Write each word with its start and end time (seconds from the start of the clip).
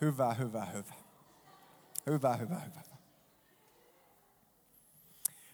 Hyvä, 0.00 0.34
hyvä, 0.34 0.64
hyvä. 0.64 0.94
Hyvä, 2.06 2.36
hyvä, 2.36 2.54
hyvä. 2.54 2.80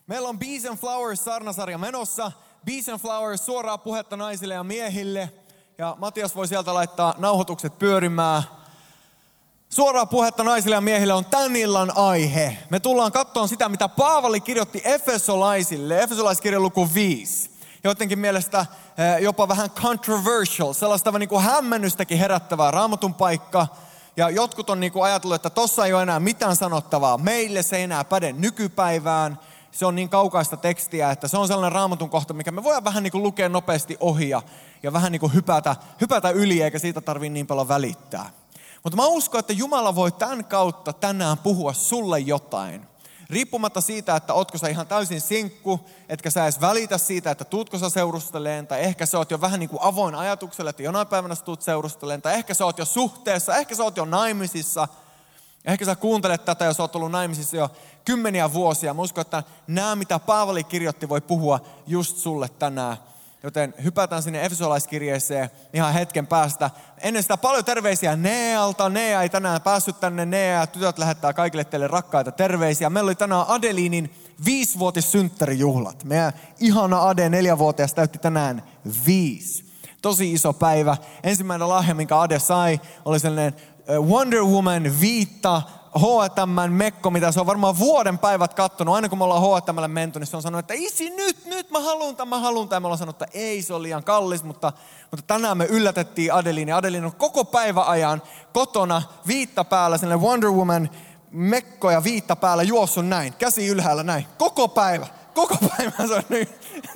Meillä 0.07 0.29
on 0.29 0.39
Bees 0.39 0.67
and 0.67 0.79
Flowers 0.79 1.25
sarnasarja 1.25 1.79
menossa. 1.79 2.33
Bees 2.65 2.89
and 2.89 2.99
Flowers 2.99 3.47
suoraa 3.47 3.79
puhetta 3.79 4.17
naisille 4.17 4.55
ja 4.55 4.65
miehille. 4.65 5.33
Ja 5.79 5.97
Matias 5.99 6.37
voi 6.37 6.49
sieltä 6.49 6.75
laittaa 6.75 7.15
nauhoitukset 7.19 7.79
pyörimään. 7.79 8.43
Suoraa 9.69 10.07
puhetta 10.07 10.45
naisille 10.45 10.75
ja 10.75 10.81
miehille 10.81 11.13
on 11.13 11.25
tämän 11.25 11.57
illan 11.57 11.97
aihe. 11.97 12.59
Me 12.71 12.81
tullaan 12.81 13.13
katsomaan 13.13 13.49
sitä, 13.49 13.69
mitä 13.69 13.89
Paavali 13.89 14.41
kirjoitti 14.41 14.83
Efesolaisille. 14.85 16.03
Efesolaiskirjan 16.03 16.63
luku 16.63 16.95
5. 16.95 17.51
Joidenkin 17.85 18.19
mielestä 18.19 18.61
eh, 18.61 19.23
jopa 19.23 19.49
vähän 19.49 19.71
controversial, 19.71 20.73
sellaista 20.73 21.19
niin 21.19 21.29
kuin 21.29 21.45
hämmennystäkin 21.45 22.19
herättävää 22.19 22.71
raamatun 22.71 23.15
paikka. 23.15 23.67
Ja 24.17 24.31
jotkut 24.31 24.71
on 24.71 24.81
niin 24.81 24.93
kuin 24.93 25.05
ajatellut, 25.05 25.35
että 25.35 25.51
tossa 25.51 25.87
ei 25.87 25.93
ole 25.93 26.03
enää 26.03 26.21
mitään 26.21 26.57
sanottavaa. 26.57 27.19
Meille 27.19 27.63
se 27.63 27.77
ei 27.77 27.83
enää 27.83 28.05
päde 28.05 28.33
nykypäivään. 28.33 29.39
Se 29.73 29.87
on 29.87 29.95
niin 29.95 30.09
kaukaista 30.09 30.57
tekstiä, 30.57 31.11
että 31.11 31.29
se 31.29 31.39
on 31.39 31.49
sellainen 31.49 31.73
raamatun 31.73 32.11
kohta, 32.11 32.35
mikä 32.35 32.51
me 32.51 32.65
voidaan 32.65 32.85
vähän 32.85 33.03
niin 33.03 33.13
kuin 33.13 33.23
lukea 33.23 33.49
nopeasti 33.49 33.97
ohi 34.01 34.29
ja, 34.29 34.43
ja 34.83 34.93
vähän 34.93 35.13
niin 35.13 35.21
kuin 35.21 35.35
hypätä, 35.35 35.77
hypätä 36.01 36.31
yli, 36.31 36.63
eikä 36.63 36.79
siitä 36.79 37.01
tarvitse 37.01 37.33
niin 37.33 37.47
paljon 37.47 37.69
välittää. 37.69 38.31
Mutta 38.83 38.97
mä 38.97 39.07
uskon, 39.07 39.41
että 39.41 39.53
Jumala 39.53 39.95
voi 39.95 40.13
tämän 40.13 40.45
kautta 40.45 40.93
tänään 40.93 41.39
puhua 41.39 41.73
sulle 41.73 42.21
jotain. 42.21 42.94
Riippumatta 43.35 43.81
siitä, 43.81 44.17
että 44.17 44.35
ootko 44.35 44.59
sä 44.59 44.69
ihan 44.69 44.87
täysin 44.87 45.21
sinkku, 45.21 45.81
etkä 46.09 46.31
sä 46.31 46.45
edes 46.45 46.61
välitä 46.61 46.99
siitä, 46.99 47.31
että 47.31 47.45
tuutko 47.45 47.79
sä 47.79 47.91
seurusteleen, 47.91 48.67
tai 48.67 48.81
ehkä 48.81 49.07
sä 49.07 49.19
oot 49.19 49.31
jo 49.31 49.41
vähän 49.41 49.61
niin 49.61 49.71
kuin 49.71 49.83
avoin 49.83 50.15
ajatukselle, 50.15 50.71
että 50.71 50.83
jonain 50.83 51.07
päivänä 51.07 51.35
sä 51.35 51.45
tuut 51.45 51.63
seurusteleen, 51.63 52.23
tai 52.23 52.35
ehkä 52.35 52.55
sä 52.55 52.65
oot 52.65 52.79
jo 52.79 52.85
suhteessa, 52.85 53.57
ehkä 53.57 53.75
sä 53.75 53.83
oot 53.83 53.97
jo 53.97 54.05
naimisissa, 54.05 54.89
ehkä 55.65 55.85
sä 55.85 55.97
kuuntelet 55.97 56.45
tätä, 56.45 56.65
jos 56.65 56.81
oot 56.81 56.97
ollut 56.97 57.11
naimisissa 57.11 57.57
jo 57.57 57.71
kymmeniä 58.05 58.53
vuosia. 58.53 58.95
Mä 58.95 59.03
uskon, 59.03 59.23
että 59.23 59.43
nämä, 59.67 59.97
mitä 59.97 60.19
Paavali 60.19 60.65
kirjoitti, 60.65 61.09
voi 61.09 61.21
puhua 61.21 61.61
just 61.87 62.17
sulle 62.17 62.49
tänään 62.49 62.97
Joten 63.45 63.75
hypätään 63.85 64.23
sinne 64.23 64.45
Efesolaiskirjeeseen 64.45 65.51
ihan 65.73 65.93
hetken 65.93 66.27
päästä. 66.27 66.71
Ennen 66.99 67.23
sitä 67.23 67.37
paljon 67.37 67.65
terveisiä 67.65 68.17
Nealta. 68.17 68.89
Nea 68.89 69.23
ei 69.23 69.29
tänään 69.29 69.61
päässyt 69.61 70.01
tänne. 70.01 70.27
Nea 70.27 70.67
tytöt 70.67 70.99
lähettää 70.99 71.33
kaikille 71.33 71.65
teille 71.65 71.87
rakkaita 71.87 72.33
terveisiä. 72.33 72.91
Meillä 72.91 73.09
oli 73.09 73.15
tänään 73.15 73.45
Adeliinin 73.49 74.15
viisvuotissynttärijuhlat. 74.45 76.05
Meidän 76.05 76.33
ihana 76.61 77.09
Ade, 77.09 77.29
neljävuotias, 77.29 77.95
täytti 77.95 78.19
tänään 78.19 78.63
viisi. 79.07 79.65
Tosi 80.03 80.33
iso 80.33 80.53
päivä. 80.53 80.97
Ensimmäinen 81.23 81.69
lahja, 81.69 81.95
minkä 81.95 82.21
Ade 82.21 82.39
sai, 82.39 82.81
oli 83.05 83.21
sellainen 83.21 83.55
Wonder 84.01 84.41
Woman 84.41 85.01
viitta 85.01 85.63
H&M 85.99 86.73
Mekko, 86.73 87.11
mitä 87.11 87.33
se 87.33 87.41
on 87.41 87.47
varmaan 87.47 87.79
vuoden 87.79 88.19
päivät 88.19 88.55
kattonut. 88.55 88.95
Aina 88.95 89.09
kun 89.09 89.19
me 89.19 89.25
ollaan 89.25 89.43
H&Mlle 89.43 89.89
menty, 89.89 90.19
niin 90.19 90.27
se 90.27 90.37
on 90.37 90.43
sanonut, 90.43 90.59
että 90.59 90.75
isi 90.77 91.11
nyt, 91.11 91.45
nyt 91.45 91.71
mä 91.71 91.81
haluan 91.81 92.17
tämän, 92.17 92.29
mä 92.29 92.39
haluan 92.39 92.69
tämän. 92.69 92.83
Me 92.83 92.87
ollaan 92.87 92.99
sanonut, 92.99 93.23
että 93.23 93.39
ei, 93.39 93.63
se 93.63 93.75
on 93.75 93.83
liian 93.83 94.05
kallis, 94.05 94.45
mutta, 94.45 94.73
mutta 95.11 95.27
tänään 95.27 95.59
me 95.59 95.65
yllätettiin 95.65 96.33
Adelin. 96.33 96.69
Ja 96.69 96.77
Adelin 96.77 97.05
on 97.05 97.17
koko 97.17 97.45
päivä 97.45 97.85
ajan 97.85 98.23
kotona 98.53 99.03
viitta 99.27 99.65
päällä, 99.65 99.99
sellainen 99.99 100.27
Wonder 100.29 100.51
Woman 100.51 100.91
Mekko 101.31 101.91
ja 101.91 102.05
viitta 102.05 102.37
päällä 102.37 102.63
juossut 102.63 103.07
näin, 103.07 103.33
käsi 103.33 103.67
ylhäällä 103.67 104.03
näin. 104.03 104.27
Koko 104.39 104.69
päivä, 104.69 105.07
koko 105.35 105.57
päivä 105.69 106.07
se 106.09 106.15
on. 106.15 106.23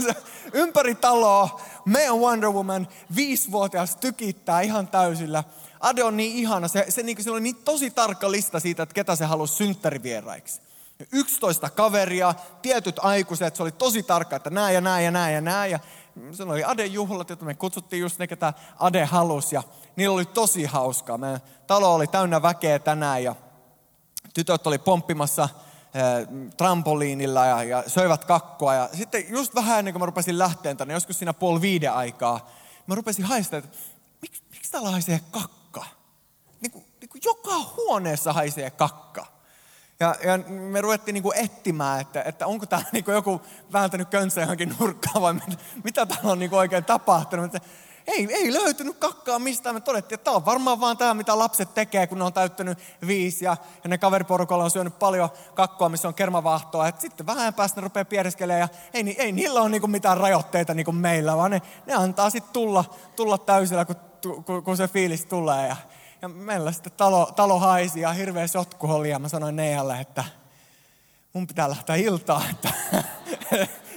Se, 0.07 0.15
ympäri 0.53 0.95
taloa 0.95 1.61
meidän 1.85 2.19
Wonder 2.19 2.51
Woman 2.51 2.89
viisivuotias 3.17 3.97
tykittää 3.97 4.61
ihan 4.61 4.89
täysillä 4.89 5.45
Ade 5.81 6.05
on 6.05 6.17
niin 6.17 6.37
ihana, 6.37 6.69
se, 6.69 6.87
se, 6.89 7.03
niin, 7.03 7.25
se 7.25 7.31
oli 7.31 7.41
niin 7.41 7.57
tosi 7.57 7.91
tarkka 7.91 8.31
lista 8.31 8.61
siitä, 8.61 8.83
että 8.83 8.95
ketä 8.95 9.17
se 9.17 9.25
halusi 9.25 9.55
synttärivieraiksi. 9.55 10.61
11 11.13 11.71
kaveria, 11.71 12.35
tietyt 12.63 12.99
aikuiset, 12.99 13.57
se 13.57 13.63
oli 13.63 13.73
tosi 13.73 14.03
tarkka, 14.03 14.37
että 14.37 14.51
nää 14.51 14.71
ja 14.71 14.81
nää 14.81 15.01
ja 15.01 15.11
nää 15.11 15.31
ja 15.31 15.41
nää. 15.41 15.67
Ja 15.67 15.79
se 16.33 16.43
oli 16.43 16.65
Aden 16.65 16.93
juhlat, 16.93 17.29
joita 17.29 17.45
me 17.45 17.55
kutsuttiin 17.55 18.01
just 18.01 18.19
ne, 18.19 18.27
ketä 18.27 18.53
Ade 18.79 19.05
halusi. 19.05 19.55
Ja 19.55 19.63
niillä 19.97 20.15
oli 20.15 20.25
tosi 20.25 20.65
hauskaa. 20.65 21.19
Meidän 21.19 21.41
talo 21.67 21.95
oli 21.95 22.07
täynnä 22.07 22.43
väkeä 22.43 22.79
tänään 22.79 23.25
ja 23.25 23.35
tytöt 24.35 24.67
oli 24.67 24.79
pomppimassa 24.79 25.49
eh, 25.95 26.29
trampoliinilla 26.57 27.47
ja, 27.47 27.63
ja 27.63 27.85
söivät 27.87 28.25
kakkoa. 28.25 28.75
Ja 28.75 28.89
sitten 28.93 29.25
just 29.29 29.55
vähän 29.55 29.79
ennen 29.79 29.95
kuin 29.95 30.03
mä 30.03 30.07
rupesin 30.07 30.39
lähteen 30.39 30.77
tänne, 30.77 30.95
joskus 30.95 31.19
siinä 31.19 31.33
puoli 31.33 31.61
viiden 31.61 31.93
aikaa, 31.93 32.51
mä 32.87 32.95
rupesin 32.95 33.25
haistamaan, 33.25 33.65
että 33.65 33.79
miksi, 34.23 34.43
miksi 34.51 34.73
täällä 34.73 34.91
haisee 34.91 35.21
kakkoa? 35.31 35.59
niin 36.61 36.71
kuin, 36.71 36.85
niin 37.01 37.08
kuin 37.08 37.08
joka 37.25 37.55
huoneessa 37.77 38.33
haisee 38.33 38.71
kakka. 38.71 39.27
Ja, 40.01 40.15
ja 40.25 40.39
me 40.49 40.81
ruvettiin 40.81 41.13
niin 41.13 41.23
kuin 41.23 41.39
etsimään, 41.39 42.01
että, 42.01 42.23
että 42.23 42.47
onko 42.47 42.67
tämä 42.67 42.83
kuin 43.05 43.15
joku 43.15 43.41
vääntänyt 43.73 44.09
könsä 44.09 44.41
johonkin 44.41 44.77
nurkkaan 44.81 45.23
vai 45.23 45.33
mitä, 45.33 45.57
mitä 45.85 46.07
täällä 46.07 46.33
on 46.33 46.39
niin 46.39 46.51
kuin 46.51 46.59
oikein 46.59 46.85
tapahtunut. 46.85 47.53
Ei, 48.09 48.29
ei 48.31 48.53
löytynyt 48.53 48.97
kakkaa 48.99 49.39
mistään. 49.39 49.77
Me 49.77 49.81
todettiin, 49.81 50.15
että 50.15 50.25
tämä 50.25 50.37
on 50.37 50.47
varmaan 50.47 50.81
vaan 50.81 50.97
tämä, 50.97 51.15
mitä 51.15 51.39
lapset 51.39 51.75
tekee, 51.75 52.07
kun 52.07 52.19
ne 52.19 52.25
on 52.25 52.33
täyttänyt 52.33 52.79
viisi. 53.07 53.45
Ja, 53.45 53.57
ja 53.85 53.89
ne 53.89 53.99
kaveriporukalla 53.99 54.65
on 54.65 54.71
syönyt 54.71 54.99
paljon 54.99 55.29
kakkoa, 55.55 55.89
missä 55.89 56.09
on 56.09 56.15
kermavahtoa. 56.15 56.89
Et 56.89 57.01
sitten 57.01 57.27
vähän 57.27 57.55
päästä 57.55 57.81
ne 57.81 57.85
rupeaa 57.85 58.05
piereskelemaan. 58.05 58.61
Ja 58.61 58.69
ei, 58.95 59.17
ei 59.19 59.33
niillä 59.33 59.61
ole 59.61 59.69
niinku 59.69 59.87
mitään 59.87 60.17
rajoitteita 60.17 60.75
niin 60.75 60.85
kuin 60.85 60.97
meillä, 60.97 61.37
vaan 61.37 61.51
ne, 61.51 61.63
ne 61.87 61.95
antaa 61.95 62.31
sitten 62.31 62.53
tulla, 62.53 62.85
tulla 63.17 63.39
täysillä, 63.39 63.85
kun, 63.85 63.97
kun, 64.45 64.65
kun 64.65 64.77
se 64.77 64.89
fiilis 64.89 65.25
tulee. 65.25 65.69
Ja, 65.69 65.77
ja 66.23 66.29
meillä 66.29 66.73
sitten 66.73 66.93
talo, 66.97 67.33
talo 67.37 67.59
haisi 67.59 68.01
ja 68.01 68.13
hirveä 68.13 68.47
sotku 68.47 68.91
oli 68.91 69.11
ja 69.11 69.19
mä 69.19 69.29
sanoin 69.29 69.57
Neijalle, 69.57 70.01
että 70.01 70.25
mun 71.33 71.47
pitää 71.47 71.71
lähteä 71.71 71.97
iltaa, 71.97 72.43
että, 72.51 72.69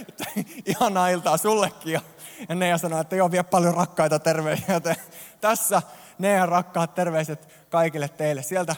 että 0.09 0.26
ihanaa 0.66 1.08
iltaa 1.08 1.38
sullekin. 1.38 1.94
Ja, 1.94 2.02
ja 2.50 2.56
Neija 2.56 2.78
sanoi, 2.78 3.02
että 3.02 3.16
joo, 3.16 3.32
vie 3.32 3.44
paljon 3.44 3.74
rakkaita 3.74 4.20
terveisiä. 4.20 4.74
Joten 4.74 4.96
tässä 5.42 5.82
Neijan 6.20 6.50
rakkaat 6.50 6.96
terveiset 6.96 7.48
kaikille 7.70 8.09
teille. 8.09 8.44
Sieltä 8.44 8.76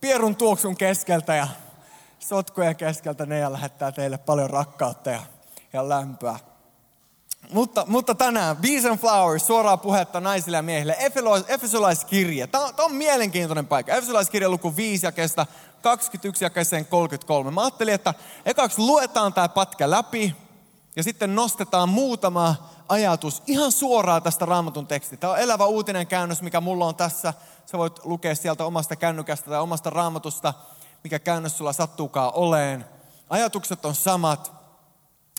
pierun 0.00 0.36
tuoksun 0.36 0.76
keskeltä 0.76 1.34
ja 1.34 1.48
sotkujen 2.18 2.76
keskeltä 2.76 3.26
Neija 3.26 3.52
lähettää 3.52 3.92
teille 3.92 4.18
paljon 4.18 4.50
rakkautta 4.50 5.10
ja, 5.10 5.22
ja 5.72 5.88
lämpöä. 5.88 6.38
Mutta, 7.52 7.84
mutta 7.86 8.14
tänään 8.14 8.56
Bees 8.56 8.84
and 8.84 8.98
Flowers, 8.98 9.46
suoraa 9.46 9.76
puhetta 9.76 10.20
naisille 10.20 10.56
ja 10.56 10.62
miehille. 10.62 10.96
Efesolaiskirje. 11.48 12.46
Tämä 12.46 12.64
on, 12.64 12.74
tämä 12.74 12.86
on 12.86 12.94
mielenkiintoinen 12.94 13.66
paikka. 13.66 13.92
Efesolaiskirje 13.92 14.48
luku 14.48 14.76
5 14.76 15.06
kestä 15.14 15.46
21 15.82 16.50
keseen 16.50 16.86
33. 16.86 17.50
Mä 17.50 17.60
ajattelin, 17.60 17.94
että 17.94 18.14
ekaksi 18.44 18.78
luetaan 18.78 19.32
tämä 19.32 19.48
patka 19.48 19.90
läpi 19.90 20.36
ja 20.96 21.02
sitten 21.02 21.34
nostetaan 21.34 21.88
muutama 21.88 22.54
ajatus 22.88 23.42
ihan 23.46 23.72
suoraan 23.72 24.22
tästä 24.22 24.46
raamatun 24.46 24.86
tekstistä. 24.86 25.20
Tämä 25.20 25.32
on 25.32 25.38
elävä 25.38 25.66
uutinen 25.66 26.06
käännös, 26.06 26.42
mikä 26.42 26.60
mulla 26.60 26.86
on 26.86 26.94
tässä. 26.94 27.34
Sä 27.66 27.78
voit 27.78 28.04
lukea 28.04 28.34
sieltä 28.34 28.64
omasta 28.64 28.96
kännykästä 28.96 29.50
tai 29.50 29.60
omasta 29.60 29.90
raamatusta, 29.90 30.54
mikä 31.04 31.18
käännös 31.18 31.58
sulla 31.58 31.72
sattuukaan 31.72 32.32
oleen. 32.34 32.84
Ajatukset 33.30 33.84
on 33.84 33.94
samat, 33.94 34.57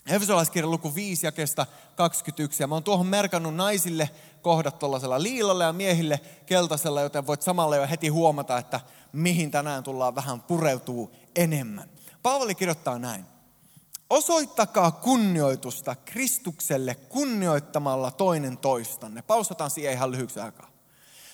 Efesolaiskirjan 0.06 0.70
luku 0.70 0.94
5 0.94 1.26
jakesta 1.26 1.66
21. 1.96 2.62
Ja 2.62 2.66
mä 2.66 2.74
oon 2.74 2.84
tuohon 2.84 3.06
merkannut 3.06 3.54
naisille 3.54 4.10
kohdat 4.42 4.78
tuollaisella 4.78 5.22
liilalla 5.22 5.64
ja 5.64 5.72
miehille 5.72 6.20
keltaisella, 6.46 7.00
joten 7.00 7.26
voit 7.26 7.42
samalla 7.42 7.76
jo 7.76 7.86
heti 7.90 8.08
huomata, 8.08 8.58
että 8.58 8.80
mihin 9.12 9.50
tänään 9.50 9.82
tullaan 9.82 10.14
vähän 10.14 10.40
pureutuu 10.40 11.14
enemmän. 11.36 11.90
Paavali 12.22 12.54
kirjoittaa 12.54 12.98
näin. 12.98 13.24
Osoittakaa 14.10 14.90
kunnioitusta 14.90 15.94
Kristukselle 15.94 16.94
kunnioittamalla 16.94 18.10
toinen 18.10 18.58
toistanne. 18.58 19.22
Pausataan 19.22 19.70
siihen 19.70 19.92
ihan 19.92 20.10
lyhyksi 20.10 20.40
aikaa. 20.40 20.70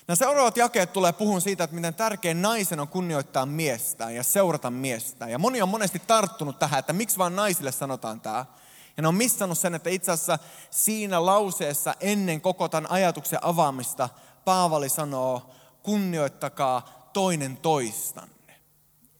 Nämä 0.08 0.16
seuraavat 0.16 0.56
jakeet 0.56 0.92
tulee 0.92 1.12
puhun 1.12 1.40
siitä, 1.40 1.64
että 1.64 1.76
miten 1.76 1.94
tärkein 1.94 2.42
naisen 2.42 2.80
on 2.80 2.88
kunnioittaa 2.88 3.46
miestään 3.46 4.14
ja 4.14 4.22
seurata 4.22 4.70
miestään. 4.70 5.30
Ja 5.30 5.38
moni 5.38 5.62
on 5.62 5.68
monesti 5.68 6.02
tarttunut 6.06 6.58
tähän, 6.58 6.78
että 6.78 6.92
miksi 6.92 7.18
vain 7.18 7.36
naisille 7.36 7.72
sanotaan 7.72 8.20
tämä. 8.20 8.46
Ja 8.96 9.02
ne 9.02 9.08
on 9.08 9.14
missannut 9.14 9.58
sen, 9.58 9.74
että 9.74 9.90
itse 9.90 10.12
asiassa 10.12 10.38
siinä 10.70 11.26
lauseessa 11.26 11.94
ennen 12.00 12.40
koko 12.40 12.68
tämän 12.68 12.90
ajatuksen 12.90 13.38
avaamista 13.42 14.08
Paavali 14.44 14.88
sanoo, 14.88 15.50
kunnioittakaa 15.82 17.08
toinen 17.12 17.56
toistanne. 17.56 18.54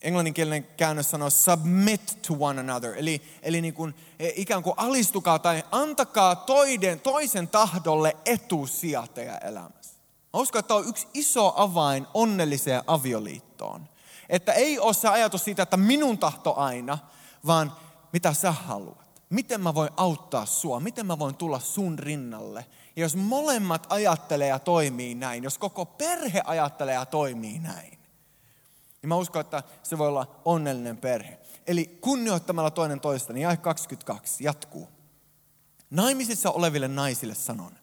Englanninkielinen 0.03 0.65
käännös 0.65 1.11
sanoo 1.11 1.31
submit 1.31 2.19
to 2.27 2.37
one 2.41 2.61
another, 2.61 2.95
eli, 2.97 3.23
eli 3.43 3.61
niin 3.61 3.75
kuin, 3.75 3.95
e, 4.19 4.31
ikään 4.37 4.63
kuin 4.63 4.75
alistukaa 4.77 5.39
tai 5.39 5.65
antakaa 5.71 6.37
toiden, 6.37 7.01
toisen 7.01 7.49
tahdolle 7.49 8.17
etusija 8.25 9.07
teidän 9.15 9.39
elämässä. 9.43 9.96
Mä 10.37 10.43
uskon, 10.43 10.59
että 10.59 10.69
tämä 10.69 10.81
on 10.81 10.89
yksi 10.89 11.09
iso 11.15 11.53
avain 11.57 12.07
onnelliseen 12.15 12.83
avioliittoon. 12.87 13.89
Että 14.29 14.53
ei 14.53 14.79
ole 14.79 14.95
se 14.95 15.09
ajatus 15.09 15.45
siitä, 15.45 15.63
että 15.63 15.77
minun 15.77 16.19
tahto 16.19 16.55
aina, 16.57 16.99
vaan 17.47 17.73
mitä 18.13 18.33
sä 18.33 18.53
haluat 18.53 19.07
miten 19.31 19.61
mä 19.61 19.75
voin 19.75 19.91
auttaa 19.97 20.47
sua, 20.47 20.81
miten 20.81 21.07
mä 21.07 21.19
voin 21.19 21.35
tulla 21.35 21.61
sun 21.61 21.99
rinnalle. 21.99 22.67
Ja 22.97 23.03
jos 23.03 23.17
molemmat 23.17 23.87
ajattelee 23.89 24.49
ja 24.49 24.59
toimii 24.59 25.15
näin, 25.15 25.45
jos 25.45 25.59
koko 25.59 25.85
perhe 25.85 26.43
ajattelee 26.45 26.95
ja 26.95 27.07
toimii 27.07 27.59
näin, 27.59 27.99
niin 29.03 29.09
mä 29.09 29.17
uskon, 29.17 29.41
että 29.41 29.63
se 29.83 29.99
voi 29.99 30.09
olla 30.09 30.41
onnellinen 30.45 30.97
perhe. 30.97 31.39
Eli 31.67 31.99
kunnioittamalla 32.01 32.71
toinen 32.71 33.01
toista, 33.01 33.33
niin 33.33 33.43
jae 33.43 33.57
22 33.57 34.45
jatkuu. 34.45 34.89
Naimisissa 35.91 36.51
oleville 36.51 36.89
naisille 36.89 37.35
sanon, 37.35 37.79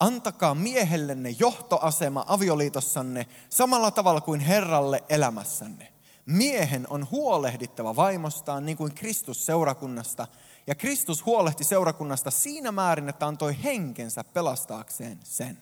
antakaa 0.00 0.54
miehellenne 0.54 1.36
johtoasema 1.38 2.24
avioliitossanne 2.28 3.26
samalla 3.48 3.90
tavalla 3.90 4.20
kuin 4.20 4.40
Herralle 4.40 5.04
elämässänne. 5.08 5.92
Miehen 6.26 6.86
on 6.90 7.08
huolehdittava 7.10 7.96
vaimostaan 7.96 8.66
niin 8.66 8.76
kuin 8.76 8.94
Kristus 8.94 9.46
seurakunnasta, 9.46 10.26
ja 10.66 10.74
Kristus 10.74 11.26
huolehti 11.26 11.64
seurakunnasta 11.64 12.30
siinä 12.30 12.72
määrin, 12.72 13.08
että 13.08 13.26
antoi 13.26 13.56
henkensä 13.64 14.24
pelastaakseen 14.24 15.20
sen. 15.24 15.58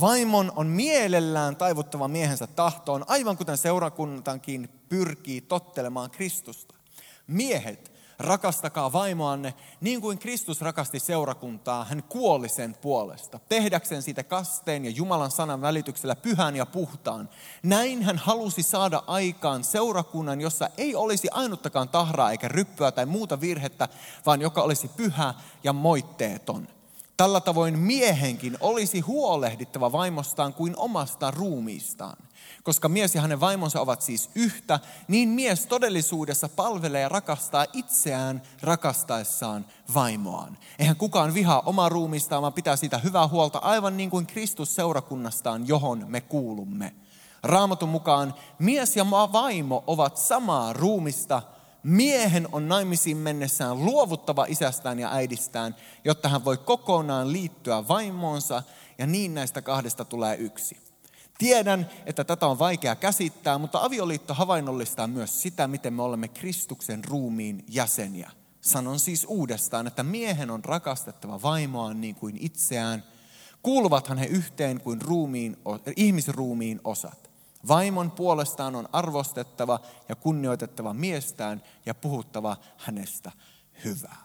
Vaimon 0.00 0.52
on 0.56 0.66
mielellään 0.66 1.56
taivuttava 1.56 2.08
miehensä 2.08 2.46
tahtoon, 2.46 3.04
aivan 3.08 3.36
kuten 3.36 3.58
seurakuntankin 3.58 4.68
pyrkii 4.88 5.40
tottelemaan 5.40 6.10
Kristusta. 6.10 6.74
Miehet, 7.26 7.93
rakastakaa 8.18 8.92
vaimoanne 8.92 9.54
niin 9.80 10.00
kuin 10.00 10.18
Kristus 10.18 10.60
rakasti 10.60 10.98
seurakuntaa, 11.00 11.84
hän 11.84 12.02
kuoli 12.02 12.48
sen 12.48 12.74
puolesta, 12.74 13.40
tehdäkseen 13.48 14.02
siitä 14.02 14.22
kasteen 14.22 14.84
ja 14.84 14.90
Jumalan 14.90 15.30
sanan 15.30 15.60
välityksellä 15.60 16.16
pyhän 16.16 16.56
ja 16.56 16.66
puhtaan. 16.66 17.28
Näin 17.62 18.02
hän 18.02 18.18
halusi 18.18 18.62
saada 18.62 19.02
aikaan 19.06 19.64
seurakunnan, 19.64 20.40
jossa 20.40 20.70
ei 20.76 20.94
olisi 20.94 21.28
ainuttakaan 21.30 21.88
tahraa 21.88 22.30
eikä 22.30 22.48
ryppyä 22.48 22.92
tai 22.92 23.06
muuta 23.06 23.40
virhettä, 23.40 23.88
vaan 24.26 24.40
joka 24.40 24.62
olisi 24.62 24.88
pyhä 24.88 25.34
ja 25.64 25.72
moitteeton. 25.72 26.68
Tällä 27.16 27.40
tavoin 27.40 27.78
miehenkin 27.78 28.56
olisi 28.60 29.00
huolehdittava 29.00 29.92
vaimostaan 29.92 30.54
kuin 30.54 30.74
omasta 30.76 31.30
ruumiistaan. 31.30 32.16
Koska 32.62 32.88
mies 32.88 33.14
ja 33.14 33.20
hänen 33.20 33.40
vaimonsa 33.40 33.80
ovat 33.80 34.02
siis 34.02 34.30
yhtä, 34.34 34.80
niin 35.08 35.28
mies 35.28 35.66
todellisuudessa 35.66 36.48
palvelee 36.48 37.00
ja 37.00 37.08
rakastaa 37.08 37.66
itseään 37.72 38.42
rakastaessaan 38.62 39.66
vaimoaan. 39.94 40.58
Eihän 40.78 40.96
kukaan 40.96 41.34
vihaa 41.34 41.62
omaa 41.66 41.88
ruumistaan, 41.88 42.42
vaan 42.42 42.52
pitää 42.52 42.76
siitä 42.76 42.98
hyvää 42.98 43.28
huolta 43.28 43.58
aivan 43.58 43.96
niin 43.96 44.10
kuin 44.10 44.26
Kristus 44.26 44.74
seurakunnastaan, 44.74 45.68
johon 45.68 46.04
me 46.08 46.20
kuulumme. 46.20 46.94
Raamatun 47.42 47.88
mukaan 47.88 48.34
mies 48.58 48.96
ja 48.96 49.10
vaimo 49.10 49.84
ovat 49.86 50.16
samaa 50.16 50.72
ruumista– 50.72 51.42
miehen 51.84 52.48
on 52.52 52.68
naimisiin 52.68 53.16
mennessään 53.16 53.84
luovuttava 53.84 54.46
isästään 54.48 54.98
ja 54.98 55.12
äidistään, 55.12 55.76
jotta 56.04 56.28
hän 56.28 56.44
voi 56.44 56.56
kokonaan 56.56 57.32
liittyä 57.32 57.88
vaimoonsa 57.88 58.62
ja 58.98 59.06
niin 59.06 59.34
näistä 59.34 59.62
kahdesta 59.62 60.04
tulee 60.04 60.36
yksi. 60.36 60.76
Tiedän, 61.38 61.90
että 62.06 62.24
tätä 62.24 62.46
on 62.46 62.58
vaikea 62.58 62.96
käsittää, 62.96 63.58
mutta 63.58 63.78
avioliitto 63.82 64.34
havainnollistaa 64.34 65.06
myös 65.06 65.42
sitä, 65.42 65.68
miten 65.68 65.94
me 65.94 66.02
olemme 66.02 66.28
Kristuksen 66.28 67.04
ruumiin 67.04 67.64
jäseniä. 67.68 68.30
Sanon 68.60 68.98
siis 68.98 69.26
uudestaan, 69.28 69.86
että 69.86 70.02
miehen 70.02 70.50
on 70.50 70.64
rakastettava 70.64 71.42
vaimoaan 71.42 72.00
niin 72.00 72.14
kuin 72.14 72.36
itseään. 72.40 73.04
Kuuluvathan 73.62 74.18
he 74.18 74.26
yhteen 74.26 74.80
kuin 74.80 75.02
ruumiin, 75.02 75.56
ihmisruumiin 75.96 76.80
osat. 76.84 77.33
Vaimon 77.68 78.10
puolestaan 78.10 78.74
on 78.76 78.88
arvostettava 78.92 79.80
ja 80.08 80.16
kunnioitettava 80.16 80.94
miestään 80.94 81.62
ja 81.86 81.94
puhuttava 81.94 82.56
hänestä 82.76 83.32
hyvää. 83.84 84.24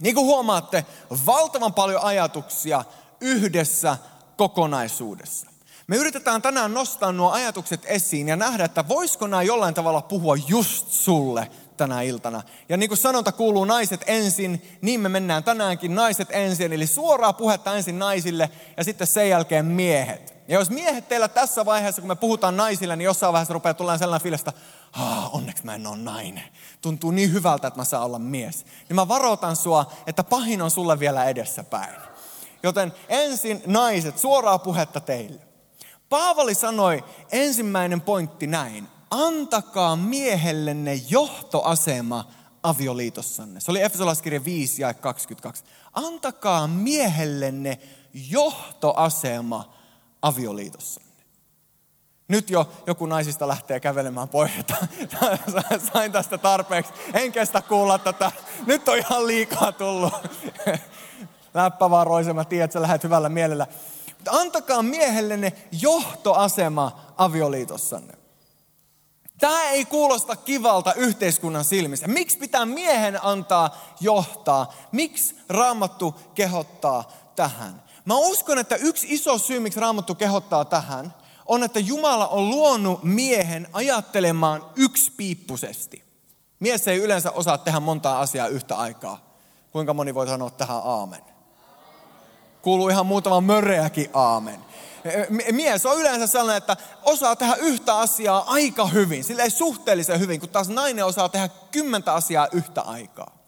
Niin 0.00 0.14
kuin 0.14 0.26
huomaatte, 0.26 0.86
valtavan 1.26 1.74
paljon 1.74 2.02
ajatuksia 2.02 2.84
yhdessä 3.20 3.96
kokonaisuudessa. 4.36 5.50
Me 5.86 5.96
yritetään 5.96 6.42
tänään 6.42 6.74
nostaa 6.74 7.12
nuo 7.12 7.30
ajatukset 7.30 7.80
esiin 7.84 8.28
ja 8.28 8.36
nähdä, 8.36 8.64
että 8.64 8.88
voisiko 8.88 9.26
nämä 9.26 9.42
jollain 9.42 9.74
tavalla 9.74 10.02
puhua 10.02 10.36
just 10.48 10.88
sulle 10.88 11.50
tänä 11.76 12.02
iltana. 12.02 12.42
Ja 12.68 12.76
niin 12.76 12.88
kuin 12.88 12.98
sanonta 12.98 13.32
kuuluu 13.32 13.64
naiset 13.64 14.04
ensin, 14.06 14.78
niin 14.82 15.00
me 15.00 15.08
mennään 15.08 15.44
tänäänkin 15.44 15.94
naiset 15.94 16.28
ensin. 16.30 16.72
Eli 16.72 16.86
suoraa 16.86 17.32
puhetta 17.32 17.74
ensin 17.74 17.98
naisille 17.98 18.50
ja 18.76 18.84
sitten 18.84 19.06
sen 19.06 19.28
jälkeen 19.28 19.64
miehet. 19.64 20.39
Ja 20.50 20.58
jos 20.58 20.70
miehet 20.70 21.08
teillä 21.08 21.28
tässä 21.28 21.64
vaiheessa, 21.64 22.02
kun 22.02 22.08
me 22.08 22.14
puhutaan 22.14 22.56
naisille, 22.56 22.96
niin 22.96 23.04
jossain 23.04 23.32
vaiheessa 23.32 23.54
rupeaa 23.54 23.74
tulemaan 23.74 23.98
sellainen 23.98 24.22
fiilis, 24.22 24.40
että 24.40 24.52
onneksi 25.32 25.64
mä 25.64 25.74
en 25.74 25.86
ole 25.86 25.96
nainen. 25.96 26.44
Tuntuu 26.80 27.10
niin 27.10 27.32
hyvältä, 27.32 27.68
että 27.68 27.80
mä 27.80 27.84
saan 27.84 28.04
olla 28.04 28.18
mies. 28.18 28.64
Niin 28.88 28.94
mä 28.94 29.08
varoitan 29.08 29.56
sua, 29.56 29.92
että 30.06 30.24
pahin 30.24 30.62
on 30.62 30.70
sulle 30.70 30.98
vielä 30.98 31.24
edessäpäin. 31.24 31.96
Joten 32.62 32.92
ensin 33.08 33.62
naiset, 33.66 34.18
suoraa 34.18 34.58
puhetta 34.58 35.00
teille. 35.00 35.40
Paavali 36.08 36.54
sanoi 36.54 37.04
ensimmäinen 37.32 38.00
pointti 38.00 38.46
näin. 38.46 38.88
Antakaa 39.10 39.96
miehellenne 39.96 40.94
johtoasema 41.08 42.24
avioliitossanne. 42.62 43.60
Se 43.60 43.70
oli 43.70 43.82
Efesolaiskirja 43.82 44.44
5 44.44 44.82
ja 44.82 44.94
22. 44.94 45.64
Antakaa 45.92 46.66
miehellenne 46.66 47.78
johtoasema 48.14 49.79
avioliitossanne. 50.22 51.10
Nyt 52.28 52.50
jo 52.50 52.68
joku 52.86 53.06
naisista 53.06 53.48
lähtee 53.48 53.80
kävelemään 53.80 54.28
pois, 54.28 54.50
että 54.58 54.76
sain 55.92 56.12
tästä 56.12 56.38
tarpeeksi. 56.38 56.92
En 57.14 57.32
kestä 57.32 57.62
kuulla 57.62 57.98
tätä. 57.98 58.32
Nyt 58.66 58.88
on 58.88 58.98
ihan 58.98 59.26
liikaa 59.26 59.72
tullut. 59.72 60.12
Läppä 61.54 61.90
vaan 61.90 62.34
mä 62.34 62.44
tiedän, 62.44 62.64
että 62.64 62.72
sä 62.72 62.82
lähdet 62.82 63.04
hyvällä 63.04 63.28
mielellä. 63.28 63.66
Mutta 64.14 64.30
antakaa 64.30 64.82
miehellenne 64.82 65.52
johtoasema 65.72 67.00
avioliitossanne. 67.16 68.14
Tämä 69.38 69.62
ei 69.62 69.84
kuulosta 69.84 70.36
kivalta 70.36 70.94
yhteiskunnan 70.94 71.64
silmissä. 71.64 72.08
Miksi 72.08 72.38
pitää 72.38 72.66
miehen 72.66 73.24
antaa 73.24 73.78
johtaa? 74.00 74.72
Miksi 74.92 75.36
raamattu 75.48 76.14
kehottaa 76.34 77.12
tähän? 77.36 77.82
Mä 78.04 78.14
uskon, 78.16 78.58
että 78.58 78.76
yksi 78.76 79.06
iso 79.10 79.38
syy, 79.38 79.60
miksi 79.60 79.80
Raamattu 79.80 80.14
kehottaa 80.14 80.64
tähän, 80.64 81.14
on, 81.46 81.62
että 81.62 81.80
Jumala 81.80 82.28
on 82.28 82.50
luonut 82.50 83.02
miehen 83.02 83.68
ajattelemaan 83.72 84.64
yksipiippuisesti. 84.76 86.04
Mies 86.60 86.88
ei 86.88 86.98
yleensä 86.98 87.30
osaa 87.30 87.58
tehdä 87.58 87.80
montaa 87.80 88.20
asiaa 88.20 88.46
yhtä 88.46 88.76
aikaa. 88.76 89.30
Kuinka 89.72 89.94
moni 89.94 90.14
voi 90.14 90.26
sanoa 90.26 90.50
tähän 90.50 90.80
aamen? 90.84 91.20
Kuuluu 92.62 92.88
ihan 92.88 93.06
muutama 93.06 93.40
mörreäkin 93.40 94.10
aamen. 94.14 94.60
Mies 95.52 95.86
on 95.86 95.98
yleensä 95.98 96.26
sellainen, 96.26 96.58
että 96.58 96.76
osaa 97.02 97.36
tehdä 97.36 97.54
yhtä 97.54 97.98
asiaa 97.98 98.44
aika 98.46 98.86
hyvin, 98.86 99.24
sillä 99.24 99.42
ei 99.42 99.50
suhteellisen 99.50 100.20
hyvin, 100.20 100.40
kun 100.40 100.48
taas 100.48 100.68
nainen 100.68 101.06
osaa 101.06 101.28
tehdä 101.28 101.48
kymmentä 101.48 102.14
asiaa 102.14 102.48
yhtä 102.52 102.80
aikaa. 102.80 103.39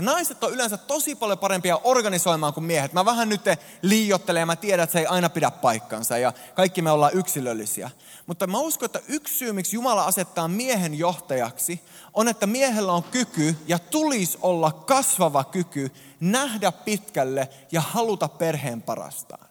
Ja 0.00 0.04
naiset 0.04 0.44
on 0.44 0.52
yleensä 0.52 0.76
tosi 0.76 1.14
paljon 1.14 1.38
parempia 1.38 1.80
organisoimaan 1.84 2.54
kuin 2.54 2.64
miehet. 2.64 2.92
Mä 2.92 3.04
vähän 3.04 3.28
nyt 3.28 3.40
liiottelen 3.82 4.40
ja 4.40 4.46
mä 4.46 4.56
tiedän, 4.56 4.84
että 4.84 4.92
se 4.92 4.98
ei 4.98 5.06
aina 5.06 5.28
pidä 5.28 5.50
paikkansa 5.50 6.18
ja 6.18 6.32
kaikki 6.54 6.82
me 6.82 6.90
ollaan 6.90 7.14
yksilöllisiä. 7.14 7.90
Mutta 8.26 8.46
mä 8.46 8.58
uskon, 8.58 8.86
että 8.86 9.00
yksi 9.08 9.34
syy, 9.34 9.52
miksi 9.52 9.76
Jumala 9.76 10.04
asettaa 10.04 10.48
miehen 10.48 10.98
johtajaksi, 10.98 11.82
on, 12.14 12.28
että 12.28 12.46
miehellä 12.46 12.92
on 12.92 13.02
kyky 13.02 13.56
ja 13.66 13.78
tulisi 13.78 14.38
olla 14.42 14.72
kasvava 14.72 15.44
kyky 15.44 15.90
nähdä 16.20 16.72
pitkälle 16.72 17.48
ja 17.72 17.80
haluta 17.80 18.28
perheen 18.28 18.82
parastaan. 18.82 19.46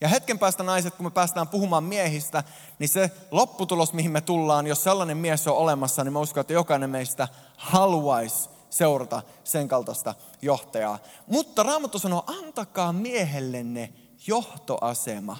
Ja 0.00 0.08
hetken 0.08 0.38
päästä 0.38 0.62
naiset, 0.62 0.94
kun 0.94 1.06
me 1.06 1.10
päästään 1.10 1.48
puhumaan 1.48 1.84
miehistä, 1.84 2.44
niin 2.78 2.88
se 2.88 3.10
lopputulos, 3.30 3.92
mihin 3.92 4.10
me 4.10 4.20
tullaan, 4.20 4.66
jos 4.66 4.82
sellainen 4.82 5.16
mies 5.16 5.48
on 5.48 5.56
olemassa, 5.56 6.04
niin 6.04 6.12
mä 6.12 6.18
uskon, 6.18 6.40
että 6.40 6.52
jokainen 6.52 6.90
meistä 6.90 7.28
haluaisi 7.56 8.55
seurata 8.70 9.22
sen 9.44 9.68
kaltaista 9.68 10.14
johtajaa. 10.42 10.98
Mutta 11.26 11.62
Raamattu 11.62 11.98
sanoo, 11.98 12.24
antakaa 12.26 12.92
miehellenne 12.92 13.92
johtoasema 14.26 15.36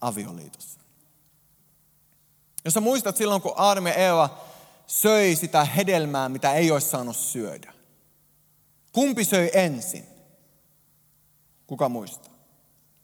avioliitossa. 0.00 0.80
Jos 2.64 2.74
sä 2.74 2.80
muistat 2.80 3.16
silloin, 3.16 3.42
kun 3.42 3.52
Aadam 3.56 3.86
ja 3.86 3.94
Eeva 3.94 4.38
söi 4.86 5.36
sitä 5.36 5.64
hedelmää, 5.64 6.28
mitä 6.28 6.52
ei 6.52 6.70
olisi 6.70 6.88
saanut 6.88 7.16
syödä. 7.16 7.72
Kumpi 8.92 9.24
söi 9.24 9.50
ensin? 9.54 10.06
Kuka 11.66 11.88
muistaa? 11.88 12.34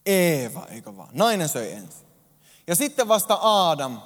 Eeva, 0.06 0.66
eikö 0.70 0.96
vaan? 0.96 1.08
Nainen 1.12 1.48
söi 1.48 1.72
ensin. 1.72 2.06
Ja 2.66 2.76
sitten 2.76 3.08
vasta 3.08 3.34
Aadam 3.34 4.00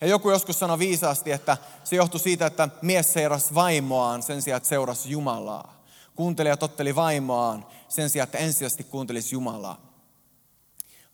ja 0.00 0.06
joku 0.06 0.30
joskus 0.30 0.58
sanoi 0.58 0.78
viisaasti, 0.78 1.32
että 1.32 1.56
se 1.84 1.96
johtui 1.96 2.20
siitä, 2.20 2.46
että 2.46 2.68
mies 2.82 3.12
seurasi 3.12 3.54
vaimoaan 3.54 4.22
sen 4.22 4.42
sijaan, 4.42 4.56
että 4.56 4.68
seurasi 4.68 5.10
Jumalaa. 5.10 5.84
Kuunteli 6.16 6.48
ja 6.48 6.56
totteli 6.56 6.94
vaimoaan 6.94 7.66
sen 7.88 8.10
sijaan, 8.10 8.24
että 8.24 8.38
ensisijaisesti 8.38 8.84
kuuntelisi 8.84 9.34
Jumalaa. 9.34 9.80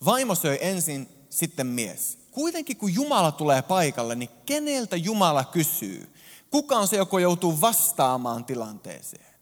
Vaimo 0.04 0.34
söi 0.34 0.58
ensin, 0.60 1.08
sitten 1.30 1.66
mies. 1.66 2.18
Kuitenkin 2.30 2.76
kun 2.76 2.94
Jumala 2.94 3.32
tulee 3.32 3.62
paikalle, 3.62 4.14
niin 4.14 4.30
keneltä 4.46 4.96
Jumala 4.96 5.44
kysyy? 5.44 6.14
Kuka 6.50 6.76
on 6.76 6.88
se, 6.88 6.96
joka 6.96 7.20
joutuu 7.20 7.60
vastaamaan 7.60 8.44
tilanteeseen? 8.44 9.36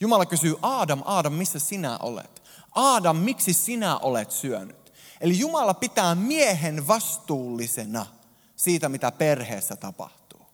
Jumala 0.00 0.26
kysyy, 0.26 0.56
Aadam, 0.62 1.02
Aadam, 1.04 1.32
missä 1.32 1.58
sinä 1.58 1.98
olet? 1.98 2.42
Aadam, 2.74 3.16
miksi 3.16 3.52
sinä 3.52 3.98
olet 3.98 4.30
syönyt? 4.30 4.92
Eli 5.20 5.38
Jumala 5.38 5.74
pitää 5.74 6.14
miehen 6.14 6.88
vastuullisena– 6.88 8.06
siitä, 8.60 8.88
mitä 8.88 9.12
perheessä 9.12 9.76
tapahtuu. 9.76 10.46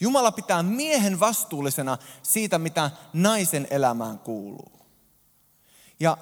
Jumala 0.00 0.32
pitää 0.32 0.62
miehen 0.62 1.20
vastuullisena 1.20 1.98
siitä, 2.22 2.58
mitä 2.58 2.90
naisen 3.12 3.66
elämään 3.70 4.18
kuuluu. 4.18 4.80
Ja 6.00 6.18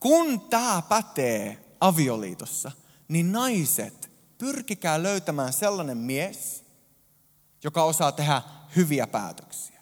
kun 0.00 0.40
tämä 0.40 0.82
pätee 0.88 1.64
avioliitossa, 1.80 2.72
niin 3.08 3.32
naiset, 3.32 4.10
pyrkikää 4.38 5.02
löytämään 5.02 5.52
sellainen 5.52 5.98
mies, 5.98 6.64
joka 7.64 7.84
osaa 7.84 8.12
tehdä 8.12 8.42
hyviä 8.76 9.06
päätöksiä. 9.06 9.80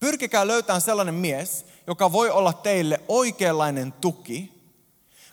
Pyrkikää 0.00 0.46
löytämään 0.46 0.80
sellainen 0.80 1.14
mies, 1.14 1.66
joka 1.86 2.12
voi 2.12 2.30
olla 2.30 2.52
teille 2.52 3.00
oikeanlainen 3.08 3.92
tuki, 3.92 4.57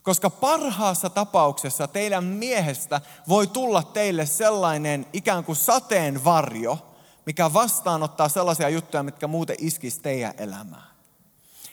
koska 0.06 0.30
parhaassa 0.30 1.10
tapauksessa 1.10 1.88
teidän 1.88 2.24
miehestä 2.24 3.02
voi 3.28 3.48
tulla 3.48 3.84
teille 3.84 4.26
sellainen 4.26 5.06
ikään 5.14 5.44
kuin 5.44 5.56
sateenvarjo, 5.56 6.78
mikä 7.26 7.54
vastaanottaa 7.54 8.30
sellaisia 8.30 8.70
juttuja, 8.70 9.04
mitkä 9.04 9.28
muuten 9.28 9.56
iskisi 9.60 10.02
teidän 10.02 10.34
elämään. 10.38 10.96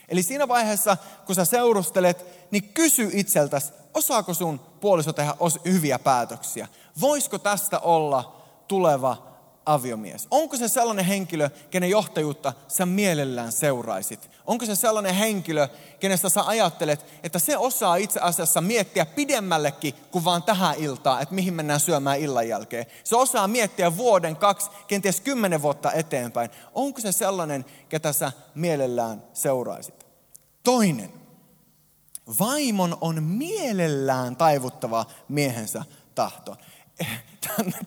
Eli 0.09 0.23
siinä 0.23 0.47
vaiheessa, 0.47 0.97
kun 1.25 1.35
sä 1.35 1.45
seurustelet, 1.45 2.25
niin 2.51 2.63
kysy 2.63 3.09
itseltäsi, 3.13 3.73
osaako 3.93 4.33
sun 4.33 4.59
puoliso 4.59 5.13
tehdä 5.13 5.33
hyviä 5.65 5.99
päätöksiä? 5.99 6.67
Voisiko 7.01 7.37
tästä 7.37 7.79
olla 7.79 8.41
tuleva 8.67 9.27
aviomies? 9.65 10.27
Onko 10.31 10.57
se 10.57 10.67
sellainen 10.67 11.05
henkilö, 11.05 11.49
kenen 11.69 11.89
johtajuutta 11.89 12.53
sä 12.67 12.85
mielellään 12.85 13.51
seuraisit? 13.51 14.29
Onko 14.45 14.65
se 14.65 14.75
sellainen 14.75 15.15
henkilö, 15.15 15.67
kenestä 15.99 16.29
sä 16.29 16.43
ajattelet, 16.47 17.05
että 17.23 17.39
se 17.39 17.57
osaa 17.57 17.95
itse 17.95 18.19
asiassa 18.19 18.61
miettiä 18.61 19.05
pidemmällekin 19.05 19.93
kuin 20.11 20.25
vaan 20.25 20.43
tähän 20.43 20.75
iltaan, 20.77 21.21
että 21.21 21.35
mihin 21.35 21.53
mennään 21.53 21.79
syömään 21.79 22.19
illan 22.19 22.47
jälkeen. 22.47 22.85
Se 23.03 23.15
osaa 23.15 23.47
miettiä 23.47 23.97
vuoden, 23.97 24.35
kaksi, 24.35 24.69
kenties 24.87 25.21
kymmenen 25.21 25.61
vuotta 25.61 25.91
eteenpäin. 25.91 26.49
Onko 26.73 27.01
se 27.01 27.11
sellainen, 27.11 27.65
ketä 27.89 28.13
sä 28.13 28.31
mielellään 28.55 29.23
seuraisit? 29.33 30.05
Toinen. 30.63 31.13
Vaimon 32.39 32.97
on 33.01 33.23
mielellään 33.23 34.35
taivuttava 34.35 35.05
miehensä 35.29 35.85
tahto. 36.15 36.57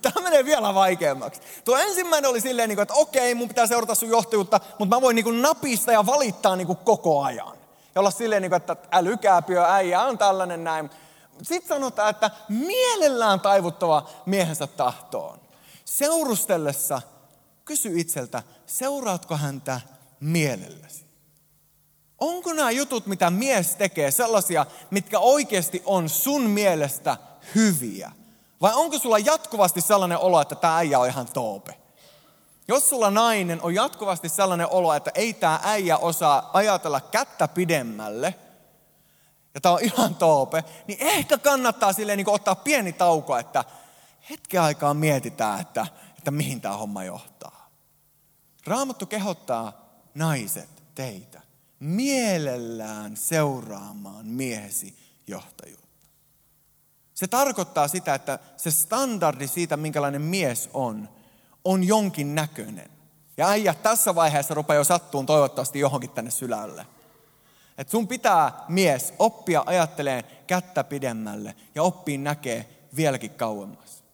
Tämä 0.02 0.24
menee 0.24 0.44
vielä 0.44 0.74
vaikeammaksi. 0.74 1.40
Tuo 1.64 1.76
ensimmäinen 1.76 2.30
oli 2.30 2.40
silleen, 2.40 2.68
niinku, 2.68 2.82
että 2.82 2.94
okei, 2.94 3.34
mun 3.34 3.48
pitää 3.48 3.66
seurata 3.66 3.94
sun 3.94 4.08
johtajuutta, 4.08 4.60
mutta 4.78 4.96
mä 4.96 5.00
voin 5.00 5.14
niin 5.14 5.42
napista 5.42 5.92
ja 5.92 6.06
valittaa 6.06 6.56
niin 6.56 6.76
koko 6.84 7.22
ajan. 7.22 7.56
Ja 7.94 8.00
olla 8.00 8.10
silleen, 8.10 8.54
että 8.54 8.76
älykääpiö 8.92 9.64
äijä 9.64 10.02
on 10.02 10.18
tällainen 10.18 10.64
näin. 10.64 10.90
Sitten 11.42 11.68
sanotaan, 11.68 12.10
että 12.10 12.30
mielellään 12.48 13.40
taivuttava 13.40 14.08
miehensä 14.26 14.66
tahtoon. 14.66 15.40
Seurustellessa 15.84 17.02
kysy 17.64 18.00
itseltä, 18.00 18.42
seuraatko 18.66 19.36
häntä 19.36 19.80
mielelläsi? 20.20 21.06
Onko 22.18 22.52
nämä 22.52 22.70
jutut, 22.70 23.06
mitä 23.06 23.30
mies 23.30 23.76
tekee, 23.76 24.10
sellaisia, 24.10 24.66
mitkä 24.90 25.18
oikeasti 25.18 25.82
on 25.84 26.08
sun 26.08 26.42
mielestä 26.42 27.16
hyviä? 27.54 28.12
Vai 28.60 28.74
onko 28.74 28.98
sulla 28.98 29.18
jatkuvasti 29.18 29.80
sellainen 29.80 30.18
olo, 30.18 30.40
että 30.40 30.54
tämä 30.54 30.76
äijä 30.76 30.98
on 30.98 31.08
ihan 31.08 31.28
toope? 31.28 31.80
Jos 32.68 32.88
sulla 32.88 33.10
nainen 33.10 33.62
on 33.62 33.74
jatkuvasti 33.74 34.28
sellainen 34.28 34.68
olo, 34.70 34.94
että 34.94 35.10
ei 35.14 35.32
tämä 35.32 35.60
äijä 35.62 35.98
osaa 35.98 36.50
ajatella 36.52 37.00
kättä 37.00 37.48
pidemmälle, 37.48 38.34
ja 39.54 39.60
tämä 39.60 39.74
on 39.74 39.84
ihan 39.84 40.14
toope, 40.14 40.64
niin 40.86 40.98
ehkä 41.00 41.38
kannattaa 41.38 41.92
silleen 41.92 42.16
niin 42.16 42.30
ottaa 42.30 42.54
pieni 42.54 42.92
tauko, 42.92 43.36
että 43.36 43.64
hetken 44.30 44.60
aikaa 44.60 44.94
mietitään, 44.94 45.60
että, 45.60 45.86
että 46.18 46.30
mihin 46.30 46.60
tämä 46.60 46.76
homma 46.76 47.04
johtaa. 47.04 47.70
Raamattu 48.66 49.06
kehottaa 49.06 49.72
naiset 50.14 50.68
teitä 50.94 51.40
mielellään 51.80 53.16
seuraamaan 53.16 54.26
miehesi 54.26 54.98
johtajuutta. 55.26 55.85
Se 57.16 57.26
tarkoittaa 57.26 57.88
sitä, 57.88 58.14
että 58.14 58.38
se 58.56 58.70
standardi 58.70 59.48
siitä, 59.48 59.76
minkälainen 59.76 60.22
mies 60.22 60.70
on, 60.74 61.08
on 61.64 61.84
jonkin 61.84 62.34
näköinen. 62.34 62.90
Ja 63.36 63.48
äijä 63.48 63.74
tässä 63.74 64.14
vaiheessa 64.14 64.54
rupeaa 64.54 64.76
jo 64.76 64.84
sattuun 64.84 65.26
toivottavasti 65.26 65.78
johonkin 65.80 66.10
tänne 66.10 66.30
sylälle. 66.30 66.86
Että 67.78 67.90
sun 67.90 68.08
pitää 68.08 68.52
mies 68.68 69.14
oppia 69.18 69.62
ajatteleen 69.66 70.24
kättä 70.46 70.84
pidemmälle 70.84 71.54
ja 71.74 71.82
oppii 71.82 72.18
näkee 72.18 72.86
vieläkin 72.96 73.30
kauemmas. 73.30 74.04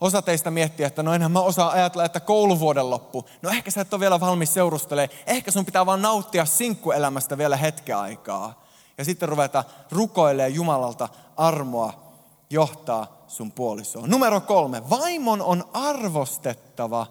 Osa 0.00 0.22
teistä 0.22 0.50
miettii, 0.50 0.86
että 0.86 1.02
no 1.02 1.14
enhän 1.14 1.32
mä 1.32 1.40
osaa 1.40 1.70
ajatella, 1.70 2.04
että 2.04 2.20
kouluvuoden 2.20 2.90
loppu. 2.90 3.28
No 3.42 3.50
ehkä 3.50 3.70
sä 3.70 3.80
et 3.80 3.94
ole 3.94 4.00
vielä 4.00 4.20
valmis 4.20 4.54
seurustelemaan. 4.54 5.18
Ehkä 5.26 5.50
sun 5.50 5.64
pitää 5.64 5.86
vaan 5.86 6.02
nauttia 6.02 6.44
sinkkuelämästä 6.44 7.38
vielä 7.38 7.56
hetken 7.56 7.96
aikaa. 7.96 8.64
Ja 8.98 9.04
sitten 9.04 9.28
ruveta 9.28 9.64
rukoilemaan 9.90 10.54
Jumalalta 10.54 11.08
armoa 11.36 12.07
johtaa 12.50 13.24
sun 13.28 13.52
puolisoa. 13.52 14.06
Numero 14.06 14.40
kolme. 14.40 14.90
Vaimon 14.90 15.42
on 15.42 15.68
arvostettava 15.72 17.06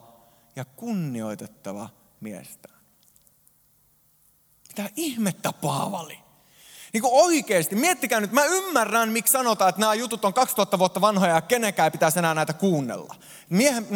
ja 0.56 0.66
kunnioitettava 0.66 1.90
miestään. 2.20 2.80
Mitä 4.68 4.90
ihmettä 4.96 5.54
Paavali? 5.54 6.20
Niin 6.94 7.02
kuin 7.02 7.14
oikeasti, 7.14 7.76
miettikää 7.76 8.20
nyt, 8.20 8.32
mä 8.32 8.46
ymmärrän, 8.46 9.10
miksi 9.10 9.32
sanotaan, 9.32 9.70
että 9.70 9.82
nämä 9.82 9.94
jutut 9.94 10.26
on 10.26 10.34
2000 10.34 10.80
vuotta 10.80 11.02
vanhoja 11.02 11.36
ja 11.36 11.42
kenenkään 11.42 11.92
pitäisi 11.92 12.20
enää 12.20 12.34
näitä 12.34 12.54
kuunnella. 12.54 13.16
Miehen, 13.50 13.88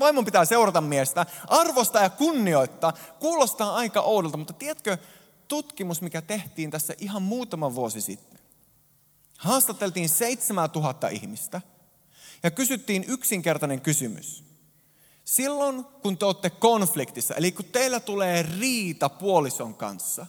vaimon 0.00 0.24
pitää 0.24 0.44
seurata 0.44 0.80
miestä, 0.80 1.26
arvostaa 1.48 2.02
ja 2.02 2.10
kunnioittaa. 2.10 2.92
Kuulostaa 3.18 3.74
aika 3.74 4.00
oudolta, 4.00 4.36
mutta 4.36 4.52
tiedätkö, 4.52 4.98
tutkimus, 5.48 6.02
mikä 6.02 6.22
tehtiin 6.22 6.70
tässä 6.70 6.94
ihan 6.98 7.22
muutama 7.22 7.74
vuosi 7.74 8.00
sitten, 8.00 8.39
haastateltiin 9.40 10.08
7000 10.08 11.08
ihmistä 11.08 11.60
ja 12.42 12.50
kysyttiin 12.50 13.04
yksinkertainen 13.08 13.80
kysymys. 13.80 14.44
Silloin, 15.24 15.84
kun 15.84 16.18
te 16.18 16.24
olette 16.24 16.50
konfliktissa, 16.50 17.34
eli 17.34 17.52
kun 17.52 17.64
teillä 17.64 18.00
tulee 18.00 18.42
riita 18.42 19.08
puolison 19.08 19.74
kanssa, 19.74 20.26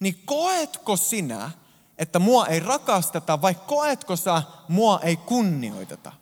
niin 0.00 0.22
koetko 0.24 0.96
sinä, 0.96 1.50
että 1.98 2.18
mua 2.18 2.46
ei 2.46 2.60
rakasteta 2.60 3.42
vai 3.42 3.54
koetko 3.54 4.16
sä, 4.16 4.42
mua 4.68 5.00
ei 5.02 5.16
kunnioiteta? 5.16 6.12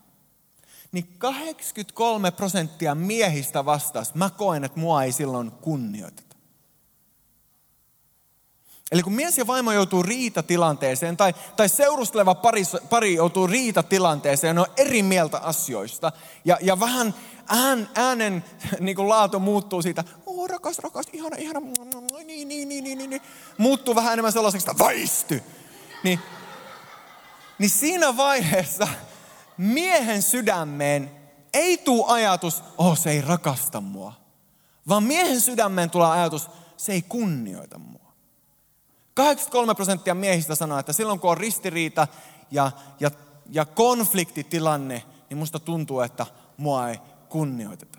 Niin 0.93 1.15
83 1.19 2.31
prosenttia 2.31 2.95
miehistä 2.95 3.65
vastasi, 3.65 4.13
mä 4.15 4.31
koen, 4.31 4.65
että 4.65 4.81
mua 4.81 5.03
ei 5.03 5.13
silloin 5.13 5.51
kunnioiteta. 5.51 6.28
Eli 8.93 9.03
kun 9.03 9.13
mies 9.13 9.39
ja 9.39 9.47
vaimo 9.47 9.73
joutuu 9.73 10.03
riitatilanteeseen 10.03 11.17
tai, 11.17 11.35
tai 11.57 11.69
seurusteleva 11.69 12.35
pari, 12.35 12.63
pari 12.91 13.15
joutuu 13.15 13.47
riitatilanteeseen, 13.47 14.57
ne 14.57 14.61
on 14.61 14.67
eri 14.77 15.03
mieltä 15.03 15.39
asioista. 15.39 16.13
Ja, 16.45 16.59
ja 16.61 16.81
vähän 16.81 17.15
ään, 17.49 17.91
äänen 17.95 18.45
niin 18.81 18.97
kuin 18.97 19.09
laatu 19.09 19.41
muuttuu 19.41 19.83
siitä, 19.83 20.05
oh, 20.27 20.49
rakas, 20.49 20.79
rakas, 20.79 21.07
ihana, 21.13 21.37
ihana, 21.37 21.61
niin, 22.25 22.49
niin, 22.49 22.69
niin, 22.69 22.85
niin, 22.85 23.11
niin, 23.11 23.23
muuttuu 23.59 23.95
vähän 23.95 24.13
enemmän 24.13 24.33
sellaiseksi, 24.33 24.71
että 24.71 24.85
väisty. 24.85 25.43
Niin, 26.05 26.19
niin 27.59 27.71
siinä 27.71 28.17
vaiheessa 28.17 28.89
miehen 29.59 30.23
sydämeen 30.23 31.11
ei 31.53 31.79
tule 31.79 32.05
ajatus, 32.07 32.63
oh 32.79 32.99
se 32.99 33.11
ei 33.11 33.21
rakasta 33.21 33.81
mua. 33.81 34.13
Vaan 34.89 35.03
miehen 35.03 35.41
sydämeen 35.41 35.91
tulee 35.91 36.09
ajatus, 36.09 36.51
se 36.77 36.93
ei 36.93 37.03
kunnioita 37.03 37.79
mua. 37.79 38.08
83 39.19 39.75
prosenttia 39.75 40.15
miehistä 40.15 40.55
sanoo, 40.55 40.79
että 40.79 40.93
silloin 40.93 41.21
kun 41.21 41.31
on 41.31 41.37
ristiriita 41.37 42.09
ja, 42.51 42.71
ja, 43.01 43.11
ja 43.51 43.65
konfliktitilanne, 43.65 45.03
niin 45.31 45.39
musta 45.39 45.59
tuntuu, 45.59 46.01
että 46.01 46.27
mua 46.57 46.89
ei 46.89 46.99
kunnioiteta. 47.29 47.99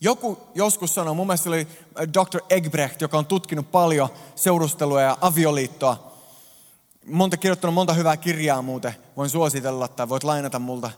Joku 0.00 0.38
joskus 0.54 0.94
sanoi, 0.94 1.14
mun 1.14 1.26
mielestä 1.26 1.48
oli 1.50 1.66
äh, 2.00 2.08
Dr. 2.08 2.40
Egbrecht, 2.50 3.00
joka 3.00 3.18
on 3.18 3.26
tutkinut 3.26 3.70
paljon 3.70 4.08
seurustelua 4.34 5.00
ja 5.00 5.18
avioliittoa. 5.20 6.12
Monta 7.06 7.36
kirjoittanut 7.36 7.74
monta 7.74 7.92
hyvää 7.92 8.16
kirjaa 8.16 8.62
muuten, 8.62 8.94
voin 9.16 9.30
suositella 9.30 9.88
tai 9.88 10.08
voit 10.08 10.24
lainata 10.24 10.58
multa. 10.58 10.90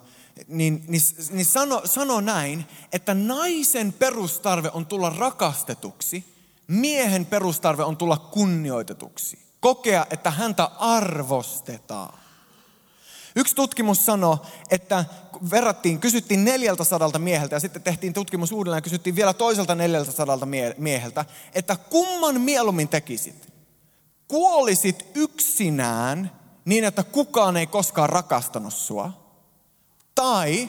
Niin, 0.48 0.84
niin, 0.88 1.02
niin 1.30 1.46
sano, 1.46 1.82
sano 1.84 2.20
näin, 2.20 2.66
että 2.92 3.14
naisen 3.14 3.92
perustarve 3.92 4.70
on 4.74 4.86
tulla 4.86 5.10
rakastetuksi– 5.10 6.24
miehen 6.66 7.26
perustarve 7.26 7.84
on 7.84 7.96
tulla 7.96 8.16
kunnioitetuksi. 8.16 9.38
Kokea, 9.60 10.06
että 10.10 10.30
häntä 10.30 10.64
arvostetaan. 10.78 12.18
Yksi 13.36 13.54
tutkimus 13.54 14.06
sanoi, 14.06 14.36
että 14.70 15.04
verrattiin, 15.50 16.00
kysyttiin 16.00 16.44
400 16.44 17.10
mieheltä 17.18 17.56
ja 17.56 17.60
sitten 17.60 17.82
tehtiin 17.82 18.12
tutkimus 18.12 18.52
uudelleen 18.52 18.78
ja 18.78 18.82
kysyttiin 18.82 19.16
vielä 19.16 19.34
toiselta 19.34 19.74
400 19.74 20.38
mieheltä, 20.76 21.24
että 21.54 21.76
kumman 21.76 22.40
mieluummin 22.40 22.88
tekisit? 22.88 23.52
Kuolisit 24.28 25.06
yksinään 25.14 26.30
niin, 26.64 26.84
että 26.84 27.02
kukaan 27.02 27.56
ei 27.56 27.66
koskaan 27.66 28.08
rakastanut 28.08 28.74
sua? 28.74 29.12
Tai 30.14 30.68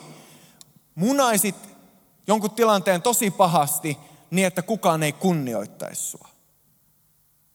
munaisit 0.94 1.56
jonkun 2.26 2.50
tilanteen 2.50 3.02
tosi 3.02 3.30
pahasti 3.30 3.98
niin, 4.30 4.46
että 4.46 4.62
kukaan 4.62 5.02
ei 5.02 5.12
kunnioittaisi 5.12 6.02
sua. 6.02 6.28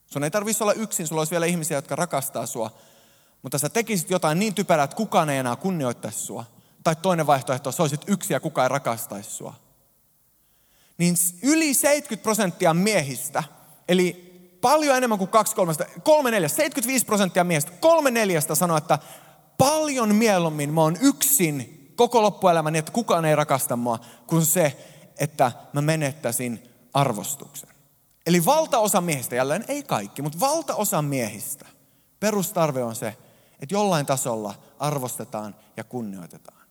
Sun 0.06 0.24
ei 0.24 0.30
tarvitsisi 0.30 0.64
olla 0.64 0.72
yksin, 0.72 1.06
sulla 1.06 1.20
olisi 1.20 1.30
vielä 1.30 1.46
ihmisiä, 1.46 1.76
jotka 1.76 1.96
rakastaa 1.96 2.46
sua, 2.46 2.70
mutta 3.42 3.58
sä 3.58 3.68
tekisit 3.68 4.10
jotain 4.10 4.38
niin 4.38 4.54
typerää, 4.54 4.84
että 4.84 4.96
kukaan 4.96 5.30
ei 5.30 5.38
enää 5.38 5.56
kunnioittaisi 5.56 6.18
sua. 6.18 6.44
Tai 6.84 6.96
toinen 6.96 7.26
vaihtoehto, 7.26 7.72
sä 7.72 7.82
olisit 7.82 8.00
yksi 8.06 8.32
ja 8.32 8.40
kukaan 8.40 8.64
ei 8.64 8.68
rakastaisi 8.68 9.30
sua. 9.30 9.54
Niin 10.98 11.14
yli 11.42 11.74
70 11.74 12.22
prosenttia 12.22 12.74
miehistä, 12.74 13.44
eli 13.88 14.24
paljon 14.60 14.96
enemmän 14.96 15.18
kuin 15.18 15.30
kaksi 15.30 15.56
kolmesta, 15.56 15.84
kolme 16.02 16.30
neljästä, 16.30 16.56
75 16.56 17.06
prosenttia 17.06 17.44
miehistä, 17.44 17.72
kolme 17.80 18.10
neljästä 18.10 18.54
sanoo, 18.54 18.76
että 18.76 18.98
paljon 19.58 20.14
mieluummin 20.14 20.72
mä 20.72 20.80
oon 20.80 20.96
yksin 21.00 21.92
koko 21.96 22.22
loppuelämäni, 22.22 22.78
että 22.78 22.92
kukaan 22.92 23.24
ei 23.24 23.36
rakasta 23.36 23.76
mua, 23.76 23.98
kuin 24.26 24.46
se, 24.46 24.76
että 25.18 25.52
mä 25.72 25.80
menettäisin 25.80 26.70
arvostuksen. 26.94 27.68
Eli 28.26 28.44
valtaosa 28.44 29.00
miehistä, 29.00 29.34
jälleen 29.34 29.64
ei 29.68 29.82
kaikki, 29.82 30.22
mutta 30.22 30.40
valtaosa 30.40 31.02
miehistä, 31.02 31.66
perustarve 32.20 32.82
on 32.82 32.96
se, 32.96 33.16
että 33.60 33.74
jollain 33.74 34.06
tasolla 34.06 34.54
arvostetaan 34.78 35.54
ja 35.76 35.84
kunnioitetaan. 35.84 36.64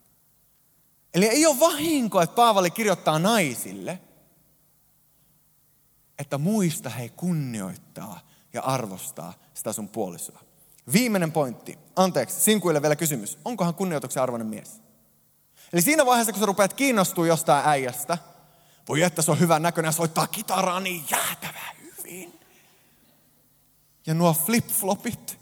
Eli 1.14 1.28
ei 1.28 1.46
ole 1.46 1.60
vahinko, 1.60 2.22
että 2.22 2.36
Paavali 2.36 2.72
kirjoittaa 2.72 3.20
naisille, 3.20 4.00
että 6.20 6.38
muista 6.38 6.90
he 6.90 7.10
kunnioittaa 7.10 8.20
ja 8.54 8.62
arvostaa 8.62 9.34
sitä 9.54 9.74
sun 9.74 9.90
puolisoa. 9.90 10.40
Viimeinen 10.94 11.32
pointti. 11.32 11.80
Anteeksi, 11.96 12.42
sinkuille 12.42 12.82
vielä 12.82 12.96
kysymys. 12.96 13.38
Onkohan 13.46 13.76
kunnioituksen 13.76 14.24
arvoinen 14.24 14.48
mies? 14.48 14.82
Eli 15.74 15.82
siinä 15.82 16.06
vaiheessa, 16.06 16.32
kun 16.32 16.40
sä 16.40 16.46
rupeat 16.46 16.74
kiinnostua 16.74 17.28
jostain 17.28 17.68
äijästä, 17.68 18.18
voi 18.90 19.02
että 19.02 19.22
se 19.22 19.32
on 19.32 19.40
hyvän 19.40 19.62
näköinen 19.62 19.94
soittaa 19.94 20.28
kitaraa 20.28 20.80
niin 20.80 21.06
jäätävää 21.12 21.72
hyvin. 21.82 22.40
Ja 24.06 24.14
nuo 24.14 24.36
flip-flopit, 24.46 25.38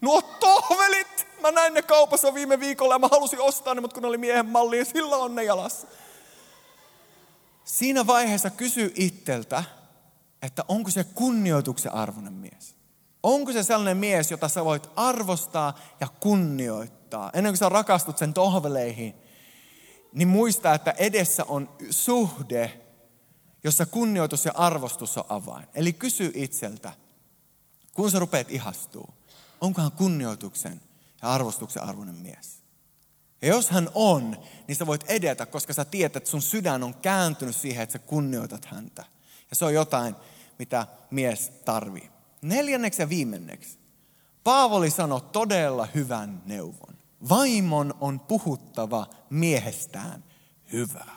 nuo 0.00 0.22
tohvelit, 0.22 1.26
mä 1.42 1.50
näin 1.50 1.74
ne 1.74 1.82
kaupassa 1.82 2.34
viime 2.34 2.60
viikolla 2.60 2.94
ja 2.94 2.98
mä 2.98 3.08
halusin 3.08 3.40
ostaa 3.40 3.74
ne, 3.74 3.80
mutta 3.80 3.94
kun 3.94 4.02
ne 4.02 4.08
oli 4.08 4.18
miehen 4.18 4.46
malli, 4.46 4.84
sillä 4.84 5.16
on 5.16 5.34
ne 5.34 5.44
jalassa. 5.44 5.86
Siinä 7.64 8.06
vaiheessa 8.06 8.50
kysy 8.50 8.92
itseltä, 8.94 9.64
että 10.42 10.64
onko 10.68 10.90
se 10.90 11.04
kunnioituksen 11.04 11.94
arvoinen 11.94 12.32
mies. 12.32 12.76
Onko 13.22 13.52
se 13.52 13.62
sellainen 13.62 13.96
mies, 13.96 14.30
jota 14.30 14.48
sä 14.48 14.64
voit 14.64 14.90
arvostaa 14.96 15.78
ja 16.00 16.08
kunnioittaa. 16.20 17.30
Ennen 17.34 17.52
kuin 17.52 17.58
sä 17.58 17.68
rakastut 17.68 18.18
sen 18.18 18.34
tohveleihin, 18.34 19.14
niin 20.12 20.28
muista, 20.28 20.74
että 20.74 20.90
edessä 20.90 21.44
on 21.44 21.68
suhde, 21.90 22.80
jossa 23.66 23.86
kunnioitus 23.86 24.44
ja 24.44 24.52
arvostus 24.54 25.18
on 25.18 25.24
avain. 25.28 25.66
Eli 25.74 25.92
kysy 25.92 26.32
itseltä, 26.34 26.92
kun 27.94 28.10
sä 28.10 28.18
rupeat 28.18 28.50
ihastuu, 28.50 29.14
onkohan 29.60 29.92
kunnioituksen 29.92 30.80
ja 31.22 31.28
arvostuksen 31.28 31.82
arvoinen 31.82 32.14
mies. 32.14 32.62
Ja 33.42 33.48
jos 33.48 33.70
hän 33.70 33.88
on, 33.94 34.36
niin 34.68 34.76
sä 34.76 34.86
voit 34.86 35.04
edetä, 35.08 35.46
koska 35.46 35.72
sä 35.72 35.84
tiedät, 35.84 36.16
että 36.16 36.30
sun 36.30 36.42
sydän 36.42 36.82
on 36.82 36.94
kääntynyt 36.94 37.56
siihen, 37.56 37.82
että 37.82 37.92
sä 37.92 37.98
kunnioitat 37.98 38.64
häntä. 38.64 39.04
Ja 39.50 39.56
se 39.56 39.64
on 39.64 39.74
jotain, 39.74 40.14
mitä 40.58 40.86
mies 41.10 41.52
tarvii. 41.64 42.10
Neljänneksi 42.42 43.02
ja 43.02 43.08
viimenneksi. 43.08 43.78
Paavoli 44.44 44.90
sanoi 44.90 45.20
todella 45.20 45.88
hyvän 45.94 46.42
neuvon. 46.46 46.96
Vaimon 47.28 47.94
on 48.00 48.20
puhuttava 48.20 49.06
miehestään 49.30 50.24
hyvää. 50.72 51.15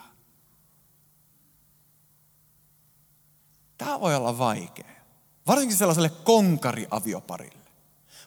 Tämä 3.80 4.00
voi 4.00 4.16
olla 4.16 4.38
vaikea. 4.38 4.90
Varsinkin 5.48 5.78
sellaiselle 5.78 6.10
konkariavioparille. 6.10 7.70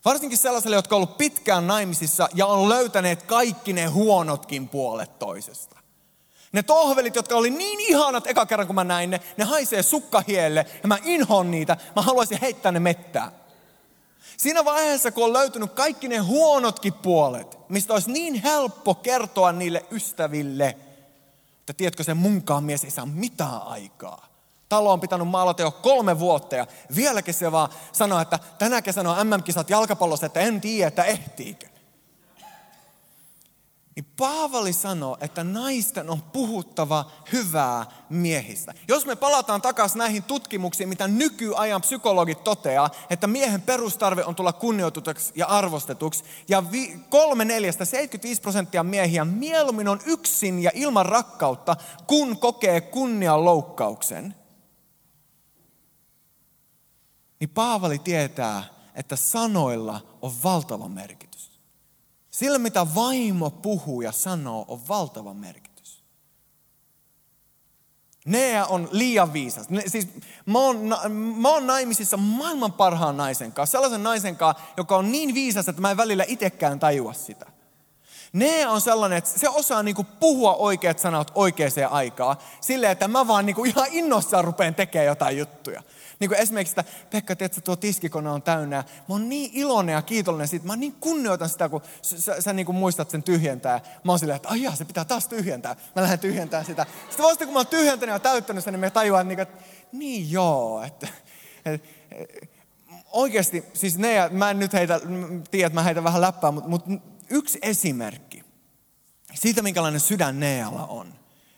Varsinkin 0.05 0.39
sellaiselle, 0.39 0.77
jotka 0.77 0.97
on 0.97 1.03
ollut 1.03 1.19
pitkään 1.19 1.67
naimisissa 1.67 2.29
ja 2.35 2.47
on 2.47 2.69
löytäneet 2.69 3.23
kaikki 3.23 3.73
ne 3.73 3.87
huonotkin 3.87 4.69
puolet 4.69 5.19
toisesta. 5.19 5.79
Ne 6.53 6.63
tohvelit, 6.63 7.17
jotka 7.17 7.35
oli 7.35 7.51
niin 7.51 7.81
ihanat 7.81 8.27
eka 8.27 8.47
kerran, 8.47 8.67
kun 8.67 8.75
mä 8.75 8.85
näin 8.85 9.11
ne, 9.11 9.21
ne 9.37 9.45
haisee 9.45 9.83
sukkahielle 9.83 10.67
ja 10.83 10.89
mä 10.89 10.99
inhon 11.05 11.51
niitä. 11.51 11.77
Mä 11.97 12.03
haluaisin 12.03 12.39
heittää 12.41 12.73
ne 12.73 12.81
mettään. 12.81 13.33
Siinä 14.37 14.65
vaiheessa, 14.65 15.13
kun 15.13 15.25
on 15.25 15.33
löytynyt 15.33 15.73
kaikki 15.73 16.09
ne 16.09 16.19
huonotkin 16.19 16.93
puolet, 16.93 17.59
mistä 17.69 17.93
olisi 17.93 18.11
niin 18.11 18.35
helppo 18.35 18.95
kertoa 18.95 19.53
niille 19.53 19.87
ystäville, 19.91 20.77
että 21.61 21.73
tiedätkö, 21.73 22.05
se 22.05 22.15
munkaan 22.15 22.65
mies 22.65 22.85
ei 22.85 22.91
saa 22.91 23.07
mitään 23.07 23.63
aikaa. 23.63 24.32
Talo 24.73 24.93
on 24.93 25.01
pitänyt 25.01 25.29
maalata 25.29 25.63
jo 25.63 25.71
kolme 25.71 26.19
vuotta 26.19 26.57
ja 26.57 26.67
vieläkin 26.97 27.35
se 27.35 27.53
vaan 27.53 27.69
sanoo, 27.93 28.21
että 28.21 28.39
tänä 28.59 28.83
kesänä 28.83 29.11
on 29.11 29.27
MM-kisat 29.27 29.71
jalkapallossa, 29.71 30.27
että 30.27 30.41
en 30.41 30.61
tiedä, 30.61 30.89
että 30.89 31.05
ehtiikö. 31.05 31.67
Niin 33.97 34.07
Paavali 34.17 34.73
sanoo, 34.73 35.17
että 35.21 35.45
naisten 35.45 36.11
on 36.11 36.23
puhuttava 36.23 37.11
hyvää 37.33 37.87
miehistä. 38.11 38.75
Jos 38.89 39.07
me 39.07 39.17
palataan 39.17 39.63
takaisin 39.63 39.99
näihin 39.99 40.23
tutkimuksiin, 40.23 40.89
mitä 40.89 41.09
nykyajan 41.09 41.81
psykologit 41.81 42.45
toteaa, 42.45 42.91
että 43.11 43.27
miehen 43.27 43.63
perustarve 43.63 44.25
on 44.25 44.35
tulla 44.35 44.53
kunnioitutuksi 44.53 45.33
ja 45.37 45.47
arvostetuksi, 45.47 46.25
ja 46.49 46.73
vi- 46.73 47.01
kolme 47.11 47.45
neljästä, 47.45 47.85
75 47.85 48.43
prosenttia 48.43 48.83
miehiä 48.85 49.25
mieluummin 49.25 49.89
on 49.89 50.01
yksin 50.07 50.63
ja 50.63 50.71
ilman 50.75 51.07
rakkautta, 51.07 51.77
kun 52.07 52.39
kokee 52.39 52.81
kunnian 52.81 53.45
niin 57.43 57.51
Paavali 57.51 57.99
tietää, 57.99 58.65
että 58.95 59.17
sanoilla 59.17 60.01
on 60.23 60.33
valtava 60.45 60.89
merkitys. 60.89 61.61
Sillä 62.31 62.59
mitä 62.59 62.87
vaimo 62.95 63.51
puhuu 63.51 64.03
ja 64.03 64.13
sanoo 64.13 64.65
on 64.69 64.89
valtava 64.89 65.35
merkitys. 65.35 66.05
Nea 68.25 68.67
on 68.67 68.89
liian 68.93 69.33
viisas. 69.33 69.71
Ne, 69.71 69.83
siis, 69.87 70.09
mä, 70.47 70.59
oon, 70.59 70.77
mä 71.37 71.49
oon 71.49 71.67
naimisissa 71.67 72.17
maailman 72.17 72.73
parhaan 72.73 73.17
naisen 73.17 73.53
kanssa. 73.53 73.73
Sellaisen 73.73 74.03
naisen 74.03 74.37
kanssa, 74.37 74.63
joka 74.77 74.97
on 74.97 75.13
niin 75.13 75.35
viisas, 75.35 75.69
että 75.69 75.83
mä 75.83 75.91
en 75.91 75.97
välillä 75.97 76.25
itsekään 76.29 76.81
tajua 76.81 77.13
sitä. 77.13 77.47
Nea 78.33 78.71
on 78.71 78.81
sellainen, 78.81 79.19
että 79.19 79.39
se 79.39 79.49
osaa 79.49 79.83
niinku 79.83 80.05
puhua 80.05 80.55
oikeat 80.55 80.99
sanat 80.99 81.33
oikeaan 81.35 81.73
aikaan. 81.91 82.37
Silleen, 82.61 82.93
että 82.93 83.09
mä 83.09 83.27
vaan 83.27 83.47
niinku 83.47 83.65
ihan 83.65 83.87
innossaan 83.91 84.45
rupean 84.45 84.75
tekemään 84.75 85.07
jotain 85.07 85.39
juttuja. 85.39 85.83
Niin 86.23 86.31
kuin 86.31 86.41
esimerkiksi 86.41 86.81
että 86.81 86.93
Pekka, 87.11 87.37
tiedätkö, 87.37 87.61
tuo 87.61 87.77
tiskikone 87.77 88.31
on 88.31 88.43
täynnä. 88.43 88.77
Mä 88.77 89.05
oon 89.09 89.29
niin 89.29 89.51
iloinen 89.55 89.93
ja 89.93 90.03
kiitollinen 90.03 90.49
siitä. 90.49 90.67
Mä 90.67 90.77
niin 90.77 90.93
kunnioitan 90.93 91.49
sitä, 91.49 91.69
kun 91.69 91.83
sä, 92.03 92.41
sä 92.41 92.53
niin 92.53 92.67
kuin 92.67 92.77
muistat 92.77 93.11
sen 93.11 93.23
tyhjentää. 93.23 93.81
Mä 94.05 94.13
oon 94.13 94.19
silleen, 94.19 94.37
että 94.37 94.49
aijaa, 94.49 94.75
se 94.75 94.85
pitää 94.85 95.05
taas 95.05 95.29
tyhjentää. 95.29 95.77
Mä 95.97 96.03
lähden 96.03 96.19
tyhjentämään 96.19 96.67
sitä. 96.67 96.87
Sitten 97.09 97.27
vasta 97.27 97.45
kun 97.45 97.55
mä 97.55 97.59
oon 97.59 97.67
tyhjentänyt 97.67 98.13
ja 98.13 98.19
täyttänyt 98.19 98.65
sen, 98.65 98.73
niin 98.73 98.81
mä 98.81 98.91
tajuan, 98.91 99.29
niin, 99.29 99.41
että 99.41 99.65
niin 99.93 100.31
joo, 100.31 100.83
että, 100.83 101.09
että 101.65 101.89
oikeasti, 103.13 103.65
siis 103.75 103.99
ne, 103.99 104.29
mä 104.31 104.51
en 104.51 104.59
nyt 104.59 104.73
heitä, 104.73 105.01
tiedä, 105.51 105.67
että 105.67 105.75
mä 105.75 105.83
heitä 105.83 106.05
vähän 106.05 106.21
läppää, 106.21 106.51
mutta, 106.51 106.71
mutta 106.71 106.91
yksi 107.31 107.59
esimerkki 107.63 108.45
siitä, 109.35 109.63
minkälainen 109.63 110.01
sydän 110.01 110.41
Nealla 110.41 110.87
on. 110.87 111.15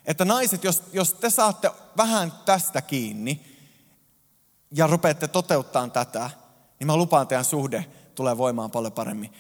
Että 0.06 0.24
naiset, 0.24 0.64
jos, 0.64 0.82
jos 0.92 1.14
te 1.14 1.30
saatte 1.30 1.70
vähän 1.96 2.32
tästä 2.44 2.82
kiinni, 2.82 3.53
ja 4.74 4.86
rupeatte 4.86 5.28
toteuttaa 5.28 5.88
tätä, 5.88 6.30
niin 6.78 6.86
mä 6.86 6.96
lupaan 6.96 7.26
teidän 7.26 7.44
suhde 7.44 7.84
tulee 8.14 8.38
voimaan 8.38 8.70
paljon 8.70 8.92
paremmin. 8.92 9.32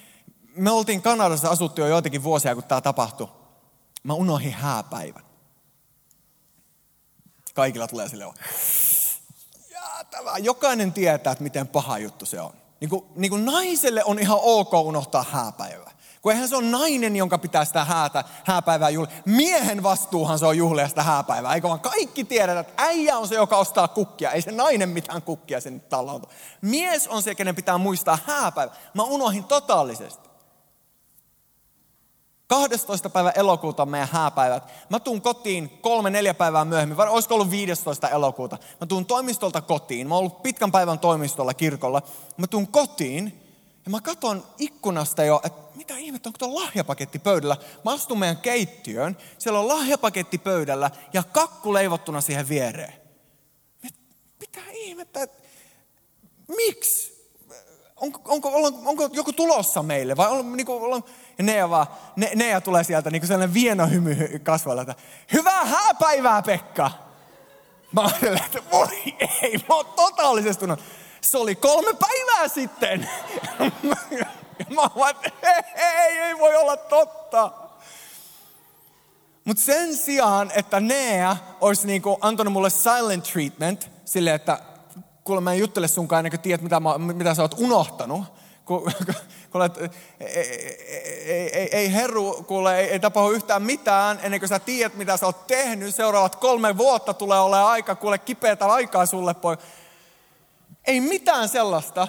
Me 0.56 0.70
oltiin 0.70 1.02
Kanadassa 1.02 1.48
asuttu 1.48 1.80
jo 1.80 1.86
joitakin 1.86 2.22
vuosia, 2.22 2.54
kun 2.54 2.64
tämä 2.64 2.80
tapahtui. 2.80 3.28
Mä 4.02 4.14
unohdin 4.14 4.52
hääpäivän. 4.52 5.24
Kaikilla 7.54 7.88
tulee 7.88 8.08
sille 8.08 8.24
jäätävää. 9.70 10.38
Jokainen 10.38 10.92
tietää, 10.92 11.32
että 11.32 11.44
miten 11.44 11.68
paha 11.68 11.98
juttu 11.98 12.26
se 12.26 12.40
on. 12.40 12.52
Niin 12.80 12.90
kuin, 12.90 13.04
niin 13.16 13.30
kuin 13.30 13.44
naiselle 13.44 14.04
on 14.04 14.18
ihan 14.18 14.38
ok 14.42 14.74
unohtaa 14.74 15.24
hääpäivä. 15.30 15.90
Kun 16.24 16.32
eihän 16.32 16.48
se 16.48 16.56
on 16.56 16.70
nainen, 16.70 17.16
jonka 17.16 17.38
pitää 17.38 17.64
sitä 17.64 17.84
häätä, 17.84 18.24
hääpäivää 18.44 18.90
juhlia. 18.90 19.14
Miehen 19.24 19.82
vastuuhan 19.82 20.38
se 20.38 20.46
on 20.46 20.56
juhlia 20.56 20.88
sitä 20.88 21.02
hääpäivää. 21.02 21.54
Eikö 21.54 21.68
vaan 21.68 21.80
kaikki 21.80 22.24
tiedä, 22.24 22.60
että 22.60 22.72
äijä 22.76 23.18
on 23.18 23.28
se, 23.28 23.34
joka 23.34 23.56
ostaa 23.56 23.88
kukkia. 23.88 24.32
Ei 24.32 24.42
se 24.42 24.52
nainen 24.52 24.88
mitään 24.88 25.22
kukkia 25.22 25.60
sen 25.60 25.80
taloon. 25.80 26.22
Mies 26.60 27.08
on 27.08 27.22
se, 27.22 27.34
kenen 27.34 27.54
pitää 27.54 27.78
muistaa 27.78 28.18
hääpäivä. 28.26 28.72
Mä 28.94 29.02
unohin 29.02 29.44
totaalisesti. 29.44 30.28
12. 32.46 33.10
päivä 33.10 33.30
elokuuta 33.30 33.86
meidän 33.86 34.08
hääpäivät. 34.12 34.72
Mä 34.88 35.00
tuun 35.00 35.22
kotiin 35.22 35.78
kolme, 35.82 36.10
neljä 36.10 36.34
päivää 36.34 36.64
myöhemmin, 36.64 36.96
vai 36.96 37.08
olisiko 37.08 37.34
ollut 37.34 37.50
15. 37.50 38.08
elokuuta. 38.08 38.58
Mä 38.80 38.86
tuun 38.86 39.06
toimistolta 39.06 39.60
kotiin. 39.60 40.08
Mä 40.08 40.14
oon 40.14 40.20
ollut 40.20 40.42
pitkän 40.42 40.72
päivän 40.72 40.98
toimistolla 40.98 41.54
kirkolla. 41.54 42.02
Mä 42.36 42.46
tuun 42.46 42.68
kotiin 42.68 43.43
Ja 43.84 43.90
mä 43.90 44.00
katson 44.00 44.46
ikkunasta 44.58 45.24
jo, 45.24 45.40
että 45.44 45.64
mitä 45.74 45.96
ihmettä, 45.96 46.28
onko 46.28 46.38
tuo 46.38 46.54
lahjapaketti 46.54 47.18
pöydällä? 47.18 47.56
Mä 47.84 47.92
astun 47.92 48.18
meidän 48.18 48.36
keittiöön, 48.36 49.16
siellä 49.38 49.60
on 49.60 49.68
lahjapaketti 49.68 50.38
pöydällä 50.38 50.90
ja 51.12 51.22
kakku 51.22 51.72
leivottuna 51.72 52.20
siihen 52.20 52.48
viereen. 52.48 52.92
Mitä 54.40 54.60
ihmettä, 54.72 55.28
miksi? 56.56 57.14
Onko, 57.96 58.20
onko, 58.24 58.48
onko, 58.54 58.90
onko 58.90 59.08
joku 59.12 59.32
tulossa 59.32 59.82
meille 59.82 60.16
vai 60.16 60.28
on, 60.28 60.56
niin 60.56 60.66
kuin, 60.66 60.94
on, 60.94 61.04
ja 61.38 61.44
Nea, 61.44 61.70
vaan, 61.70 61.86
ne, 62.16 62.30
Nea 62.34 62.60
tulee 62.60 62.84
sieltä 62.84 63.10
niin 63.10 63.20
kuin 63.20 63.28
sellainen 63.28 63.54
vienohymy 63.54 64.40
kasvalla, 64.42 64.82
että 64.82 64.94
hyvää 65.32 65.64
hääpäivää 65.64 66.42
Pekka! 66.42 66.90
Mä 67.92 68.00
ajattelen, 68.00 68.40
että 68.44 68.62
voi 68.72 69.14
ei, 69.42 69.58
mä 69.68 69.74
oon 69.74 69.86
totaalisesti 69.86 70.66
Se 71.24 71.38
oli 71.38 71.54
kolme 71.54 71.94
päivää 71.94 72.48
sitten. 72.48 73.08
Mä 74.74 74.90
vaan, 74.96 75.14
ei, 75.76 76.18
ei 76.18 76.38
voi 76.38 76.56
olla 76.56 76.76
totta. 76.76 77.50
Mutta 79.44 79.62
sen 79.62 79.96
sijaan, 79.96 80.50
että 80.54 80.80
Nea 80.80 81.36
olisi 81.60 81.86
niinku 81.86 82.18
antanut 82.20 82.52
mulle 82.52 82.70
silent 82.70 83.24
treatment, 83.32 83.90
sille 84.04 84.34
että 84.34 84.58
kuule 85.24 85.40
mä 85.40 85.52
en 85.52 85.58
juttele 85.58 85.88
sunkaan 85.88 86.20
ennen 86.20 86.30
kuin 86.30 86.40
tiedät, 86.40 86.62
mitä, 86.62 86.80
mä, 86.80 86.98
mitä 86.98 87.34
sä 87.34 87.42
oot 87.42 87.54
unohtanut. 87.58 88.24
Kun, 88.64 88.92
kuule, 89.52 89.70
ei, 90.20 90.28
ei, 91.26 91.56
ei, 91.56 91.68
ei 91.72 91.92
herru, 91.92 92.44
kuule, 92.46 92.78
ei, 92.78 92.90
ei 92.90 93.00
tapahdu 93.00 93.30
yhtään 93.30 93.62
mitään 93.62 94.20
ennen 94.22 94.40
kuin 94.40 94.48
sä 94.48 94.58
tiedät, 94.58 94.94
mitä 94.94 95.16
sä 95.16 95.26
oot 95.26 95.46
tehnyt. 95.46 95.94
Seuraavat 95.94 96.36
kolme 96.36 96.78
vuotta 96.78 97.14
tulee 97.14 97.40
olemaan 97.40 97.70
aika, 97.70 97.94
kuule 97.94 98.18
kipeätä 98.18 98.66
aikaa 98.66 99.06
sulle, 99.06 99.34
poi. 99.34 99.56
Ei 100.86 101.00
mitään 101.00 101.48
sellaista. 101.48 102.08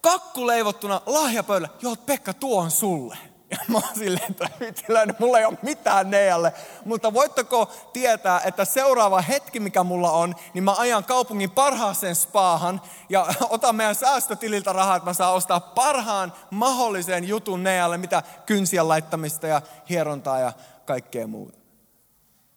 Kakku 0.00 0.46
leivottuna 0.46 1.00
lahjapöydällä. 1.06 1.68
Joo, 1.82 1.96
Pekka, 1.96 2.34
tuo 2.34 2.60
on 2.60 2.70
sulle. 2.70 3.18
Ja 3.50 3.58
mä 3.68 3.78
oon 3.78 3.98
silleen, 3.98 4.30
että 4.30 4.50
vittiläinen, 4.60 5.16
mulla 5.18 5.38
ei 5.38 5.44
ole 5.44 5.58
mitään 5.62 6.10
Nealle. 6.10 6.52
Mutta 6.84 7.14
voitteko 7.14 7.72
tietää, 7.92 8.40
että 8.44 8.64
seuraava 8.64 9.20
hetki, 9.20 9.60
mikä 9.60 9.82
mulla 9.82 10.10
on, 10.10 10.34
niin 10.54 10.64
mä 10.64 10.74
ajan 10.78 11.04
kaupungin 11.04 11.50
parhaaseen 11.50 12.16
spaahan 12.16 12.80
ja 13.08 13.26
otan 13.50 13.76
meidän 13.76 13.94
säästötililtä 13.94 14.72
rahaa, 14.72 14.96
että 14.96 15.10
mä 15.10 15.14
saan 15.14 15.34
ostaa 15.34 15.60
parhaan 15.60 16.32
mahdollisen 16.50 17.28
jutun 17.28 17.62
Nealle, 17.62 17.98
mitä 17.98 18.22
kynsien 18.46 18.88
laittamista 18.88 19.46
ja 19.46 19.62
hierontaa 19.88 20.38
ja 20.38 20.52
kaikkea 20.84 21.26
muuta. 21.26 21.58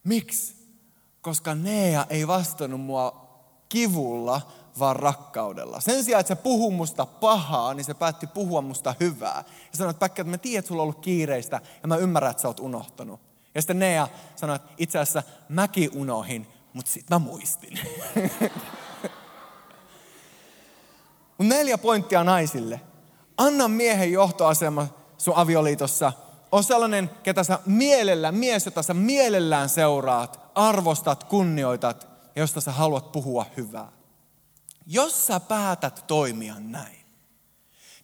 Miksi? 0.04 0.56
Koska 1.22 1.56
Nea 1.56 2.06
ei 2.10 2.28
vastannut 2.28 2.82
mua 2.82 3.28
kivulla, 3.70 4.42
vaan 4.80 4.96
rakkaudella. 4.96 5.80
Sen 5.80 6.04
sijaan, 6.04 6.20
että 6.20 6.36
se 6.36 6.42
puhuu 6.42 6.72
musta 6.72 7.06
pahaa, 7.06 7.74
niin 7.74 7.86
se 7.86 7.94
päätti 7.94 8.28
puhua 8.28 8.62
musta 8.62 8.96
hyvää. 9.00 9.44
Ja 9.72 9.78
sanoi, 9.78 9.92
että 9.92 10.00
Päkkä, 10.00 10.22
että 10.22 10.32
mä 10.32 10.38
tiedän, 10.38 10.60
että 10.60 10.68
sulla 10.68 10.82
on 10.82 10.84
ollut 10.84 11.02
kiireistä 11.02 11.62
ja 11.82 11.88
mä 11.88 11.98
ymmärrän, 11.98 12.32
että 12.32 12.42
sä 12.42 12.48
oot 12.48 12.60
unohtanut. 12.60 13.20
Ja 13.56 13.62
sitten 13.62 13.80
Nea 13.80 14.08
sanoi, 14.36 14.56
että 14.56 14.70
itse 14.78 15.00
asiassa 15.00 15.24
mäkin 15.50 15.90
unohin, 15.96 16.48
mutta 16.74 16.92
sitten 16.92 17.16
mä 17.16 17.20
muistin. 17.20 17.80
Mun 21.38 21.50
neljä 21.50 21.78
pointtia 21.78 22.24
naisille. 22.24 22.82
Anna 23.38 23.68
miehen 23.68 24.12
johtoasema 24.12 24.88
sun 25.18 25.34
avioliitossa. 25.36 26.14
On 26.52 26.64
sellainen, 26.64 27.10
ketä 27.24 27.44
sä 27.44 27.60
mielellä, 27.66 28.32
mies, 28.32 28.66
jota 28.66 28.84
sä 28.84 28.94
mielellään 28.94 29.70
seuraat, 29.70 30.40
arvostat, 30.56 31.24
kunnioitat 31.24 32.08
ja 32.36 32.42
josta 32.42 32.62
sä 32.62 32.72
haluat 32.72 33.12
puhua 33.12 33.46
hyvää. 33.58 33.97
Jos 34.90 35.28
sä 35.28 35.40
päätät 35.40 36.04
toimia 36.08 36.56
näin, 36.60 37.06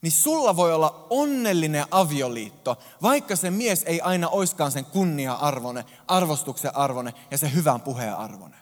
niin 0.02 0.12
sulla 0.12 0.56
voi 0.56 0.74
olla 0.74 1.08
onnellinen 1.10 1.86
avioliitto, 1.92 2.78
vaikka 3.02 3.36
se 3.36 3.52
mies 3.52 3.84
ei 3.84 4.02
aina 4.02 4.30
oiskaan 4.30 4.72
sen 4.72 4.86
kunnia-arvone, 4.86 5.86
arvostuksen 6.08 6.76
arvone 6.76 7.14
ja 7.32 7.38
se 7.38 7.54
hyvän 7.54 7.82
puheen 7.82 8.16
arvone. 8.16 8.56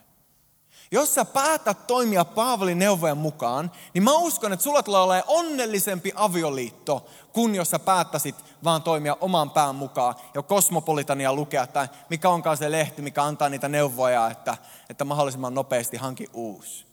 Jos 0.91 1.15
sä 1.15 1.25
päätät 1.25 1.88
toimia 1.88 2.25
Paavalin 2.25 2.79
neuvojen 2.79 3.17
mukaan, 3.17 3.71
niin 3.93 4.03
mä 4.03 4.13
uskon, 4.13 4.53
että 4.53 4.63
sulla 4.63 4.84
tulee 4.84 5.01
olemaan 5.01 5.23
onnellisempi 5.27 6.12
avioliitto, 6.15 7.05
kun 7.34 7.55
jos 7.55 7.69
sä 7.69 7.79
päättäisit 7.79 8.36
vaan 8.63 8.84
toimia 8.84 9.17
oman 9.21 9.49
pään 9.49 9.75
mukaan 9.75 10.15
ja 10.34 10.41
kosmopolitania 10.41 11.34
lukea, 11.34 11.67
tai 11.67 11.88
mikä 12.10 12.29
onkaan 12.29 12.57
se 12.57 12.71
lehti, 12.71 13.01
mikä 13.01 13.23
antaa 13.23 13.49
niitä 13.49 13.69
neuvoja, 13.69 14.29
että, 14.29 14.57
että 14.89 15.05
mahdollisimman 15.05 15.53
nopeasti 15.53 15.97
hanki 15.97 16.27
uusi. 16.34 16.90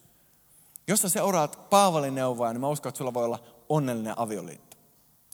Jos 0.89 1.03
sä 1.03 1.09
seuraat 1.09 1.71
Paavalin 1.71 2.15
neuvoja, 2.15 2.53
niin 2.53 2.61
mä 2.61 2.69
uskon, 2.69 2.91
että 2.91 2.99
sulla 2.99 3.15
voi 3.15 3.25
olla 3.25 3.39
onnellinen 3.69 4.19
avioliitto. 4.19 4.77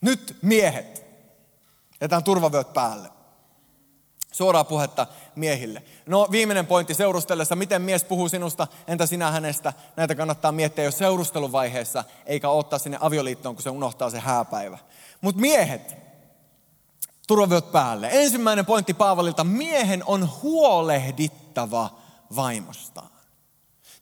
Nyt 0.02 0.36
miehet. 0.42 1.04
Jätään 2.00 2.24
turvavyöt 2.24 2.72
päälle. 2.72 3.08
Suoraa 4.32 4.64
puhetta 4.64 5.06
miehille. 5.36 5.82
No 6.06 6.28
viimeinen 6.30 6.66
pointti 6.66 6.94
seurustellessa, 6.94 7.56
miten 7.56 7.82
mies 7.82 8.04
puhuu 8.04 8.28
sinusta, 8.28 8.66
entä 8.86 9.06
sinä 9.06 9.30
hänestä? 9.30 9.72
Näitä 9.96 10.14
kannattaa 10.14 10.52
miettiä 10.52 10.84
jo 10.84 10.90
seurusteluvaiheessa, 10.90 12.04
eikä 12.26 12.48
ottaa 12.48 12.78
sinne 12.78 12.98
avioliittoon, 13.00 13.54
kun 13.54 13.62
se 13.62 13.70
unohtaa 13.70 14.10
se 14.10 14.20
hääpäivä. 14.20 14.78
Mutta 15.20 15.40
miehet, 15.40 15.96
turvavyöt 17.26 17.72
päälle. 17.72 18.08
Ensimmäinen 18.12 18.66
pointti 18.66 18.94
Paavalilta, 18.94 19.44
miehen 19.44 20.02
on 20.06 20.30
huolehdittava 20.42 21.90
vaimostaan. 22.36 23.13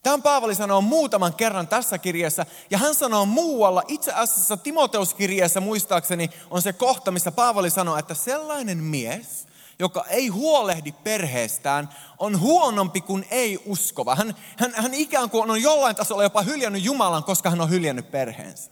Tämän 0.03 0.23
Paavali 0.23 0.55
sanoo 0.55 0.81
muutaman 0.81 1.35
kerran 1.35 1.69
tässä 1.69 1.99
kirjassa, 1.99 2.47
ja 2.71 2.79
hän 2.79 2.95
sanoo 2.95 3.27
muualla, 3.27 3.83
itse 3.89 4.13
asiassa 4.13 4.57
Timoteuskirjeessä 4.57 5.61
muistaakseni 5.61 6.31
on 6.51 6.63
se 6.63 6.73
kohta, 6.73 7.11
missä 7.11 7.33
Paavali 7.33 7.71
sanoo, 7.71 7.97
että 7.97 8.15
sellainen 8.15 8.79
mies, 8.79 9.47
joka 9.79 10.05
ei 10.09 10.29
huolehdi 10.29 10.93
perheestään, 10.93 11.89
on 12.19 12.41
huonompi 12.41 13.01
kuin 13.01 13.27
ei 13.31 13.63
uskova. 13.67 14.15
Hän, 14.15 14.35
hän, 14.57 14.75
hän 14.77 14.95
ikään 14.95 15.31
kuin 15.31 15.51
on 15.51 15.63
jollain 15.63 15.97
tasolla 15.97 16.23
jopa 16.23 16.43
hyljännyt 16.43 16.85
Jumalan, 16.85 17.25
koska 17.25 17.51
hän 17.51 17.61
on 17.61 17.71
hyljännyt 17.71 18.11
perheensä. 18.11 18.71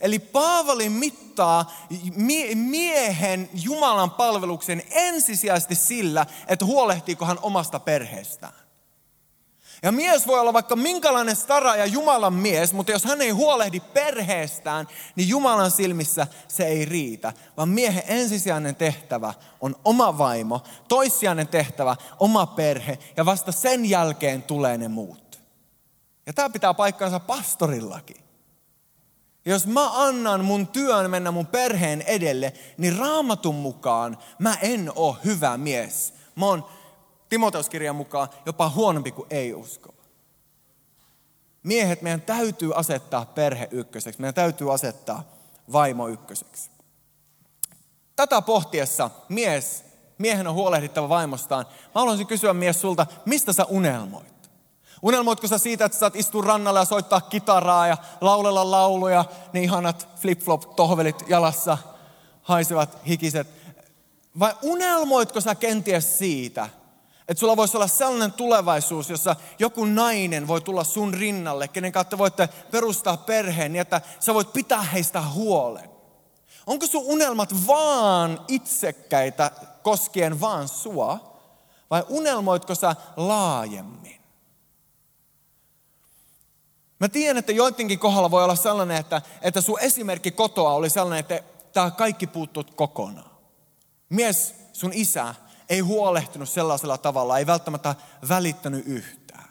Eli 0.00 0.18
Paavali 0.18 0.88
mittaa 0.88 1.72
miehen 2.54 3.50
Jumalan 3.54 4.10
palveluksen 4.10 4.82
ensisijaisesti 4.90 5.74
sillä, 5.74 6.26
että 6.46 6.64
huolehtiiko 6.64 7.24
hän 7.24 7.38
omasta 7.42 7.80
perheestään. 7.80 8.67
Ja 9.82 9.92
mies 9.92 10.26
voi 10.26 10.40
olla 10.40 10.52
vaikka 10.52 10.76
minkälainen 10.76 11.36
stara 11.36 11.76
ja 11.76 11.86
Jumalan 11.86 12.32
mies, 12.32 12.72
mutta 12.72 12.92
jos 12.92 13.04
hän 13.04 13.20
ei 13.20 13.30
huolehdi 13.30 13.80
perheestään, 13.80 14.88
niin 15.16 15.28
Jumalan 15.28 15.70
silmissä 15.70 16.26
se 16.48 16.66
ei 16.66 16.84
riitä. 16.84 17.32
Vaan 17.56 17.68
miehen 17.68 18.02
ensisijainen 18.06 18.76
tehtävä 18.76 19.34
on 19.60 19.76
oma 19.84 20.18
vaimo, 20.18 20.62
toissijainen 20.88 21.48
tehtävä 21.48 21.96
oma 22.18 22.46
perhe 22.46 22.98
ja 23.16 23.24
vasta 23.24 23.52
sen 23.52 23.84
jälkeen 23.84 24.42
tulee 24.42 24.78
ne 24.78 24.88
muut. 24.88 25.40
Ja 26.26 26.32
tämä 26.32 26.50
pitää 26.50 26.74
paikkansa 26.74 27.20
pastorillakin. 27.20 28.16
Jos 29.44 29.66
mä 29.66 30.06
annan 30.06 30.44
mun 30.44 30.66
työn 30.66 31.10
mennä 31.10 31.30
mun 31.30 31.46
perheen 31.46 32.02
edelle, 32.02 32.52
niin 32.78 32.96
raamatun 32.96 33.54
mukaan 33.54 34.18
mä 34.38 34.54
en 34.62 34.92
ole 34.94 35.16
hyvä 35.24 35.56
mies. 35.56 36.14
Mä 36.34 36.46
oon 36.46 36.64
Timoteuskirjan 37.28 37.96
mukaan 37.96 38.28
jopa 38.46 38.68
huonompi 38.68 39.12
kuin 39.12 39.26
ei-uskova. 39.30 39.98
Miehet, 41.62 42.02
meidän 42.02 42.20
täytyy 42.20 42.72
asettaa 42.74 43.24
perhe 43.24 43.68
ykköseksi. 43.70 44.20
Meidän 44.20 44.34
täytyy 44.34 44.74
asettaa 44.74 45.22
vaimo 45.72 46.08
ykköseksi. 46.08 46.70
Tätä 48.16 48.42
pohtiessa 48.42 49.10
mies, 49.28 49.84
miehen 50.18 50.46
on 50.46 50.54
huolehdittava 50.54 51.08
vaimostaan. 51.08 51.66
Mä 51.70 52.00
haluaisin 52.00 52.26
kysyä 52.26 52.52
mies 52.54 52.80
sulta, 52.80 53.06
mistä 53.24 53.52
sä 53.52 53.64
unelmoit? 53.64 54.50
Unelmoitko 55.02 55.46
sä 55.46 55.58
siitä, 55.58 55.84
että 55.84 55.98
saat 55.98 56.16
istua 56.16 56.44
rannalla 56.44 56.80
ja 56.80 56.84
soittaa 56.84 57.20
kitaraa 57.20 57.86
ja 57.86 57.96
laulella 58.20 58.70
lauluja, 58.70 59.24
niin 59.52 59.64
ihanat 59.64 60.08
flip-flop 60.20 60.74
tohvelit 60.74 61.24
jalassa, 61.28 61.78
haisevat 62.42 62.98
hikiset? 63.06 63.48
Vai 64.38 64.54
unelmoitko 64.62 65.40
sä 65.40 65.54
kenties 65.54 66.18
siitä, 66.18 66.68
että 67.28 67.40
sulla 67.40 67.56
voisi 67.56 67.76
olla 67.76 67.86
sellainen 67.86 68.32
tulevaisuus, 68.32 69.10
jossa 69.10 69.36
joku 69.58 69.84
nainen 69.84 70.48
voi 70.48 70.60
tulla 70.60 70.84
sun 70.84 71.14
rinnalle, 71.14 71.68
kenen 71.68 71.92
kautta 71.92 72.18
voitte 72.18 72.48
perustaa 72.70 73.16
perheen, 73.16 73.72
niin 73.72 73.80
että 73.80 74.00
sä 74.20 74.34
voit 74.34 74.52
pitää 74.52 74.82
heistä 74.82 75.22
huolen. 75.22 75.90
Onko 76.66 76.86
sun 76.86 77.02
unelmat 77.04 77.66
vaan 77.66 78.40
itsekkäitä 78.48 79.50
koskien 79.82 80.40
vaan 80.40 80.68
sua, 80.68 81.38
vai 81.90 82.04
unelmoitko 82.08 82.74
sä 82.74 82.96
laajemmin? 83.16 84.20
Mä 87.00 87.08
tiedän, 87.08 87.36
että 87.36 87.52
joidenkin 87.52 87.98
kohdalla 87.98 88.30
voi 88.30 88.44
olla 88.44 88.56
sellainen, 88.56 88.96
että, 88.96 89.22
että 89.42 89.60
sun 89.60 89.80
esimerkki 89.80 90.30
kotoa 90.30 90.72
oli 90.72 90.90
sellainen, 90.90 91.18
että 91.18 91.42
tämä 91.72 91.90
kaikki 91.90 92.26
puuttuu 92.26 92.64
kokonaan. 92.76 93.30
Mies, 94.08 94.54
sun 94.72 94.92
isä, 94.94 95.34
ei 95.68 95.80
huolehtinut 95.80 96.48
sellaisella 96.48 96.98
tavalla, 96.98 97.38
ei 97.38 97.46
välttämättä 97.46 97.94
välittänyt 98.28 98.86
yhtään. 98.86 99.48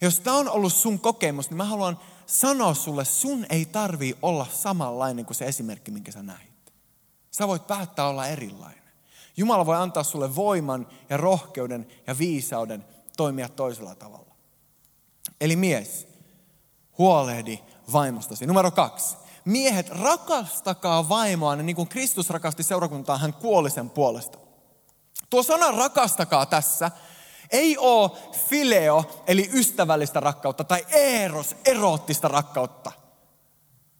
Jos 0.00 0.20
tämä 0.20 0.36
on 0.36 0.48
ollut 0.48 0.72
sun 0.72 1.00
kokemus, 1.00 1.50
niin 1.50 1.56
mä 1.56 1.64
haluan 1.64 1.98
sanoa 2.26 2.74
sulle, 2.74 3.04
sun 3.04 3.46
ei 3.50 3.64
tarvii 3.64 4.18
olla 4.22 4.46
samanlainen 4.52 5.26
kuin 5.26 5.36
se 5.36 5.44
esimerkki, 5.44 5.90
minkä 5.90 6.12
sä 6.12 6.22
näit. 6.22 6.72
Sä 7.30 7.48
voit 7.48 7.66
päättää 7.66 8.08
olla 8.08 8.26
erilainen. 8.26 8.82
Jumala 9.36 9.66
voi 9.66 9.76
antaa 9.76 10.02
sulle 10.02 10.36
voiman 10.36 10.86
ja 11.10 11.16
rohkeuden 11.16 11.86
ja 12.06 12.18
viisauden 12.18 12.84
toimia 13.16 13.48
toisella 13.48 13.94
tavalla. 13.94 14.34
Eli 15.40 15.56
mies, 15.56 16.08
huolehdi 16.98 17.58
vaimostasi. 17.92 18.46
Numero 18.46 18.70
kaksi. 18.70 19.16
Miehet, 19.44 19.88
rakastakaa 19.88 21.08
vaimoanne 21.08 21.64
niin 21.64 21.76
kuin 21.76 21.88
Kristus 21.88 22.30
rakasti 22.30 22.62
seurakuntaa, 22.62 23.18
hän 23.18 23.34
kuoli 23.34 23.70
sen 23.70 23.90
puolesta. 23.90 24.38
Tuo 25.32 25.42
sana 25.42 25.70
rakastakaa 25.70 26.46
tässä 26.46 26.90
ei 27.50 27.78
ole 27.78 28.10
fileo, 28.48 29.22
eli 29.26 29.50
ystävällistä 29.54 30.20
rakkautta, 30.20 30.64
tai 30.64 30.86
eros, 30.90 31.56
eroottista 31.64 32.28
rakkautta. 32.28 32.92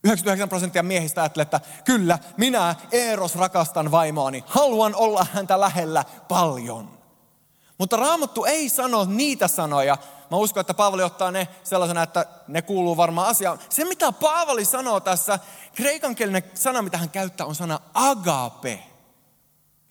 99 0.04 0.48
prosenttia 0.48 0.82
miehistä 0.82 1.22
ajattelee, 1.22 1.42
että 1.42 1.60
kyllä, 1.84 2.18
minä 2.36 2.74
Eros 2.92 3.36
rakastan 3.36 3.90
vaimoani, 3.90 4.44
haluan 4.46 4.94
olla 4.94 5.26
häntä 5.32 5.60
lähellä 5.60 6.04
paljon. 6.28 6.98
Mutta 7.78 7.96
Raamattu 7.96 8.44
ei 8.44 8.68
sano 8.68 9.04
niitä 9.04 9.48
sanoja. 9.48 9.98
Mä 10.30 10.36
uskon, 10.36 10.60
että 10.60 10.74
Paavali 10.74 11.02
ottaa 11.02 11.30
ne 11.30 11.48
sellaisena, 11.64 12.02
että 12.02 12.26
ne 12.48 12.62
kuuluu 12.62 12.96
varmaan 12.96 13.28
asiaan. 13.28 13.58
Se, 13.68 13.84
mitä 13.84 14.12
Paavali 14.12 14.64
sanoo 14.64 15.00
tässä, 15.00 15.38
kreikankielinen 15.74 16.42
sana, 16.54 16.82
mitä 16.82 16.98
hän 16.98 17.10
käyttää, 17.10 17.46
on 17.46 17.54
sana 17.54 17.80
agape. 17.94 18.91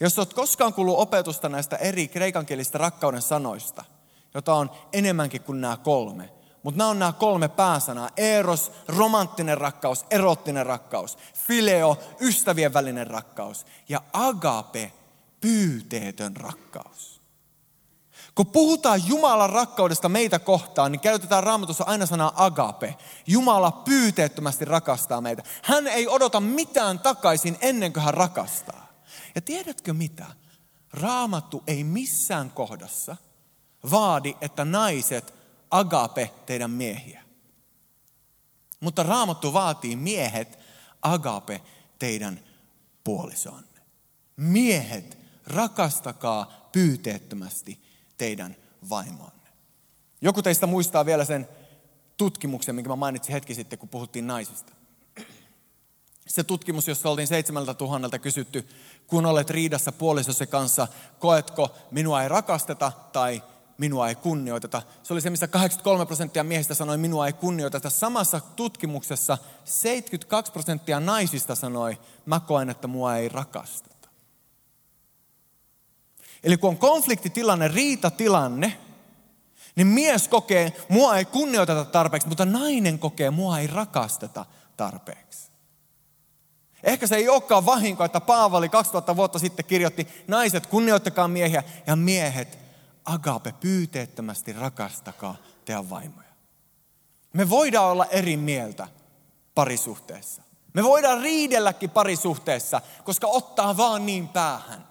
Jos 0.01 0.19
olet 0.19 0.33
koskaan 0.33 0.73
kuullut 0.73 0.99
opetusta 0.99 1.49
näistä 1.49 1.75
eri 1.75 2.07
kreikankielistä 2.07 2.77
rakkauden 2.77 3.21
sanoista, 3.21 3.85
jota 4.33 4.53
on 4.53 4.71
enemmänkin 4.93 5.41
kuin 5.41 5.61
nämä 5.61 5.77
kolme, 5.77 6.29
mutta 6.63 6.77
nämä 6.77 6.89
on 6.89 6.99
nämä 6.99 7.11
kolme 7.13 7.47
pääsanaa. 7.47 8.09
Eros, 8.17 8.71
romanttinen 8.87 9.57
rakkaus, 9.57 10.05
erottinen 10.09 10.65
rakkaus. 10.65 11.17
Fileo, 11.33 11.97
ystävien 12.19 12.73
välinen 12.73 13.07
rakkaus. 13.07 13.65
Ja 13.89 14.01
agape, 14.13 14.91
pyyteetön 15.41 16.35
rakkaus. 16.35 17.21
Kun 18.35 18.47
puhutaan 18.47 19.07
Jumalan 19.07 19.49
rakkaudesta 19.49 20.09
meitä 20.09 20.39
kohtaan, 20.39 20.91
niin 20.91 20.99
käytetään 20.99 21.43
raamatussa 21.43 21.83
aina 21.87 22.05
sanaa 22.05 22.33
agape. 22.35 22.95
Jumala 23.27 23.71
pyyteettömästi 23.71 24.65
rakastaa 24.65 25.21
meitä. 25.21 25.43
Hän 25.63 25.87
ei 25.87 26.07
odota 26.07 26.39
mitään 26.39 26.99
takaisin 26.99 27.57
ennen 27.61 27.93
kuin 27.93 28.03
hän 28.03 28.13
rakastaa. 28.13 28.80
Ja 29.35 29.41
tiedätkö 29.41 29.93
mitä? 29.93 30.25
Raamattu 30.93 31.63
ei 31.67 31.83
missään 31.83 32.51
kohdassa 32.51 33.17
vaadi, 33.91 34.33
että 34.41 34.65
naiset 34.65 35.33
agape 35.71 36.31
teidän 36.45 36.71
miehiä. 36.71 37.23
Mutta 38.79 39.03
raamattu 39.03 39.53
vaatii 39.53 39.95
miehet 39.95 40.59
agape 41.01 41.61
teidän 41.99 42.39
puolisoanne. 43.03 43.81
Miehet, 44.37 45.17
rakastakaa 45.47 46.69
pyyteettömästi 46.71 47.81
teidän 48.17 48.55
vaimoanne. 48.89 49.49
Joku 50.21 50.41
teistä 50.41 50.67
muistaa 50.67 51.05
vielä 51.05 51.25
sen 51.25 51.47
tutkimuksen, 52.17 52.75
minkä 52.75 52.89
mä 52.89 52.95
mainitsin 52.95 53.33
hetki 53.33 53.55
sitten, 53.55 53.79
kun 53.79 53.89
puhuttiin 53.89 54.27
naisista. 54.27 54.73
Se 56.31 56.43
tutkimus, 56.43 56.87
jossa 56.87 57.09
oltiin 57.09 57.27
seitsemältä 57.27 57.73
tuhannelta 57.73 58.19
kysytty, 58.19 58.67
kun 59.07 59.25
olet 59.25 59.49
riidassa 59.49 59.91
puolisosi 59.91 60.47
kanssa, 60.47 60.87
koetko 61.19 61.75
minua 61.91 62.23
ei 62.23 62.29
rakasteta 62.29 62.91
tai 63.11 63.43
minua 63.77 64.09
ei 64.09 64.15
kunnioiteta. 64.15 64.81
Se 65.03 65.13
oli 65.13 65.21
se, 65.21 65.29
missä 65.29 65.47
83 65.47 66.05
prosenttia 66.05 66.43
miehistä 66.43 66.73
sanoi, 66.73 66.97
minua 66.97 67.27
ei 67.27 67.33
kunnioiteta. 67.33 67.89
Samassa 67.89 68.41
tutkimuksessa 68.55 69.37
72 69.65 70.51
prosenttia 70.51 70.99
naisista 70.99 71.55
sanoi, 71.55 71.97
mä 72.25 72.39
koen, 72.39 72.69
että 72.69 72.87
mua 72.87 73.15
ei 73.15 73.29
rakasteta. 73.29 74.09
Eli 76.43 76.57
kun 76.57 76.69
on 76.69 76.77
konfliktitilanne, 76.77 77.67
riitatilanne, 77.67 78.77
niin 79.75 79.87
mies 79.87 80.27
kokee, 80.27 80.73
mua 80.89 81.17
ei 81.17 81.25
kunnioiteta 81.25 81.85
tarpeeksi, 81.85 82.27
mutta 82.27 82.45
nainen 82.45 82.99
kokee, 82.99 83.29
mua 83.29 83.59
ei 83.59 83.67
rakasteta 83.67 84.45
tarpeeksi. 84.77 85.50
Ehkä 86.83 87.07
se 87.07 87.15
ei 87.15 87.29
olekaan 87.29 87.65
vahinko, 87.65 88.03
että 88.03 88.21
Paavali 88.21 88.69
2000 88.69 89.15
vuotta 89.15 89.39
sitten 89.39 89.65
kirjoitti, 89.65 90.07
naiset 90.27 90.65
kunnioittakaa 90.65 91.27
miehiä 91.27 91.63
ja 91.87 91.95
miehet 91.95 92.59
agape 93.05 93.53
pyyteettömästi 93.59 94.53
rakastakaa 94.53 95.35
teidän 95.65 95.89
vaimoja. 95.89 96.31
Me 97.33 97.49
voidaan 97.49 97.91
olla 97.91 98.05
eri 98.05 98.37
mieltä 98.37 98.87
parisuhteessa. 99.55 100.41
Me 100.73 100.83
voidaan 100.83 101.21
riidelläkin 101.21 101.89
parisuhteessa, 101.89 102.81
koska 103.03 103.27
ottaa 103.27 103.77
vaan 103.77 104.05
niin 104.05 104.27
päähän. 104.27 104.87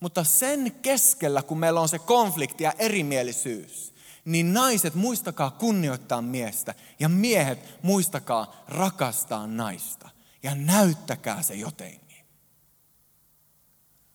Mutta 0.00 0.24
sen 0.24 0.72
keskellä, 0.82 1.42
kun 1.42 1.58
meillä 1.58 1.80
on 1.80 1.88
se 1.88 1.98
konflikti 1.98 2.64
ja 2.64 2.72
erimielisyys, 2.78 3.94
niin 4.24 4.52
naiset 4.52 4.94
muistakaa 4.94 5.50
kunnioittaa 5.50 6.22
miestä 6.22 6.74
ja 6.98 7.08
miehet 7.08 7.78
muistakaa 7.82 8.64
rakastaa 8.68 9.46
naista 9.46 10.01
ja 10.42 10.54
näyttäkää 10.54 11.42
se 11.42 11.54
jotenkin. 11.54 12.26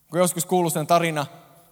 Kun 0.09 0.19
joskus 0.19 0.45
kuuluu 0.45 0.69
sen 0.69 0.87
tarina 0.87 1.25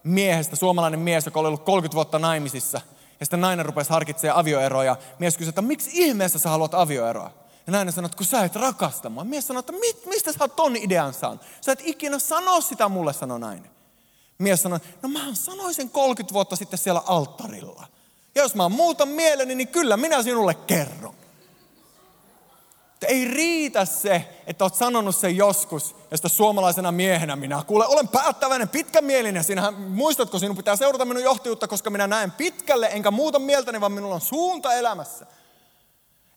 miehestä, 0.04 0.56
suomalainen 0.56 1.00
mies, 1.00 1.26
joka 1.26 1.40
oli 1.40 1.48
ollut 1.48 1.64
30 1.64 1.96
vuotta 1.96 2.20
naimisissa, 2.20 2.82
ja 3.20 3.26
sitten 3.26 3.42
nainen 3.42 3.66
rupesi 3.66 3.90
harkitsemaan 3.90 4.40
avioeroa, 4.40 4.84
ja 4.84 4.96
mies 5.20 5.38
kysyi, 5.38 5.50
että 5.50 5.62
miksi 5.62 5.90
ihmeessä 5.94 6.40
sä 6.40 6.50
haluat 6.50 6.74
avioeroa? 6.74 7.32
Ja 7.68 7.72
nainen 7.72 7.94
sanoi, 7.94 8.06
että 8.06 8.18
kun 8.18 8.26
sä 8.26 8.44
et 8.44 8.56
rakasta 8.56 9.10
mua. 9.10 9.24
Mies 9.24 9.48
sanoi, 9.48 9.60
että 9.60 9.72
mit, 9.72 10.06
mistä 10.06 10.32
sä 10.32 10.38
oot 10.42 10.56
ton 10.56 10.76
idean 10.76 11.14
saanut? 11.14 11.42
Sä 11.62 11.72
et 11.72 11.82
ikinä 11.84 12.20
sano 12.20 12.62
sitä 12.62 12.90
mulle, 12.90 13.14
sanoi 13.14 13.40
nainen. 13.40 13.72
Mies 14.38 14.62
sanoi, 14.62 14.80
no 15.02 15.10
mä 15.10 15.20
sanoin 15.34 15.74
sen 15.74 15.90
30 15.90 16.34
vuotta 16.34 16.56
sitten 16.56 16.80
siellä 16.80 17.02
alttarilla. 17.06 17.88
Ja 18.36 18.42
jos 18.42 18.56
mä 18.56 18.70
muutan 18.70 19.08
mieleni, 19.08 19.56
niin 19.56 19.68
kyllä 19.68 19.98
minä 19.98 20.24
sinulle 20.24 20.54
kerron. 20.54 21.16
Että 23.06 23.14
ei 23.14 23.26
riitä 23.26 23.86
se, 23.86 24.42
että 24.48 24.64
olet 24.64 24.76
sanonut 24.76 25.16
sen 25.16 25.38
joskus, 25.38 25.96
ja 26.12 26.18
sitä 26.18 26.30
suomalaisena 26.30 26.92
miehenä 26.92 27.36
minä 27.36 27.64
kuule, 27.68 27.86
olen 27.86 28.08
päättäväinen, 28.08 28.70
pitkämielinen. 28.70 29.44
Sinähän, 29.44 29.74
muistatko, 29.74 30.40
sinun 30.40 30.58
pitää 30.58 30.76
seurata 30.76 31.06
minun 31.06 31.24
johtajuutta, 31.24 31.68
koska 31.68 31.90
minä 31.90 32.08
näen 32.08 32.32
pitkälle, 32.32 32.88
enkä 32.88 33.12
muuta 33.12 33.40
mieltäni, 33.40 33.82
vaan 33.82 33.92
minulla 33.92 34.16
on 34.16 34.22
suunta 34.22 34.74
elämässä. 34.74 35.26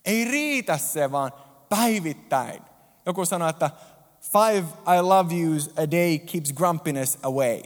Ei 0.04 0.24
riitä 0.24 0.78
se, 0.78 1.12
vaan 1.12 1.32
päivittäin. 1.68 2.62
Joku 3.06 3.24
sanoi, 3.24 3.50
että 3.50 3.70
five 4.20 4.66
I 4.96 5.00
love 5.00 5.34
yous 5.34 5.70
a 5.76 5.90
day 5.90 6.18
keeps 6.18 6.52
grumpiness 6.52 7.18
away. 7.22 7.62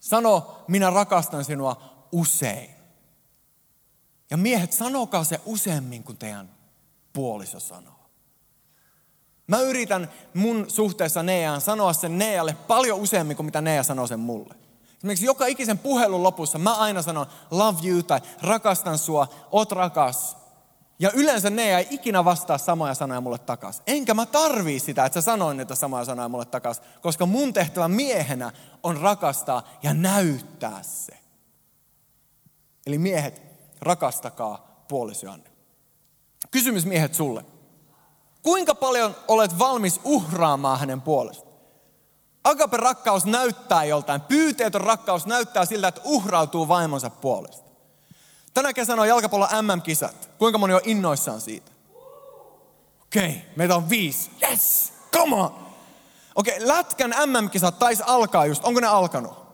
Sano, 0.00 0.64
minä 0.68 0.90
rakastan 0.90 1.44
sinua 1.44 1.82
usein. 2.12 2.70
Ja 4.30 4.36
miehet, 4.36 4.72
sanokaa 4.72 5.24
se 5.24 5.40
useammin 5.46 6.02
kuin 6.02 6.18
teidän 6.18 6.55
puoliso 7.16 7.60
sanoo. 7.60 8.10
Mä 9.46 9.60
yritän 9.60 10.10
mun 10.34 10.70
suhteessa 10.70 11.22
Neaan 11.22 11.60
sanoa 11.60 11.92
sen 11.92 12.18
Nealle 12.18 12.56
paljon 12.68 13.00
useammin 13.00 13.36
kuin 13.36 13.46
mitä 13.46 13.60
Nea 13.60 13.82
sanoo 13.82 14.06
sen 14.06 14.20
mulle. 14.20 14.54
Esimerkiksi 14.96 15.26
joka 15.26 15.46
ikisen 15.46 15.78
puhelun 15.78 16.22
lopussa 16.22 16.58
mä 16.58 16.74
aina 16.74 17.02
sanon 17.02 17.26
love 17.50 17.88
you 17.88 18.02
tai 18.02 18.20
rakastan 18.42 18.98
sua, 18.98 19.28
oot 19.52 19.72
rakas. 19.72 20.36
Ja 20.98 21.10
yleensä 21.14 21.50
Nea 21.50 21.78
ei 21.78 21.86
ikinä 21.90 22.24
vastaa 22.24 22.58
samoja 22.58 22.94
sanoja 22.94 23.20
mulle 23.20 23.38
takas. 23.38 23.82
Enkä 23.86 24.14
mä 24.14 24.26
tarvii 24.26 24.80
sitä, 24.80 25.04
että 25.04 25.20
sä 25.20 25.24
sanoin 25.24 25.56
niitä 25.56 25.74
samoja 25.74 26.04
sanoja 26.04 26.28
mulle 26.28 26.44
takas, 26.44 26.82
koska 27.02 27.26
mun 27.26 27.52
tehtävä 27.52 27.88
miehenä 27.88 28.52
on 28.82 28.96
rakastaa 28.96 29.68
ja 29.82 29.94
näyttää 29.94 30.82
se. 30.82 31.18
Eli 32.86 32.98
miehet, 32.98 33.42
rakastakaa 33.80 34.84
puolisoanne. 34.88 35.55
Kysymys 36.50 36.86
miehet 36.86 37.14
sulle. 37.14 37.44
Kuinka 38.42 38.74
paljon 38.74 39.16
olet 39.28 39.58
valmis 39.58 40.00
uhraamaan 40.04 40.80
hänen 40.80 41.00
puolestaan? 41.00 41.56
Agape 42.44 42.76
rakkaus 42.76 43.24
näyttää 43.24 43.84
joltain, 43.84 44.20
pyyteetön 44.20 44.80
rakkaus 44.80 45.26
näyttää 45.26 45.64
siltä, 45.64 45.88
että 45.88 46.00
uhrautuu 46.04 46.68
vaimonsa 46.68 47.10
puolesta. 47.10 47.70
Tänä 48.54 48.72
kesänä 48.72 49.02
on 49.02 49.08
jalkapallon 49.08 49.48
MM-kisat. 49.62 50.30
Kuinka 50.38 50.58
moni 50.58 50.74
on 50.74 50.80
innoissaan 50.84 51.40
siitä? 51.40 51.70
Okei, 53.02 53.28
okay, 53.28 53.40
meitä 53.56 53.76
on 53.76 53.90
viisi. 53.90 54.30
Yes, 54.42 54.92
come 55.12 55.36
on. 55.36 55.66
Okei, 56.34 56.56
okay, 56.56 56.68
Lätkän 56.68 57.14
MM-kisat 57.26 57.78
taisi 57.78 58.02
alkaa 58.06 58.46
just. 58.46 58.64
Onko 58.64 58.80
ne 58.80 58.86
alkanut? 58.86 59.46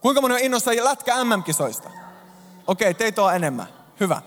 Kuinka 0.00 0.20
moni 0.20 0.34
on 0.34 0.40
innoissaan 0.40 0.84
Lätkä 0.84 1.24
MM-kisoista? 1.24 1.90
Okei, 2.66 2.90
okay, 2.90 2.94
teitä 2.94 3.22
on 3.22 3.34
enemmän. 3.34 3.66
Hyvä. 4.00 4.22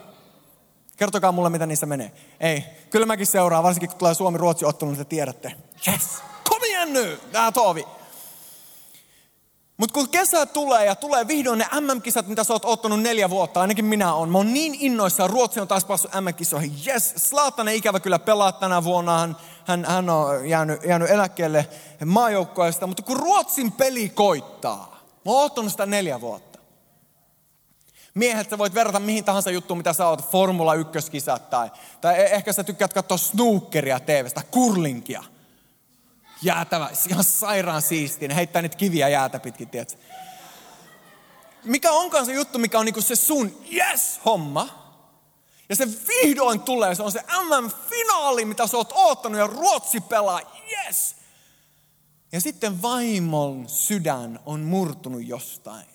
Kertokaa 1.01 1.31
mulle, 1.31 1.49
mitä 1.49 1.65
niissä 1.65 1.85
menee. 1.85 2.11
Ei, 2.39 2.63
kyllä 2.89 3.05
mäkin 3.05 3.27
seuraan, 3.27 3.63
varsinkin 3.63 3.89
kun 3.89 3.97
tulee 3.97 4.13
Suomi-Ruotsi 4.13 4.65
ottelu, 4.65 4.89
niin 4.89 4.97
te 4.97 5.05
tiedätte. 5.05 5.53
Yes, 5.87 6.21
kom 6.49 6.63
igen 6.63 6.93
nu, 6.93 7.17
tää 7.31 7.51
tovi. 7.51 7.85
Mutta 9.77 9.93
kun 9.93 10.09
kesä 10.09 10.45
tulee 10.45 10.85
ja 10.85 10.95
tulee 10.95 11.27
vihdoin 11.27 11.59
ne 11.59 11.67
MM-kisat, 11.79 12.27
mitä 12.27 12.43
sä 12.43 12.53
oot 12.53 12.65
ottanut 12.65 13.01
neljä 13.01 13.29
vuotta, 13.29 13.61
ainakin 13.61 13.85
minä 13.85 14.13
on. 14.13 14.29
Mä 14.29 14.37
oon 14.37 14.53
niin 14.53 14.75
innoissaan, 14.79 15.29
Ruotsi 15.29 15.59
on 15.59 15.67
taas 15.67 15.85
päässyt 15.85 16.11
MM-kisoihin. 16.13 16.73
Yes, 16.87 17.13
Slaatan 17.17 17.67
ei 17.67 17.77
ikävä 17.77 17.99
kyllä 17.99 18.19
pelaa 18.19 18.51
tänä 18.51 18.83
vuonna, 18.83 19.19
hän, 19.19 19.37
hän, 19.65 19.85
hän 19.85 20.09
on 20.09 20.49
jäänyt, 20.49 20.83
jäänyt 20.83 21.09
eläkkeelle 21.09 21.67
maajoukkoista. 22.05 22.87
Mutta 22.87 23.03
kun 23.03 23.17
Ruotsin 23.17 23.71
peli 23.71 24.09
koittaa, 24.09 24.99
mä 25.25 25.31
oon 25.31 25.45
ottanut 25.45 25.71
sitä 25.71 25.85
neljä 25.85 26.21
vuotta. 26.21 26.50
Miehet, 28.13 28.49
sä 28.49 28.57
voit 28.57 28.73
verrata 28.73 28.99
mihin 28.99 29.23
tahansa 29.23 29.51
juttuun, 29.51 29.77
mitä 29.77 29.93
sä 29.93 30.07
oot, 30.07 30.29
Formula 30.31 30.75
1-kisat 30.75 31.49
tai, 31.49 31.71
tai 32.01 32.19
e- 32.19 32.35
ehkä 32.35 32.53
sä 32.53 32.63
tykkäät 32.63 32.93
katsoa 32.93 33.17
snookeria 33.17 33.99
TVstä, 33.99 34.41
kurlinkia 34.51 35.23
jäätävä, 36.41 36.89
ihan 37.09 37.23
sairaan 37.23 37.81
siistiä. 37.81 38.27
Ne 38.27 38.35
heittää 38.35 38.61
niitä 38.61 38.77
kiviä 38.77 39.09
jäätä 39.09 39.39
pitkin, 39.39 39.69
tiedätkö? 39.69 40.01
Mikä 41.63 41.91
onkaan 41.91 42.25
se 42.25 42.33
juttu, 42.33 42.59
mikä 42.59 42.79
on 42.79 42.85
niinku 42.85 43.01
se 43.01 43.15
sun 43.15 43.63
yes-homma, 43.73 44.81
ja 45.69 45.75
se 45.75 45.87
vihdoin 46.07 46.61
tulee, 46.61 46.95
se 46.95 47.03
on 47.03 47.11
se 47.11 47.21
MM-finaali, 47.21 48.45
mitä 48.45 48.67
sä 48.67 48.77
oot 48.77 48.91
oottanut 48.91 49.39
ja 49.39 49.47
Ruotsi 49.47 50.01
pelaa, 50.01 50.41
yes! 50.71 51.15
Ja 52.31 52.41
sitten 52.41 52.81
vaimon 52.81 53.69
sydän 53.69 54.39
on 54.45 54.59
murtunut 54.59 55.27
jostain. 55.27 55.85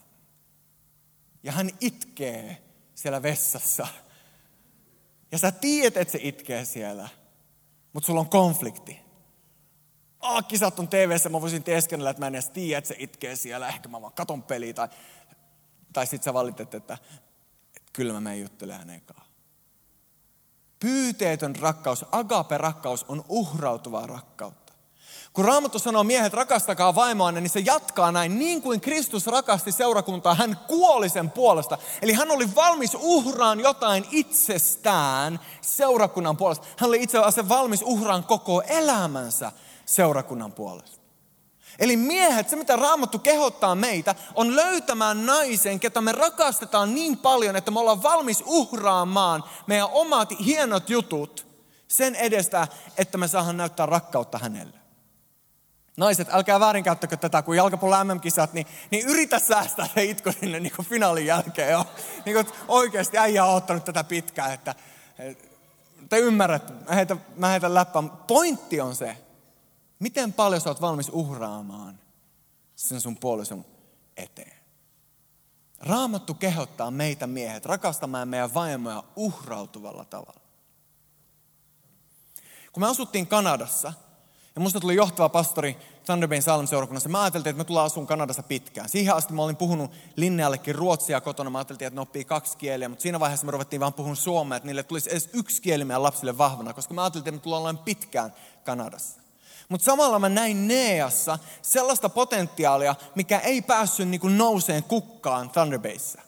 Ja 1.47 1.53
hän 1.53 1.71
itkee 1.81 2.63
siellä 2.95 3.23
vessassa. 3.23 3.87
Ja 5.33 5.39
sä 5.39 5.53
tiedät, 5.53 5.97
että 5.97 6.13
se 6.13 6.19
itkee 6.23 6.65
siellä, 6.65 7.09
mutta 7.93 8.07
sulla 8.07 8.21
on 8.21 8.29
konflikti 8.29 9.07
aah, 10.27 10.47
kisat 10.49 10.79
on 10.79 10.89
tv 10.89 11.17
mä 11.31 11.41
voisin 11.41 11.63
teeskennellä, 11.63 12.11
että 12.11 12.21
mä 12.21 12.27
en 12.27 12.35
edes 12.35 12.51
tiedä, 12.51 12.79
että 12.79 12.89
se 12.89 12.97
itkee 12.99 13.37
siellä, 13.37 13.69
ehkä 13.69 13.89
mä 13.89 14.03
vaan 14.03 14.13
katon 14.13 14.43
peliä, 14.43 14.75
tai, 14.75 14.89
tai 15.93 16.07
sit 16.07 16.23
sä 16.23 16.35
valitet, 16.35 16.75
että, 16.75 16.99
että 17.77 17.91
kyllä 17.93 18.13
mä 18.13 18.21
menen 18.21 18.41
juttelemaan 18.41 18.81
hänen 18.81 19.01
kanssaan. 19.01 19.27
Pyyteetön 20.79 21.57
rakkaus, 21.57 22.05
agape-rakkaus 22.13 23.05
on 23.09 23.25
uhrautuvaa 23.29 24.07
rakkautta. 24.07 24.66
Kun 25.37 25.44
Raamattu 25.44 25.79
sanoo 25.79 26.05
miehet 26.05 26.33
rakastakaa 26.33 26.94
vaimoanne, 26.94 27.40
niin 27.40 27.51
se 27.51 27.61
jatkaa 27.61 28.12
näin. 28.12 28.38
Niin 28.38 28.62
kuin 28.62 28.81
Kristus 28.81 29.27
rakasti 29.27 29.72
seurakuntaa, 29.72 30.35
hän 30.35 30.61
kuoli 30.66 31.09
sen 31.09 31.31
puolesta. 31.31 31.79
Eli 32.03 32.12
hän 32.12 32.31
oli 32.31 32.55
valmis 32.55 32.96
uhraan 33.01 33.61
jotain 33.61 34.07
itsestään 34.11 35.40
seurakunnan 35.61 36.37
puolesta. 36.37 36.66
Hän 36.77 36.88
oli 36.88 37.03
itse 37.03 37.18
asiassa 37.18 37.49
valmis 37.49 37.83
uhraan 37.83 38.25
koko 38.25 38.62
elämänsä 38.62 39.53
seurakunnan 39.87 40.53
puolesta. 40.53 41.01
Eli 41.79 41.96
miehet, 41.96 42.49
se 42.49 42.57
mitä 42.57 42.77
Raamattu 42.77 43.18
kehottaa 43.18 43.75
meitä, 43.75 44.14
on 44.35 44.57
löytämään 44.57 45.27
naisen, 45.27 45.81
ketä 45.81 46.01
me 46.01 46.12
rakastetaan 46.12 46.94
niin 46.94 47.16
paljon, 47.16 47.57
että 47.57 47.70
me 47.70 47.81
ollaan 47.81 48.03
valmis 48.03 48.42
uhraamaan 48.46 49.44
meidän 49.66 49.88
omat 49.92 50.31
hienot 50.44 50.90
jutut 50.90 51.46
sen 51.88 52.14
edestä, 52.14 52.68
että 52.99 53.18
me 53.18 53.29
saadaan 53.29 53.57
näyttää 53.57 53.87
rakkautta 53.87 54.38
hänelle. 54.38 54.86
Naiset, 55.97 56.29
älkää 56.31 56.61
väärinkäyttäkö 56.61 57.17
tätä, 57.17 57.43
kun 57.43 57.57
jalkapallo 57.57 58.05
MM-kisat, 58.05 58.53
niin, 58.53 58.67
niin 58.91 59.07
yritä 59.07 59.39
säästää 59.39 59.89
se 59.95 60.05
itko 60.05 60.33
sinne 60.33 60.61
niin 60.61 60.73
kuin 60.77 60.87
finaalin 60.87 61.27
jälkeen 61.27 61.73
jo. 61.73 61.87
Niin 62.25 62.35
kuin, 62.35 62.57
oikeasti 62.69 63.19
äijä 63.19 63.45
on 63.45 63.57
ottanut 63.57 63.85
tätä 63.85 64.05
pitkään, 64.05 64.53
että, 64.53 64.75
te 66.09 66.19
ymmärrätte, 66.19 66.73
mä 66.73 66.95
heitän, 66.95 67.25
mä 67.37 67.49
heitän 67.49 67.75
läppän. 67.75 68.11
Pointti 68.11 68.81
on 68.81 68.97
se, 68.97 69.17
Miten 69.99 70.33
paljon 70.33 70.61
sä 70.61 70.71
oot 70.71 70.81
valmis 70.81 71.11
uhraamaan 71.13 71.99
sen 72.77 73.01
sun 73.01 73.17
puolison 73.17 73.65
eteen? 74.17 74.57
Raamattu 75.79 76.35
kehottaa 76.35 76.91
meitä 76.91 77.27
miehet 77.27 77.67
rakastamaan 77.67 78.29
meidän 78.29 78.55
vaimoja 78.55 79.05
uhrautuvalla 79.17 80.05
tavalla. 80.05 80.41
Kun 82.73 82.83
me 82.83 82.87
asuttiin 82.87 83.27
Kanadassa, 83.27 83.93
ja 84.57 84.61
musta 84.61 84.81
tuli 84.81 84.95
johtava 84.95 85.29
pastori 85.29 85.77
Thunder 86.05 86.29
Bayn 86.29 86.42
Salm-seurakunnassa, 86.42 87.09
mä 87.09 87.23
ajattelin, 87.23 87.49
että 87.49 87.59
me 87.59 87.64
tullaan 87.64 87.87
asumaan 87.87 88.07
Kanadassa 88.07 88.42
pitkään. 88.42 88.88
Siihen 88.88 89.14
asti 89.14 89.33
mä 89.33 89.42
olin 89.42 89.57
puhunut 89.57 89.90
Linneallekin 90.16 90.75
ruotsia 90.75 91.21
kotona, 91.21 91.51
mä 91.51 91.59
ajattelin, 91.59 91.83
että 91.83 91.95
ne 91.95 92.01
oppii 92.01 92.25
kaksi 92.25 92.57
kieliä, 92.57 92.88
mutta 92.88 93.03
siinä 93.03 93.21
vaiheessa 93.21 93.47
me 93.47 93.53
ruvettiin 93.53 93.81
vaan 93.81 93.92
puhun 93.92 94.16
suomea, 94.16 94.57
että 94.57 94.66
niille 94.66 94.83
tulisi 94.83 95.11
edes 95.11 95.31
yksi 95.33 95.62
kieli 95.62 95.85
meidän 95.85 96.03
lapsille 96.03 96.38
vahvana, 96.38 96.73
koska 96.73 96.95
mä 96.95 97.03
ajattelin, 97.03 97.23
että 97.23 97.33
me 97.33 97.38
tullaan 97.38 97.62
olemaan 97.62 97.85
pitkään 97.85 98.35
Kanadassa. 98.64 99.21
Mutta 99.69 99.85
samalla 99.85 100.19
mä 100.19 100.29
näin 100.29 100.69
Neassa 100.69 101.38
sellaista 101.62 102.09
potentiaalia, 102.09 102.95
mikä 103.14 103.38
ei 103.38 103.62
päässyt 103.62 104.09
niin 104.09 104.38
nouseen 104.38 104.83
kukkaan 104.83 105.51
Thunderbayssä. 105.51 106.23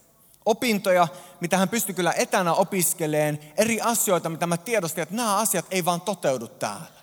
Opintoja, 0.44 1.08
mitä 1.40 1.58
hän 1.58 1.68
pystyi 1.68 1.94
kyllä 1.94 2.12
etänä 2.12 2.54
opiskeleen, 2.54 3.38
eri 3.56 3.80
asioita, 3.80 4.28
mitä 4.28 4.46
mä 4.46 4.56
tiedostin, 4.56 5.02
että 5.02 5.14
nämä 5.14 5.36
asiat 5.36 5.66
ei 5.70 5.84
vaan 5.84 6.00
toteudu 6.00 6.48
täällä. 6.48 6.97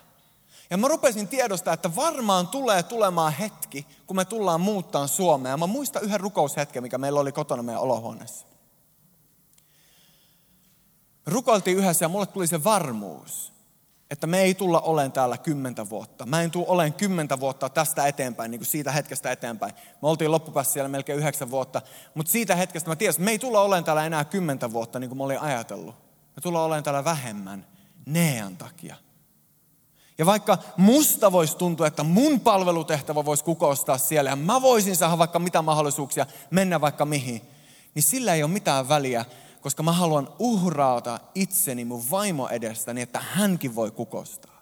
Ja 0.70 0.78
mä 0.78 0.88
rupesin 0.88 1.28
tiedostaa, 1.28 1.74
että 1.74 1.96
varmaan 1.96 2.48
tulee 2.48 2.84
tulemaan 2.84 3.34
hetki, 3.34 3.88
kun 4.08 4.16
me 4.16 4.26
tullaan 4.26 4.62
muuttaa 4.62 5.08
Suomea. 5.08 5.52
Ja 5.52 5.58
mä 5.58 5.68
muistan 5.68 6.04
yhden 6.04 6.20
rukoushetken, 6.20 6.84
mikä 6.84 6.98
meillä 6.98 7.20
oli 7.20 7.32
kotona 7.32 7.64
meidän 7.64 7.82
olohuoneessa. 7.82 8.48
rukoiltiin 11.26 11.78
yhdessä 11.78 12.06
ja 12.06 12.10
mulle 12.10 12.26
tuli 12.26 12.48
se 12.48 12.64
varmuus, 12.64 13.54
että 14.12 14.28
me 14.28 14.42
ei 14.42 14.54
tulla 14.54 14.82
olemaan 14.82 15.12
täällä 15.12 15.38
kymmentä 15.38 15.90
vuotta. 15.90 16.26
Mä 16.26 16.42
en 16.42 16.52
tule 16.52 16.66
olemaan 16.68 16.94
kymmentä 16.94 17.40
vuotta 17.40 17.70
tästä 17.70 18.08
eteenpäin, 18.08 18.52
niin 18.52 18.60
kuin 18.60 18.68
siitä 18.68 18.92
hetkestä 18.92 19.32
eteenpäin. 19.32 19.74
Me 20.02 20.08
oltiin 20.08 20.32
loppupäässä 20.32 20.74
siellä 20.74 20.90
melkein 20.90 21.20
yhdeksän 21.20 21.52
vuotta, 21.52 21.82
mutta 22.16 22.32
siitä 22.32 22.56
hetkestä 22.56 22.90
mä 22.90 22.96
tiesin, 22.96 23.22
että 23.22 23.26
me 23.26 23.32
ei 23.32 23.40
tulla 23.40 23.62
olemaan 23.62 23.84
täällä 23.84 24.06
enää 24.06 24.26
kymmentä 24.26 24.72
vuotta, 24.72 25.00
niin 25.00 25.10
kuin 25.10 25.18
mä 25.18 25.24
olin 25.24 25.40
ajatellut. 25.40 25.96
Me 26.36 26.42
tullaan 26.42 26.66
olemaan 26.66 26.84
täällä 26.84 27.04
vähemmän 27.04 27.68
Nean 28.06 28.58
takia. 28.58 28.96
Ja 30.18 30.26
vaikka 30.26 30.58
musta 30.78 31.32
voisi 31.32 31.58
tuntua, 31.58 31.88
että 31.88 32.04
mun 32.04 32.40
palvelutehtävä 32.40 33.26
voisi 33.26 33.44
kukoistaa 33.44 33.98
siellä 33.98 34.30
ja 34.30 34.36
mä 34.36 34.62
voisin 34.62 34.96
saada 34.96 35.18
vaikka 35.18 35.40
mitä 35.40 35.62
mahdollisuuksia 35.62 36.26
mennä 36.52 36.82
vaikka 36.82 37.06
mihin, 37.06 37.42
niin 37.96 38.04
sillä 38.04 38.34
ei 38.34 38.44
ole 38.44 38.52
mitään 38.52 38.90
väliä, 38.90 39.26
koska 39.62 39.84
mä 39.84 39.92
haluan 39.92 40.30
uhraata 40.40 41.20
itseni 41.36 41.86
mun 41.86 42.04
vaimo 42.12 42.48
edestä 42.48 42.94
niin, 42.94 43.04
että 43.04 43.20
hänkin 43.20 43.76
voi 43.76 43.92
kukostaa. 43.92 44.62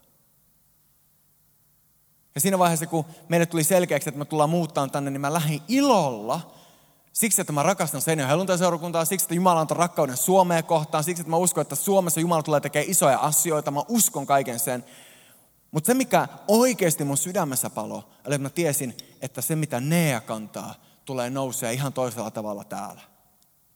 Ja 2.35 2.41
siinä 2.41 2.59
vaiheessa, 2.59 2.87
kun 2.87 3.05
meille 3.29 3.45
tuli 3.45 3.63
selkeäksi, 3.63 4.09
että 4.09 4.19
me 4.19 4.25
tullaan 4.25 4.49
muuttaa 4.49 4.87
tänne, 4.87 5.11
niin 5.11 5.21
mä 5.21 5.33
lähdin 5.33 5.61
ilolla 5.67 6.41
Siksi, 7.13 7.41
että 7.41 7.53
mä 7.53 7.63
rakastan 7.63 8.01
Seinäjoen 8.01 8.29
helluntaseurakuntaa, 8.29 9.05
siksi, 9.05 9.23
että 9.23 9.35
Jumala 9.35 9.59
antoi 9.59 9.77
rakkauden 9.77 10.17
Suomeen 10.17 10.63
kohtaan, 10.63 11.03
siksi, 11.03 11.21
että 11.21 11.31
mä 11.31 11.37
uskon, 11.37 11.61
että 11.61 11.75
Suomessa 11.75 12.19
Jumala 12.19 12.43
tulee 12.43 12.59
tekemään 12.59 12.91
isoja 12.91 13.17
asioita, 13.17 13.71
mä 13.71 13.81
uskon 13.87 14.25
kaiken 14.25 14.59
sen. 14.59 14.85
Mutta 15.73 15.87
se, 15.87 15.93
mikä 15.93 16.27
oikeasti 16.47 17.03
mun 17.03 17.17
sydämessä 17.17 17.69
palo, 17.69 18.09
että 18.25 18.37
mä 18.37 18.49
tiesin, 18.49 18.97
että 19.21 19.41
se, 19.41 19.55
mitä 19.55 19.79
Nea 19.79 20.21
kantaa, 20.21 20.75
tulee 21.05 21.29
nousee 21.29 21.73
ihan 21.73 21.93
toisella 21.93 22.31
tavalla 22.31 22.63
täällä 22.63 23.01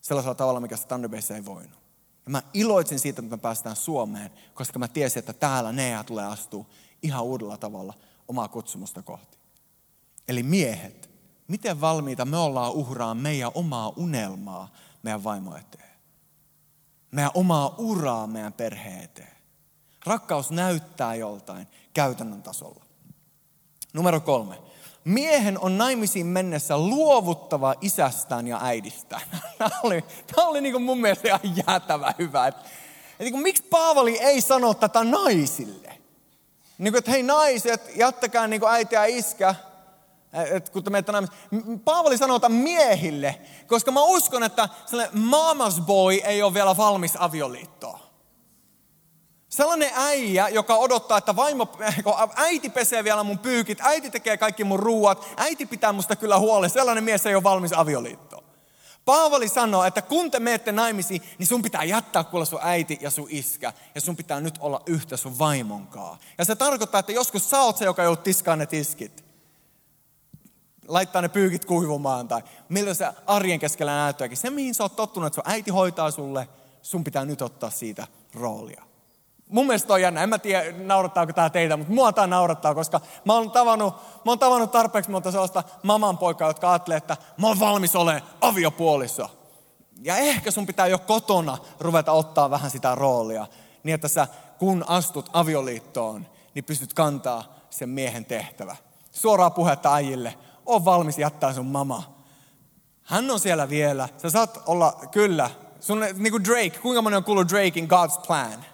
sellaisella 0.07 0.35
tavalla, 0.35 0.59
mikä 0.59 0.77
Thunderbase 0.87 1.35
ei 1.35 1.45
voinut. 1.45 1.79
Ja 2.25 2.31
mä 2.31 2.43
iloitsin 2.53 2.99
siitä, 2.99 3.21
että 3.21 3.35
me 3.35 3.41
päästään 3.41 3.75
Suomeen, 3.75 4.31
koska 4.53 4.79
mä 4.79 4.87
tiesin, 4.87 5.19
että 5.19 5.33
täällä 5.33 5.71
Nea 5.71 6.03
tulee 6.03 6.25
astua 6.25 6.65
ihan 7.03 7.23
uudella 7.23 7.57
tavalla 7.57 7.93
omaa 8.27 8.47
kutsumusta 8.47 9.01
kohti. 9.01 9.37
Eli 10.27 10.43
miehet, 10.43 11.09
miten 11.47 11.81
valmiita 11.81 12.25
me 12.25 12.37
ollaan 12.37 12.71
uhraa 12.71 13.15
meidän 13.15 13.51
omaa 13.53 13.93
unelmaa 13.95 14.73
meidän 15.03 15.23
vaimo 15.23 15.55
eteen? 15.55 15.97
Meidän 17.11 17.31
omaa 17.33 17.75
uraa 17.77 18.27
meidän 18.27 18.53
perheen 18.53 19.03
eteen. 19.03 19.37
Rakkaus 20.05 20.51
näyttää 20.51 21.15
joltain 21.15 21.67
käytännön 21.97 22.43
tasolla. 22.43 22.83
Numero 23.93 24.19
kolme. 24.19 24.55
Miehen 25.03 25.59
on 25.59 25.77
naimisiin 25.77 26.25
mennessä 26.25 26.77
luovuttava 26.77 27.75
isästään 27.81 28.47
ja 28.47 28.59
äidistään. 28.61 29.21
Tämä 29.57 29.79
oli, 29.83 30.03
tämä 30.35 30.47
oli 30.47 30.61
niin 30.61 30.73
kuin 30.73 30.83
mun 30.83 31.01
mielestä 31.01 31.27
ihan 31.27 31.63
jäätävä 31.67 32.13
hyvä. 32.19 32.47
Että, 32.47 32.61
että 32.61 33.23
niin 33.23 33.31
kuin, 33.31 33.43
miksi 33.43 33.63
Paavali 33.63 34.17
ei 34.17 34.41
sano 34.41 34.73
tätä 34.73 35.03
naisille? 35.03 35.97
Niin 36.77 36.93
kuin, 36.93 36.99
että 36.99 37.11
hei 37.11 37.23
naiset, 37.23 37.91
jättäkää 37.95 38.47
niin 38.47 38.59
kuin 38.59 38.71
äiti 38.71 38.95
ja 38.95 39.05
iskä, 39.05 39.55
että 40.51 40.71
kun 40.71 40.83
te 40.83 40.89
menette 40.89 41.11
naimisiin. 41.11 41.79
Paavali 41.79 42.17
sanoo 42.17 42.39
tämän 42.39 42.57
miehille, 42.57 43.41
koska 43.67 43.91
mä 43.91 44.03
uskon, 44.03 44.43
että 44.43 44.69
sellainen 44.85 45.23
mama's 45.23 45.81
boy 45.81 46.13
ei 46.13 46.43
ole 46.43 46.53
vielä 46.53 46.77
valmis 46.77 47.15
avioliittoon. 47.19 48.06
Sellainen 49.49 49.91
äijä, 49.93 50.49
joka 50.49 50.75
odottaa, 50.75 51.17
että 51.17 51.35
vaimo, 51.35 51.67
äiti 52.35 52.69
pesee 52.69 53.03
vielä 53.03 53.23
mun 53.23 53.39
pyykit, 53.39 53.81
äiti 53.81 54.09
tekee 54.09 54.37
kaikki 54.37 54.63
mun 54.63 54.79
ruuat, 54.79 55.27
äiti 55.37 55.65
pitää 55.65 55.93
musta 55.93 56.15
kyllä 56.15 56.39
huolen. 56.39 56.69
Sellainen 56.69 57.03
mies 57.03 57.25
ei 57.25 57.35
ole 57.35 57.43
valmis 57.43 57.73
avioliittoon. 57.73 58.43
Paavali 59.05 59.47
sanoo, 59.47 59.83
että 59.83 60.01
kun 60.01 60.31
te 60.31 60.39
menette 60.39 60.71
naimisiin, 60.71 61.21
niin 61.37 61.47
sun 61.47 61.61
pitää 61.61 61.83
jättää 61.83 62.23
kuule 62.23 62.45
sun 62.45 62.59
äiti 62.61 62.97
ja 63.01 63.09
sun 63.09 63.27
iskä. 63.29 63.73
Ja 63.95 64.01
sun 64.01 64.15
pitää 64.15 64.39
nyt 64.39 64.57
olla 64.59 64.81
yhtä 64.85 65.17
sun 65.17 65.39
vaimonkaa. 65.39 66.17
Ja 66.37 66.45
se 66.45 66.55
tarkoittaa, 66.55 66.99
että 66.99 67.11
joskus 67.11 67.49
sä 67.49 67.61
oot 67.61 67.77
se, 67.77 67.85
joka 67.85 68.03
joudut 68.03 68.23
tiskaan 68.23 68.59
ne 68.59 68.65
tiskit. 68.65 69.25
laittaa 70.87 71.21
ne 71.21 71.29
pyykit 71.29 71.65
kuivumaan 71.65 72.27
tai 72.27 72.41
miltä 72.69 72.93
se 72.93 73.07
arjen 73.25 73.59
keskellä 73.59 73.91
näyttääkin. 73.91 74.37
Se, 74.37 74.49
mihin 74.49 74.75
sä 74.75 74.83
oot 74.83 74.95
tottunut, 74.95 75.27
että 75.27 75.35
sun 75.35 75.51
äiti 75.53 75.71
hoitaa 75.71 76.11
sulle, 76.11 76.49
sun 76.81 77.03
pitää 77.03 77.25
nyt 77.25 77.41
ottaa 77.41 77.69
siitä 77.69 78.07
roolia. 78.33 78.86
Mun 79.49 79.67
mielestä 79.67 79.93
on 79.93 80.01
jännä. 80.01 80.23
En 80.23 80.29
mä 80.29 80.39
tiedä, 80.39 80.77
naurattaako 80.77 81.33
tämä 81.33 81.49
teitä, 81.49 81.77
mutta 81.77 81.93
mua 81.93 82.13
tämä 82.13 82.27
naurattaa, 82.27 82.75
koska 82.75 83.01
mä 83.25 83.33
oon 83.33 83.51
tavannut, 83.51 83.93
mä 84.25 84.31
oon 84.31 84.39
tavannut 84.39 84.71
tarpeeksi 84.71 85.11
monta 85.11 85.31
sellaista 85.31 85.63
maman 85.83 86.17
poikaa, 86.17 86.49
jotka 86.49 86.71
ajattelee, 86.71 86.97
että 86.97 87.17
mä 87.37 87.47
oon 87.47 87.59
valmis 87.59 87.95
olemaan 87.95 88.31
aviopuolissa. 88.41 89.29
Ja 90.01 90.17
ehkä 90.17 90.51
sun 90.51 90.65
pitää 90.67 90.87
jo 90.87 90.99
kotona 90.99 91.57
ruveta 91.79 92.11
ottaa 92.11 92.49
vähän 92.49 92.71
sitä 92.71 92.95
roolia, 92.95 93.47
niin 93.83 93.95
että 93.95 94.07
sä 94.07 94.27
kun 94.59 94.85
astut 94.87 95.29
avioliittoon, 95.33 96.27
niin 96.53 96.63
pystyt 96.63 96.93
kantaa 96.93 97.43
sen 97.69 97.89
miehen 97.89 98.25
tehtävä. 98.25 98.75
Suoraa 99.11 99.49
puhetta 99.49 99.93
äijille, 99.93 100.33
on 100.65 100.85
valmis 100.85 101.19
jättää 101.19 101.53
sun 101.53 101.65
mama. 101.65 102.17
Hän 103.03 103.31
on 103.31 103.39
siellä 103.39 103.69
vielä. 103.69 104.09
Sä 104.17 104.29
saat 104.29 104.63
olla, 104.65 104.99
kyllä, 105.11 105.49
sun, 105.79 105.99
niin 105.99 106.31
kuin 106.31 106.43
Drake, 106.43 106.79
kuinka 106.81 107.01
moni 107.01 107.15
on 107.15 107.23
kuullut 107.23 107.49
Drakein 107.49 107.87
God's 107.87 108.27
Plan? 108.27 108.65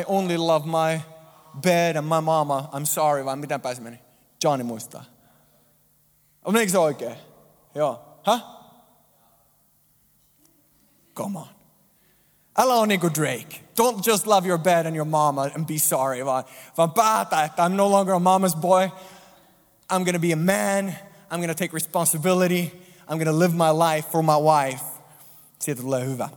I 0.00 0.04
only 0.06 0.36
love 0.36 0.66
my 0.66 1.00
bed 1.62 1.96
and 1.96 2.06
my 2.06 2.20
mama, 2.20 2.68
I'm 2.72 2.86
sorry, 2.86 3.24
vai 3.24 3.36
miten 3.36 3.60
pääsi 3.60 3.80
meni? 3.80 3.98
Johnny 4.44 4.64
muistaa. 4.64 5.04
Menikö 6.52 6.72
se 6.72 6.78
oikein? 6.78 7.16
Joo. 7.74 8.00
Häh? 8.26 8.42
Come 11.14 11.38
on. 11.38 11.46
Älä 12.58 12.74
on 12.74 12.88
niinku 12.88 13.10
Drake. 13.14 13.64
Don't 13.82 14.02
just 14.06 14.26
love 14.26 14.48
your 14.48 14.58
bed 14.58 14.86
and 14.86 14.96
your 14.96 15.08
mama 15.08 15.42
and 15.42 15.66
be 15.66 15.78
sorry, 15.78 16.24
vaan, 16.24 16.44
vaan 16.78 16.92
päätä, 16.92 17.44
että 17.44 17.66
I'm 17.66 17.72
no 17.72 17.90
longer 17.90 18.14
a 18.14 18.18
mama's 18.18 18.56
boy. 18.60 18.90
I'm 19.92 20.04
gonna 20.04 20.18
be 20.18 20.32
a 20.32 20.36
man. 20.36 20.94
I'm 21.30 21.40
gonna 21.40 21.54
take 21.54 21.72
responsibility. 21.72 22.70
I'm 23.10 23.18
gonna 23.18 23.38
live 23.38 23.54
my 23.54 23.72
life 23.94 24.10
for 24.10 24.22
my 24.22 24.40
wife. 24.40 24.84
Siitä 25.58 25.82
tulee 25.82 26.04
hyvä. 26.04 26.28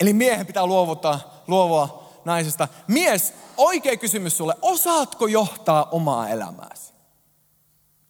Eli 0.00 0.12
miehen 0.12 0.46
pitää 0.46 0.66
luovuttaa, 0.66 1.42
luovua 1.46 2.03
naisesta. 2.24 2.68
Mies, 2.88 3.34
oikea 3.56 3.96
kysymys 3.96 4.36
sulle. 4.36 4.54
Osaatko 4.62 5.26
johtaa 5.26 5.88
omaa 5.90 6.28
elämääsi? 6.28 6.92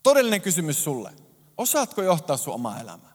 Todellinen 0.02 0.40
kysymys 0.40 0.84
sulle. 0.84 1.12
Osaatko 1.58 2.02
johtaa 2.02 2.36
sun 2.36 2.54
omaa 2.54 2.80
elämää? 2.80 3.12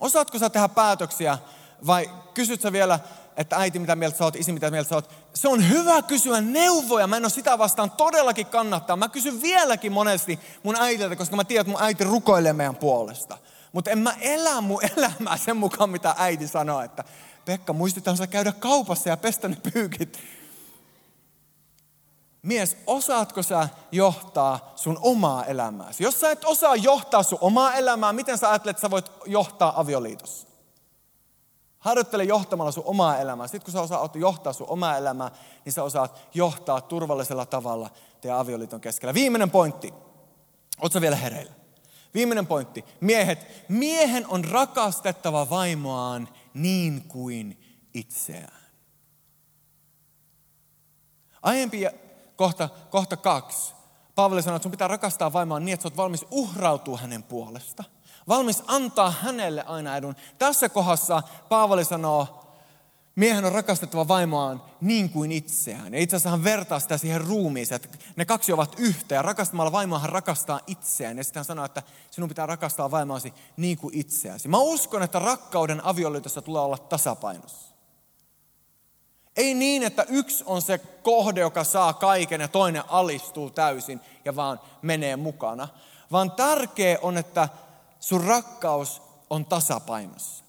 Osaatko 0.00 0.38
sä 0.38 0.50
tehdä 0.50 0.68
päätöksiä 0.68 1.38
vai 1.86 2.10
kysyt 2.34 2.60
sä 2.60 2.72
vielä, 2.72 3.00
että 3.36 3.56
äiti 3.56 3.78
mitä 3.78 3.96
mieltä 3.96 4.18
sä 4.18 4.24
oot, 4.24 4.36
isi 4.36 4.52
mitä 4.52 4.70
mieltä 4.70 4.88
sä 4.88 4.94
oot. 4.94 5.10
Se 5.34 5.48
on 5.48 5.68
hyvä 5.68 6.02
kysyä 6.02 6.40
neuvoja, 6.40 7.06
mä 7.06 7.16
en 7.16 7.24
ole 7.24 7.30
sitä 7.30 7.58
vastaan 7.58 7.90
todellakin 7.90 8.46
kannattaa. 8.46 8.96
Mä 8.96 9.08
kysyn 9.08 9.42
vieläkin 9.42 9.92
monesti 9.92 10.40
mun 10.62 10.76
äitiltä, 10.80 11.16
koska 11.16 11.36
mä 11.36 11.44
tiedän, 11.44 11.60
että 11.60 11.72
mun 11.72 11.82
äiti 11.82 12.04
rukoilee 12.04 12.52
meidän 12.52 12.76
puolesta. 12.76 13.38
Mutta 13.72 13.90
en 13.90 13.98
mä 13.98 14.14
elä 14.20 14.60
mun 14.60 14.80
elämää 14.96 15.36
sen 15.36 15.56
mukaan, 15.56 15.90
mitä 15.90 16.14
äiti 16.18 16.48
sanoo, 16.48 16.80
että 16.80 17.04
Pekka, 17.44 17.72
muistetaan 17.72 18.16
sä 18.16 18.26
käydä 18.26 18.52
kaupassa 18.52 19.08
ja 19.08 19.16
pestä 19.16 19.48
ne 19.48 19.56
pyykit. 19.72 20.18
Mies, 22.42 22.76
osaatko 22.86 23.42
sä 23.42 23.68
johtaa 23.92 24.72
sun 24.76 24.98
omaa 25.02 25.44
elämääsi? 25.44 26.04
Jos 26.04 26.20
sä 26.20 26.30
et 26.30 26.44
osaa 26.44 26.76
johtaa 26.76 27.22
sun 27.22 27.38
omaa 27.40 27.74
elämää, 27.74 28.12
miten 28.12 28.38
sä 28.38 28.50
ajattelet, 28.50 28.76
että 28.76 28.80
sä 28.80 28.90
voit 28.90 29.12
johtaa 29.26 29.80
avioliitossa? 29.80 30.48
Harjoittele 31.78 32.24
johtamalla 32.24 32.72
sun 32.72 32.84
omaa 32.86 33.18
elämää. 33.18 33.46
Sitten 33.46 33.64
kun 33.64 33.72
sä 33.72 33.80
osaat 33.80 34.16
johtaa 34.16 34.52
sun 34.52 34.68
omaa 34.70 34.96
elämää, 34.96 35.30
niin 35.64 35.72
sä 35.72 35.82
osaat 35.82 36.28
johtaa 36.34 36.80
turvallisella 36.80 37.46
tavalla 37.46 37.90
teidän 38.20 38.38
avioliiton 38.38 38.80
keskellä. 38.80 39.14
Viimeinen 39.14 39.50
pointti. 39.50 39.94
Oletko 40.80 41.00
vielä 41.00 41.16
hereillä? 41.16 41.52
Viimeinen 42.14 42.46
pointti. 42.46 42.84
Miehet. 43.00 43.46
Miehen 43.68 44.26
on 44.28 44.44
rakastettava 44.44 45.50
vaimoaan 45.50 46.28
niin 46.54 47.04
kuin 47.08 47.60
itseään. 47.94 48.62
Aiempi 51.42 51.86
kohta, 52.36 52.68
kohta 52.90 53.16
kaksi. 53.16 53.74
Paavali 54.14 54.42
sanoi, 54.42 54.56
että 54.56 54.62
sun 54.62 54.70
pitää 54.70 54.88
rakastaa 54.88 55.32
vaimoaan 55.32 55.64
niin, 55.64 55.72
että 55.74 55.82
sä 55.82 55.86
oot 55.88 55.96
valmis 55.96 56.26
uhrautua 56.30 56.98
hänen 56.98 57.22
puolesta. 57.22 57.84
Valmis 58.28 58.62
antaa 58.66 59.10
hänelle 59.10 59.64
aina 59.64 59.96
edun. 59.96 60.16
Tässä 60.38 60.68
kohdassa 60.68 61.22
Paavali 61.48 61.84
sanoo, 61.84 62.41
miehen 63.16 63.44
on 63.44 63.52
rakastettava 63.52 64.08
vaimoaan 64.08 64.62
niin 64.80 65.10
kuin 65.10 65.32
itseään. 65.32 65.94
Ja 65.94 66.00
itse 66.00 66.16
asiassa 66.16 66.30
hän 66.30 66.44
vertaa 66.44 66.80
sitä 66.80 66.98
siihen 66.98 67.20
ruumiiseen, 67.20 67.80
että 67.84 67.98
ne 68.16 68.24
kaksi 68.24 68.52
ovat 68.52 68.74
yhtä. 68.78 69.14
Ja 69.14 69.22
rakastamalla 69.22 69.72
vaimoa 69.72 69.98
hän 69.98 70.10
rakastaa 70.10 70.60
itseään. 70.66 71.18
Ja 71.18 71.24
sitten 71.24 71.40
hän 71.40 71.44
sanoo, 71.44 71.64
että 71.64 71.82
sinun 72.10 72.28
pitää 72.28 72.46
rakastaa 72.46 72.90
vaimoasi 72.90 73.34
niin 73.56 73.78
kuin 73.78 73.94
itseäsi. 73.94 74.48
Mä 74.48 74.58
uskon, 74.58 75.02
että 75.02 75.18
rakkauden 75.18 75.84
avioliitossa 75.84 76.42
tulee 76.42 76.62
olla 76.62 76.78
tasapainossa. 76.78 77.72
Ei 79.36 79.54
niin, 79.54 79.82
että 79.82 80.06
yksi 80.08 80.44
on 80.46 80.62
se 80.62 80.78
kohde, 80.78 81.40
joka 81.40 81.64
saa 81.64 81.92
kaiken 81.92 82.40
ja 82.40 82.48
toinen 82.48 82.82
alistuu 82.88 83.50
täysin 83.50 84.00
ja 84.24 84.36
vaan 84.36 84.60
menee 84.82 85.16
mukana. 85.16 85.68
Vaan 86.12 86.30
tärkeä 86.30 86.98
on, 87.02 87.18
että 87.18 87.48
sun 88.00 88.24
rakkaus 88.24 89.02
on 89.30 89.44
tasapainossa. 89.44 90.41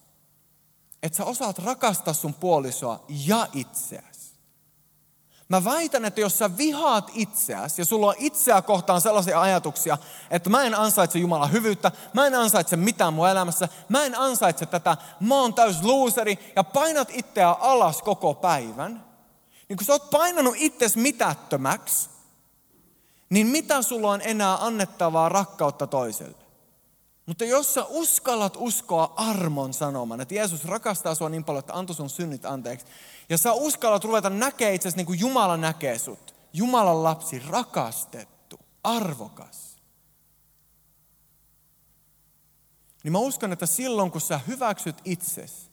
Että 1.04 1.18
sä 1.18 1.26
osaat 1.26 1.60
rakastaa 1.60 2.14
sun 2.14 2.34
puolisoa 2.34 3.06
ja 3.10 3.48
itseäsi. 3.54 4.34
Mä 5.50 5.64
väitän, 5.64 6.06
että 6.06 6.22
jos 6.22 6.38
sä 6.38 6.58
vihaat 6.58 7.12
itseäsi 7.14 7.82
ja 7.82 7.86
sulla 7.86 8.08
on 8.08 8.16
itseä 8.18 8.62
kohtaan 8.62 9.02
sellaisia 9.02 9.42
ajatuksia, 9.42 9.98
että 10.32 10.50
mä 10.50 10.64
en 10.64 10.76
ansaitse 10.76 11.20
Jumalan 11.20 11.52
hyvyyttä, 11.52 11.92
mä 12.14 12.28
en 12.28 12.36
ansaitse 12.36 12.76
mitään 12.76 13.14
mun 13.14 13.30
elämässä, 13.30 13.70
mä 13.90 14.06
en 14.06 14.20
ansaitse 14.20 14.66
tätä, 14.66 14.98
mä 15.20 15.36
oon 15.36 15.54
täys 15.54 15.84
looseri 15.84 16.54
ja 16.56 16.64
painat 16.64 17.10
itseä 17.12 17.50
alas 17.50 18.02
koko 18.02 18.34
päivän, 18.34 19.06
niin 19.70 19.78
kun 19.78 19.86
sä 19.86 19.94
oot 19.94 20.10
painanut 20.10 20.56
itsesi 20.58 21.00
mitättömäksi, 21.00 22.10
niin 23.30 23.48
mitä 23.48 23.82
sulla 23.82 24.12
on 24.12 24.22
enää 24.22 24.66
annettavaa 24.66 25.30
rakkautta 25.30 25.88
toiselle? 25.88 26.43
Mutta 27.26 27.46
jos 27.46 27.74
sä 27.74 27.86
uskallat 27.86 28.58
uskoa 28.58 29.14
armon 29.16 29.74
sanoman, 29.74 30.22
että 30.22 30.34
Jeesus 30.34 30.66
rakastaa 30.66 31.16
sua 31.16 31.30
niin 31.30 31.44
paljon, 31.44 31.60
että 31.60 31.74
antoi 31.74 31.96
sun 31.96 32.10
synnit 32.10 32.46
anteeksi, 32.46 32.86
ja 33.30 33.38
sä 33.38 33.54
uskallat 33.54 34.04
ruveta 34.04 34.30
näkee 34.30 34.74
itse 34.74 34.90
niin 34.96 35.06
kuin 35.06 35.20
Jumala 35.20 35.58
näkee 35.58 36.00
sut, 36.00 36.36
Jumalan 36.54 37.04
lapsi, 37.04 37.40
rakastettu, 37.40 38.60
arvokas, 38.84 39.74
niin 43.04 43.12
mä 43.12 43.18
uskon, 43.18 43.54
että 43.54 43.66
silloin 43.66 44.12
kun 44.12 44.22
sä 44.22 44.40
hyväksyt 44.48 45.02
itsesi, 45.06 45.72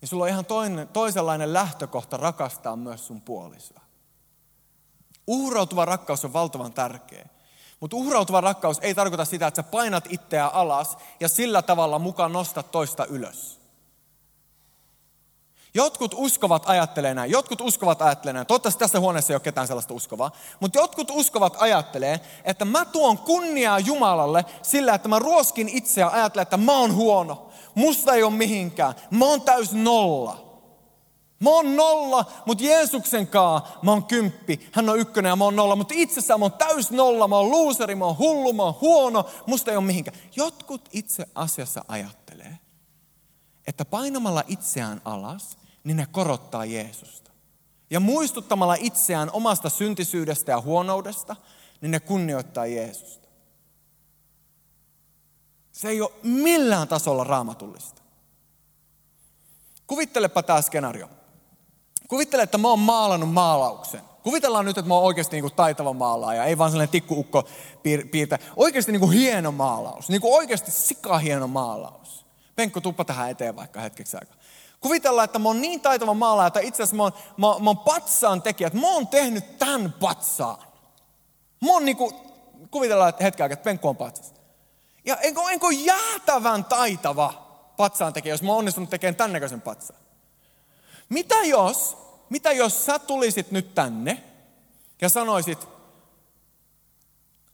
niin 0.00 0.08
sulla 0.08 0.24
on 0.24 0.30
ihan 0.30 0.44
toinen, 0.44 0.88
toisenlainen 0.88 1.52
lähtökohta 1.52 2.16
rakastaa 2.16 2.76
myös 2.76 3.06
sun 3.06 3.20
puolisoa. 3.20 3.80
Uhrautuva 5.26 5.84
rakkaus 5.84 6.24
on 6.24 6.32
valtavan 6.32 6.72
tärkeä. 6.72 7.26
Mutta 7.82 7.96
uhrautuva 7.96 8.40
rakkaus 8.40 8.78
ei 8.80 8.94
tarkoita 8.94 9.24
sitä, 9.24 9.46
että 9.46 9.62
sä 9.62 9.68
painat 9.68 10.04
itseä 10.08 10.46
alas 10.46 10.96
ja 11.20 11.28
sillä 11.28 11.62
tavalla 11.62 11.98
mukaan 11.98 12.32
nostat 12.32 12.70
toista 12.70 13.06
ylös. 13.06 13.60
Jotkut 15.74 16.14
uskovat 16.16 16.62
ajattelee 16.66 17.14
näin, 17.14 17.30
jotkut 17.30 17.60
uskovat 17.60 18.02
ajattelee 18.02 18.32
näin. 18.32 18.46
Toivottavasti 18.46 18.78
tässä 18.78 19.00
huoneessa 19.00 19.32
ei 19.32 19.34
ole 19.34 19.40
ketään 19.40 19.66
sellaista 19.66 19.94
uskovaa. 19.94 20.30
Mutta 20.60 20.78
jotkut 20.78 21.10
uskovat 21.10 21.56
ajattelee, 21.58 22.20
että 22.44 22.64
mä 22.64 22.84
tuon 22.84 23.18
kunniaa 23.18 23.78
Jumalalle 23.78 24.44
sillä, 24.62 24.94
että 24.94 25.08
mä 25.08 25.18
ruoskin 25.18 25.68
itseä 25.68 26.08
ajattelen, 26.08 26.42
että 26.42 26.56
mä 26.56 26.72
oon 26.78 26.94
huono. 26.94 27.48
Musta 27.74 28.14
ei 28.14 28.22
ole 28.22 28.32
mihinkään. 28.32 28.94
Mä 29.10 29.24
oon 29.24 29.40
täys 29.40 29.72
nolla. 29.72 30.51
Mä 31.42 31.50
oon 31.50 31.76
nolla, 31.76 32.24
mutta 32.46 32.64
Jeesuksen 32.64 33.26
kaa 33.26 33.78
mä 33.82 33.90
oon 33.90 34.04
kymppi. 34.04 34.68
Hän 34.72 34.88
on 34.88 34.98
ykkönen 34.98 35.30
ja 35.30 35.36
mä 35.36 35.44
oon 35.44 35.56
nolla, 35.56 35.76
mutta 35.76 35.94
itsessään 35.96 36.40
mä 36.40 36.44
oon 36.44 36.52
täys 36.52 36.90
nolla. 36.90 37.28
Mä 37.28 37.36
oon 37.36 37.50
luuseri, 37.50 37.94
mä 37.94 38.04
oon 38.04 38.18
hullu, 38.18 38.52
mä 38.52 38.62
oon 38.62 38.74
huono. 38.80 39.26
Musta 39.46 39.70
ei 39.70 39.76
ole 39.76 39.84
mihinkään. 39.84 40.18
Jotkut 40.36 40.88
itse 40.92 41.26
asiassa 41.34 41.84
ajattelee, 41.88 42.58
että 43.66 43.84
painamalla 43.84 44.42
itseään 44.46 45.00
alas, 45.04 45.58
niin 45.84 45.96
ne 45.96 46.06
korottaa 46.12 46.64
Jeesusta. 46.64 47.30
Ja 47.90 48.00
muistuttamalla 48.00 48.74
itseään 48.74 49.30
omasta 49.32 49.70
syntisyydestä 49.70 50.52
ja 50.52 50.60
huonoudesta, 50.60 51.36
niin 51.80 51.90
ne 51.90 52.00
kunnioittaa 52.00 52.66
Jeesusta. 52.66 53.28
Se 55.72 55.88
ei 55.88 56.00
ole 56.00 56.12
millään 56.22 56.88
tasolla 56.88 57.24
raamatullista. 57.24 58.02
Kuvittelepa 59.86 60.42
tämä 60.42 60.62
skenaario. 60.62 61.08
Kuvittele, 62.12 62.42
että 62.42 62.58
mä 62.58 62.68
oon 62.68 62.78
maalannut 62.78 63.32
maalauksen. 63.32 64.00
Kuvitellaan 64.22 64.64
nyt, 64.64 64.78
että 64.78 64.88
mä 64.88 64.94
oon 64.94 65.04
oikeasti 65.04 65.36
niin 65.36 65.42
kuin 65.42 65.54
taitava 65.54 65.92
maalaaja, 65.92 66.44
ei 66.44 66.58
vaan 66.58 66.70
sellainen 66.70 66.92
tikkuukko 66.92 67.44
piirtä. 68.10 68.38
Oikeasti 68.56 68.92
niin 68.92 69.00
kuin 69.00 69.12
hieno 69.12 69.52
maalaus, 69.52 70.08
niin 70.08 70.20
kuin 70.20 70.34
oikeasti 70.34 70.70
sika 70.70 71.18
hieno 71.18 71.46
maalaus. 71.46 72.26
Penkko, 72.56 72.80
tuppa 72.80 73.04
tähän 73.04 73.30
eteen 73.30 73.56
vaikka 73.56 73.80
hetkeksi 73.80 74.16
aikaa. 74.16 74.36
Kuvitellaan, 74.80 75.24
että 75.24 75.38
mä 75.38 75.48
oon 75.48 75.60
niin 75.60 75.80
taitava 75.80 76.14
maalaaja, 76.14 76.46
että 76.46 76.60
itse 76.60 76.82
asiassa 76.82 76.96
mä 76.96 77.02
oon, 77.02 77.12
mä, 77.36 77.46
mä 77.46 77.70
oon 77.70 77.78
patsaan 77.78 78.42
tekijä, 78.42 78.66
että 78.66 78.78
mä 78.78 78.88
oon 78.94 79.08
tehnyt 79.08 79.58
tämän 79.58 79.94
patsaan. 80.00 80.58
Mä 81.64 81.72
oon 81.72 81.84
niin 81.84 81.96
kuin, 81.96 82.14
kuvitellaan 82.70 83.08
että 83.08 83.24
hetken 83.24 83.44
aikaa, 83.44 83.54
että 83.54 83.64
penkko 83.64 83.88
on 83.88 83.96
patsas. 83.96 84.34
Ja 85.04 85.16
enkä, 85.16 85.40
enkä 85.50 85.66
jäätävän 85.70 86.64
taitava 86.64 87.32
patsaan 87.76 88.12
tekijä, 88.12 88.34
jos 88.34 88.42
mä 88.42 88.48
oon 88.48 88.58
onnistunut 88.58 88.90
tekemään 88.90 89.16
tämän 89.16 89.32
näköisen 89.32 89.60
patsaan. 89.60 90.01
Mitä 91.12 91.34
jos, 91.44 91.96
mitä 92.30 92.52
jos 92.52 92.86
sä 92.86 92.98
tulisit 92.98 93.50
nyt 93.50 93.74
tänne 93.74 94.22
ja 95.00 95.08
sanoisit, 95.08 95.68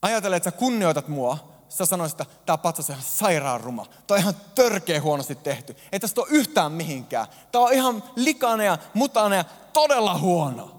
ajatellen, 0.03 0.37
että 0.37 0.51
sä 0.51 0.57
kunnioitat 0.57 1.09
mua, 1.09 1.39
sä 1.69 1.87
sanoisit, 1.87 2.21
että 2.21 2.35
tämä 2.47 2.59
patsas 2.59 2.91
on 2.91 2.95
ihan 2.95 3.07
sairaan 3.11 3.61
ruma. 3.61 3.87
Tämä 4.07 4.17
on 4.17 4.19
ihan 4.19 4.37
törkeä 4.55 5.01
huonosti 5.01 5.35
tehty. 5.35 5.77
Ei 5.93 6.01
tästä 6.01 6.21
ole 6.21 6.29
yhtään 6.31 6.73
mihinkään. 6.73 7.27
Tämä 7.53 7.65
on 7.65 7.73
ihan 7.73 8.03
likainen 8.17 8.67
ja 8.67 8.79
mutainen 8.95 9.37
ja 9.37 9.45
todella 9.73 10.19
huono. 10.19 10.71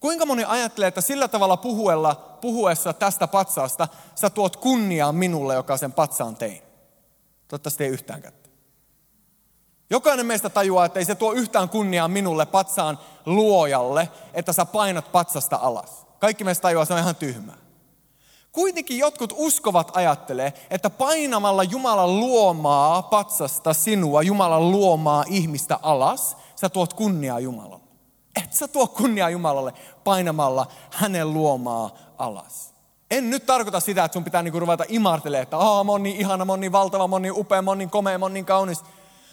Kuinka 0.00 0.26
moni 0.26 0.44
ajattelee, 0.44 0.88
että 0.88 1.00
sillä 1.00 1.28
tavalla 1.28 1.56
puhuella, 1.56 2.38
puhuessa 2.40 2.92
tästä 2.92 3.26
patsaasta 3.26 3.88
sä 4.14 4.30
tuot 4.30 4.56
kunniaa 4.56 5.12
minulle, 5.12 5.54
joka 5.54 5.76
sen 5.76 5.92
patsaan 5.92 6.36
tein? 6.36 6.62
Toivottavasti 7.48 7.84
ei 7.84 7.90
yhtään 7.90 8.22
kättä. 8.22 8.45
Jokainen 9.90 10.26
meistä 10.26 10.50
tajuaa, 10.50 10.84
että 10.84 10.98
ei 10.98 11.04
se 11.04 11.14
tuo 11.14 11.32
yhtään 11.32 11.68
kunniaa 11.68 12.08
minulle 12.08 12.46
patsaan 12.46 12.98
luojalle, 13.26 14.08
että 14.34 14.52
sä 14.52 14.64
painat 14.64 15.12
patsasta 15.12 15.58
alas. 15.62 16.06
Kaikki 16.18 16.44
meistä 16.44 16.62
tajuaa, 16.62 16.82
että 16.82 16.88
se 16.88 16.94
on 16.94 17.00
ihan 17.00 17.16
tyhmää. 17.16 17.56
Kuitenkin 18.52 18.98
jotkut 18.98 19.32
uskovat 19.36 19.96
ajattelee, 19.96 20.52
että 20.70 20.90
painamalla 20.90 21.62
Jumalan 21.64 22.20
luomaa 22.20 23.02
patsasta 23.02 23.74
sinua, 23.74 24.22
Jumalan 24.22 24.70
luomaa 24.70 25.24
ihmistä 25.28 25.78
alas, 25.82 26.36
sä 26.56 26.68
tuot 26.68 26.94
kunniaa 26.94 27.40
Jumalalle. 27.40 27.86
Et 28.44 28.52
sä 28.52 28.68
tuo 28.68 28.86
kunniaa 28.86 29.30
Jumalalle 29.30 29.72
painamalla 30.04 30.66
hänen 30.90 31.34
luomaa 31.34 31.90
alas. 32.18 32.74
En 33.10 33.30
nyt 33.30 33.46
tarkoita 33.46 33.80
sitä, 33.80 34.04
että 34.04 34.12
sun 34.12 34.24
pitää 34.24 34.42
niinku 34.42 34.60
ruveta 34.60 34.84
imartelemaan, 34.88 35.42
että 35.42 35.56
Aa, 35.58 35.84
mä 35.84 35.92
oon 35.92 36.02
niin 36.02 36.16
ihana, 36.16 36.44
mä 36.44 36.52
oon 36.52 36.60
niin 36.60 36.72
valtava, 36.72 37.08
mä 37.08 37.14
oon 37.14 37.22
niin 37.22 37.38
upea, 37.38 37.62
mä 37.62 37.70
oon 37.70 37.78
niin 37.78 37.90
komea, 37.90 38.18
mä 38.18 38.24
oon 38.24 38.34
niin 38.34 38.44
kaunis. 38.44 38.84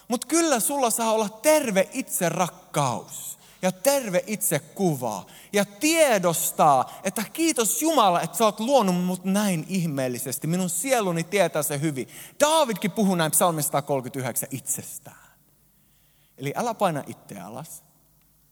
Mutta 0.07 0.27
kyllä 0.27 0.59
sulla 0.59 0.89
saa 0.89 1.11
olla 1.11 1.29
terve 1.29 1.89
itse 1.93 2.29
rakkaus 2.29 3.37
ja 3.61 3.71
terve 3.71 4.23
itse 4.27 4.59
kuva 4.59 5.25
ja 5.53 5.65
tiedostaa, 5.65 6.93
että 7.03 7.23
kiitos 7.33 7.81
Jumala, 7.81 8.21
että 8.21 8.37
sä 8.37 8.45
oot 8.45 8.59
luonut 8.59 8.95
mut 8.95 9.25
näin 9.25 9.65
ihmeellisesti. 9.69 10.47
Minun 10.47 10.69
sieluni 10.69 11.23
tietää 11.23 11.63
se 11.63 11.81
hyvin. 11.81 12.07
Daavidkin 12.39 12.91
puhuu 12.91 13.15
näin 13.15 13.31
psalmista 13.31 13.77
139 13.77 14.49
itsestään. 14.51 15.33
Eli 16.37 16.53
älä 16.55 16.73
paina 16.73 17.03
itseä 17.07 17.45
alas. 17.45 17.83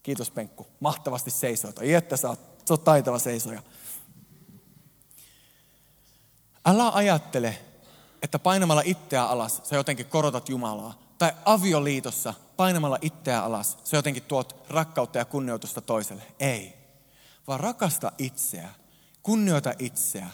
Kiitos 0.04 0.32
Penkku. 0.32 0.68
Mahtavasti 0.80 1.32
seisoit. 1.32 1.80
Ai 1.80 1.94
että 1.94 2.18
sä 2.18 2.30
oot, 2.30 2.40
sä 2.68 2.74
oot 2.74 2.84
taitava 2.84 3.20
seisoja. 3.20 3.64
Älä 6.66 6.90
ajattele, 6.90 7.58
että 8.22 8.40
painamalla 8.40 8.82
itseä 8.86 9.24
alas 9.24 9.62
sä 9.64 9.76
jotenkin 9.76 10.06
korotat 10.06 10.50
Jumalaa. 10.50 11.01
Tai 11.22 11.34
avioliitossa 11.46 12.34
painamalla 12.58 12.98
itseä 13.02 13.44
alas 13.44 13.78
sä 13.84 13.98
jotenkin 13.98 14.24
tuot 14.24 14.56
rakkautta 14.70 15.18
ja 15.18 15.26
kunnioitusta 15.26 15.82
toiselle. 15.82 16.24
Ei. 16.40 16.74
Vaan 17.48 17.60
rakasta 17.60 18.12
itseä, 18.18 18.70
kunnioita 19.24 19.74
itseä, 19.80 20.28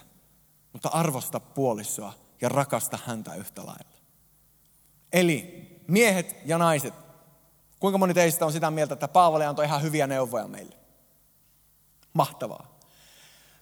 mutta 0.74 0.90
arvosta 0.90 1.40
puolisoa 1.40 2.14
ja 2.42 2.50
rakasta 2.50 3.00
häntä 3.06 3.36
yhtä 3.36 3.66
lailla. 3.66 3.98
Eli 5.14 5.68
miehet 5.88 6.36
ja 6.46 6.58
naiset, 6.58 6.94
kuinka 7.80 7.98
moni 7.98 8.14
teistä 8.14 8.46
on 8.46 8.52
sitä 8.52 8.72
mieltä, 8.72 8.94
että 8.94 9.08
Paavali 9.08 9.46
antoi 9.46 9.66
ihan 9.66 9.82
hyviä 9.82 10.08
neuvoja 10.08 10.48
meille? 10.48 10.76
Mahtavaa. 12.14 12.80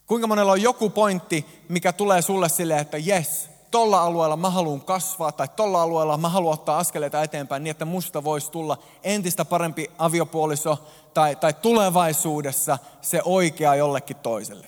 Kuinka 0.05 0.27
monella 0.27 0.51
on 0.51 0.61
joku 0.61 0.89
pointti, 0.89 1.65
mikä 1.69 1.93
tulee 1.93 2.21
sulle 2.21 2.49
silleen, 2.49 2.79
että 2.79 2.97
jes, 2.97 3.49
tolla 3.75 4.01
alueella 4.01 4.37
mä 4.37 4.49
haluan 4.49 4.81
kasvaa 4.81 5.31
tai 5.31 5.47
tolla 5.55 5.81
alueella 5.81 6.17
mä 6.17 6.29
haluan 6.29 6.53
ottaa 6.53 6.77
askeleita 6.77 7.23
eteenpäin 7.23 7.63
niin, 7.63 7.71
että 7.71 7.85
musta 7.85 8.23
voisi 8.23 8.51
tulla 8.51 8.77
entistä 9.03 9.45
parempi 9.45 9.91
aviopuoliso 9.97 10.77
tai, 11.13 11.35
tai 11.35 11.53
tulevaisuudessa 11.53 12.77
se 13.01 13.21
oikea 13.25 13.75
jollekin 13.75 14.17
toiselle. 14.17 14.67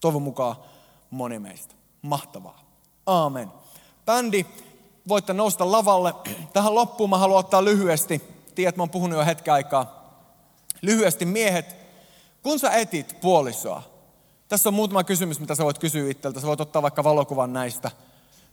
Toivon 0.00 0.22
mukaan 0.22 0.56
moni 1.10 1.38
meistä. 1.38 1.74
Mahtavaa. 2.02 2.60
Aamen. 3.06 3.52
Bändi, 4.06 4.46
voitte 5.08 5.32
nousta 5.32 5.72
lavalle. 5.72 6.14
Tähän 6.52 6.74
loppuun 6.74 7.10
mä 7.10 7.18
haluan 7.18 7.40
ottaa 7.40 7.64
lyhyesti. 7.64 8.22
Tiedät, 8.54 8.76
mä 8.76 8.82
oon 8.82 8.90
puhunut 8.90 9.18
jo 9.18 9.24
hetken 9.24 9.54
aikaa. 9.54 10.14
Lyhyesti 10.82 11.24
miehet, 11.24 11.76
kun 12.42 12.58
sä 12.58 12.70
etit 12.70 13.16
puolisoa, 13.20 13.82
tässä 14.50 14.68
on 14.68 14.74
muutama 14.74 15.04
kysymys, 15.04 15.40
mitä 15.40 15.54
sä 15.54 15.64
voit 15.64 15.78
kysyä 15.78 16.10
itseltä. 16.10 16.40
Sä 16.40 16.46
voit 16.46 16.60
ottaa 16.60 16.82
vaikka 16.82 17.04
valokuvan 17.04 17.52
näistä. 17.52 17.90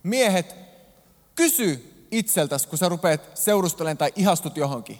Miehet, 0.04 0.56
kysy 1.36 1.93
itseltäsi, 2.12 2.68
kun 2.68 2.78
sä 2.78 2.89
rupeat 2.89 3.22
seurustelemaan 3.34 3.98
tai 3.98 4.12
ihastut 4.16 4.58
johonkin. 4.58 5.00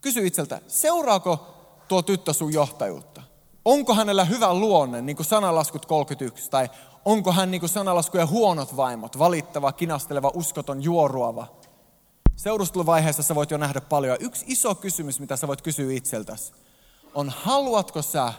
Kysy 0.00 0.26
itseltä, 0.26 0.60
seuraako 0.66 1.54
tuo 1.88 2.02
tyttö 2.02 2.32
sun 2.32 2.52
johtajuutta? 2.52 3.22
Onko 3.64 3.94
hänellä 3.94 4.24
hyvä 4.24 4.54
luonne, 4.54 5.02
niin 5.02 5.16
kuin 5.16 5.26
sanalaskut 5.26 5.86
31, 5.86 6.50
tai 6.50 6.70
onko 7.04 7.32
hän 7.32 7.50
niin 7.50 7.60
kuin 7.60 7.70
sanalaskujen 7.70 8.28
huonot 8.28 8.76
vaimot, 8.76 9.18
valittava, 9.18 9.72
kinasteleva, 9.72 10.30
uskoton, 10.34 10.84
juoruava? 10.84 11.46
Seurusteluvaiheessa 12.36 13.22
sä 13.22 13.34
voit 13.34 13.50
jo 13.50 13.58
nähdä 13.58 13.80
paljon. 13.80 14.16
Yksi 14.20 14.44
iso 14.48 14.74
kysymys, 14.74 15.20
mitä 15.20 15.36
sä 15.36 15.48
voit 15.48 15.62
kysyä 15.62 15.92
itseltäsi, 15.92 16.52
on 17.14 17.32
haluatko 17.36 18.02
sä 18.02 18.32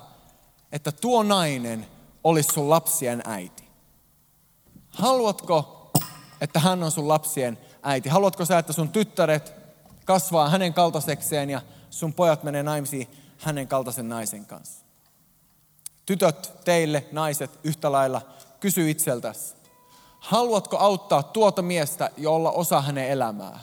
että 0.72 0.92
tuo 0.92 1.24
nainen 1.24 1.88
olisi 2.24 2.54
sun 2.54 2.70
lapsien 2.70 3.22
äiti? 3.26 3.64
Haluatko, 4.90 5.92
että 6.42 6.60
hän 6.60 6.84
on 6.84 6.92
sun 6.92 7.08
lapsien 7.08 7.58
äiti? 7.84 8.10
Haluatko 8.10 8.46
sä, 8.46 8.60
että 8.60 8.74
sun 8.74 8.90
tyttäret 8.90 9.54
kasvaa 10.06 10.50
hänen 10.50 10.74
kaltaisekseen 10.74 11.50
ja 11.50 11.62
sun 11.90 12.14
pojat 12.14 12.44
menee 12.44 12.64
naimisiin 12.64 13.08
hänen 13.38 13.68
kaltaisen 13.68 14.10
naisen 14.10 14.46
kanssa? 14.46 14.86
Tytöt, 16.06 16.52
teille, 16.66 17.08
naiset, 17.12 17.60
yhtä 17.64 17.92
lailla, 17.92 18.22
kysy 18.60 18.90
itseltäsi. 18.90 19.56
Haluatko 20.20 20.78
auttaa 20.78 21.24
tuota 21.24 21.62
miestä, 21.62 22.10
jolla 22.18 22.52
osa 22.52 22.82
hänen 22.82 23.10
elämää? 23.10 23.60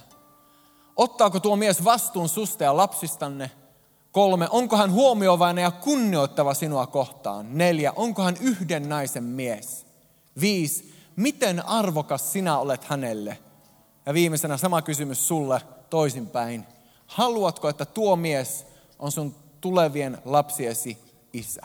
Ottaako 0.97 1.41
tuo 1.41 1.57
mies 1.57 1.85
vastuun 1.85 2.29
susta 2.29 2.65
ja 2.65 2.77
lapsistanne– 2.77 3.51
Kolme, 4.13 4.49
onko 4.51 4.77
hän 4.77 4.93
huomioivainen 4.93 5.63
ja 5.63 5.71
kunnioittava 5.71 6.55
sinua 6.55 6.87
kohtaan? 6.87 7.59
Neljä, 7.59 7.93
onko 7.97 8.23
hän 8.23 8.37
yhden 8.41 8.89
naisen 8.89 9.25
mies? 9.25 9.87
Viisi, 10.41 10.95
miten 11.17 11.67
arvokas 11.67 12.33
sinä 12.33 12.59
olet 12.59 12.85
hänelle? 12.85 13.39
Ja 14.07 14.15
viimeisenä 14.15 14.57
sama 14.57 14.83
kysymys 14.83 15.29
sulle 15.29 15.61
toisinpäin. 15.91 16.67
Haluatko, 17.07 17.69
että 17.69 17.85
tuo 17.85 18.17
mies 18.17 18.67
on 18.99 19.13
sun 19.13 19.35
tulevien 19.61 20.19
lapsiesi 20.25 20.99
isä? 21.33 21.63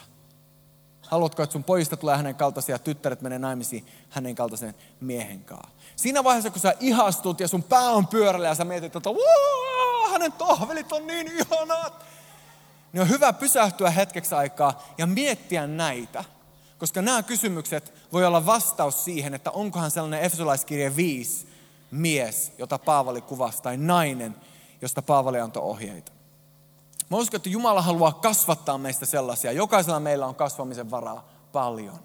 Haluatko, 1.02 1.44
että 1.44 1.54
sun 1.54 1.64
pojista 1.64 1.98
tulee 1.98 2.18
hänen 2.18 2.36
kaltaisia, 2.36 2.80
tyttäret 2.80 3.22
menee 3.22 3.40
naimisiin 3.40 3.88
hänen 4.10 4.36
kaltaisen 4.36 4.76
miehen 5.02 5.44
kanssa? 5.44 5.70
Siinä 5.96 6.24
vaiheessa, 6.24 6.50
kun 6.50 6.62
sä 6.62 6.74
ihastut 6.80 7.40
ja 7.40 7.48
sun 7.48 7.64
pää 7.64 7.90
on 7.90 8.08
pyörällä 8.08 8.48
ja 8.48 8.56
sä 8.56 8.66
mietit, 8.66 8.96
että 8.96 9.10
hänen 10.12 10.32
tohvelit 10.32 10.92
on 10.92 11.08
niin 11.08 11.28
ihanat 11.28 12.06
niin 12.94 13.02
on 13.02 13.10
hyvä 13.10 13.34
pysähtyä 13.34 13.90
hetkeksi 13.90 14.36
aikaa 14.36 14.84
ja 14.98 15.08
miettiä 15.08 15.68
näitä. 15.68 16.24
Koska 16.78 17.02
nämä 17.02 17.24
kysymykset 17.24 17.94
voi 18.12 18.26
olla 18.26 18.46
vastaus 18.46 19.06
siihen, 19.06 19.34
että 19.34 19.52
onkohan 19.52 19.92
sellainen 19.92 20.22
Efesolaiskirje 20.22 20.96
5 20.96 21.48
mies, 21.92 22.54
jota 22.58 22.80
Paavali 22.80 23.22
kuvasi, 23.22 23.62
tai 23.62 23.78
nainen, 23.78 24.36
josta 24.82 25.02
Paavali 25.02 25.40
antoi 25.40 25.64
ohjeita. 25.64 26.12
Mä 27.10 27.18
uskon, 27.18 27.38
että 27.38 27.50
Jumala 27.50 27.82
haluaa 27.82 28.12
kasvattaa 28.12 28.78
meistä 28.78 29.06
sellaisia. 29.06 29.52
Jokaisella 29.52 30.00
meillä 30.00 30.26
on 30.26 30.36
kasvamisen 30.36 30.92
varaa 30.92 31.28
paljon. 31.52 32.00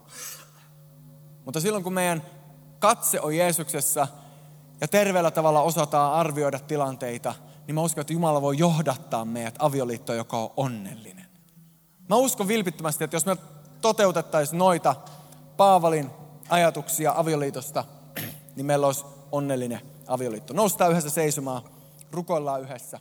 Mutta 1.45 1.61
silloin 1.61 1.85
kun 1.85 1.93
meidän 1.93 2.23
katse 2.79 3.21
on 3.21 3.37
Jeesuksessa 3.37 4.09
ja 4.81 4.89
terveellä 4.89 5.31
tavalla 5.31 5.63
osataan 5.63 6.13
arvioida 6.13 6.59
tilanteita– 6.59 7.35
niin 7.69 7.75
mä 7.75 7.83
uskon, 7.83 8.01
että 8.01 8.13
Jumala 8.13 8.43
voi 8.43 8.59
johdattaa 8.59 9.25
meidät 9.25 9.55
avioliittoon, 9.59 10.19
joka 10.19 10.39
on 10.39 10.51
onnellinen. 10.57 11.27
Mä 12.09 12.17
uskon 12.17 12.49
vilpittömästi, 12.49 13.05
että 13.05 13.17
jos 13.17 13.27
me 13.27 13.37
toteutettaisiin 13.81 14.59
noita 14.59 14.95
Paavalin 15.57 16.11
ajatuksia 16.49 17.13
avioliitosta, 17.17 17.85
niin 18.57 18.67
meillä 18.67 18.87
olisi 18.87 19.05
onnellinen 19.33 19.81
avioliitto. 20.07 20.55
Noustaan 20.55 20.91
yhdessä 20.91 21.11
seisomaan, 21.11 21.63
rukoillaan 22.13 22.63
yhdessä. 22.63 23.01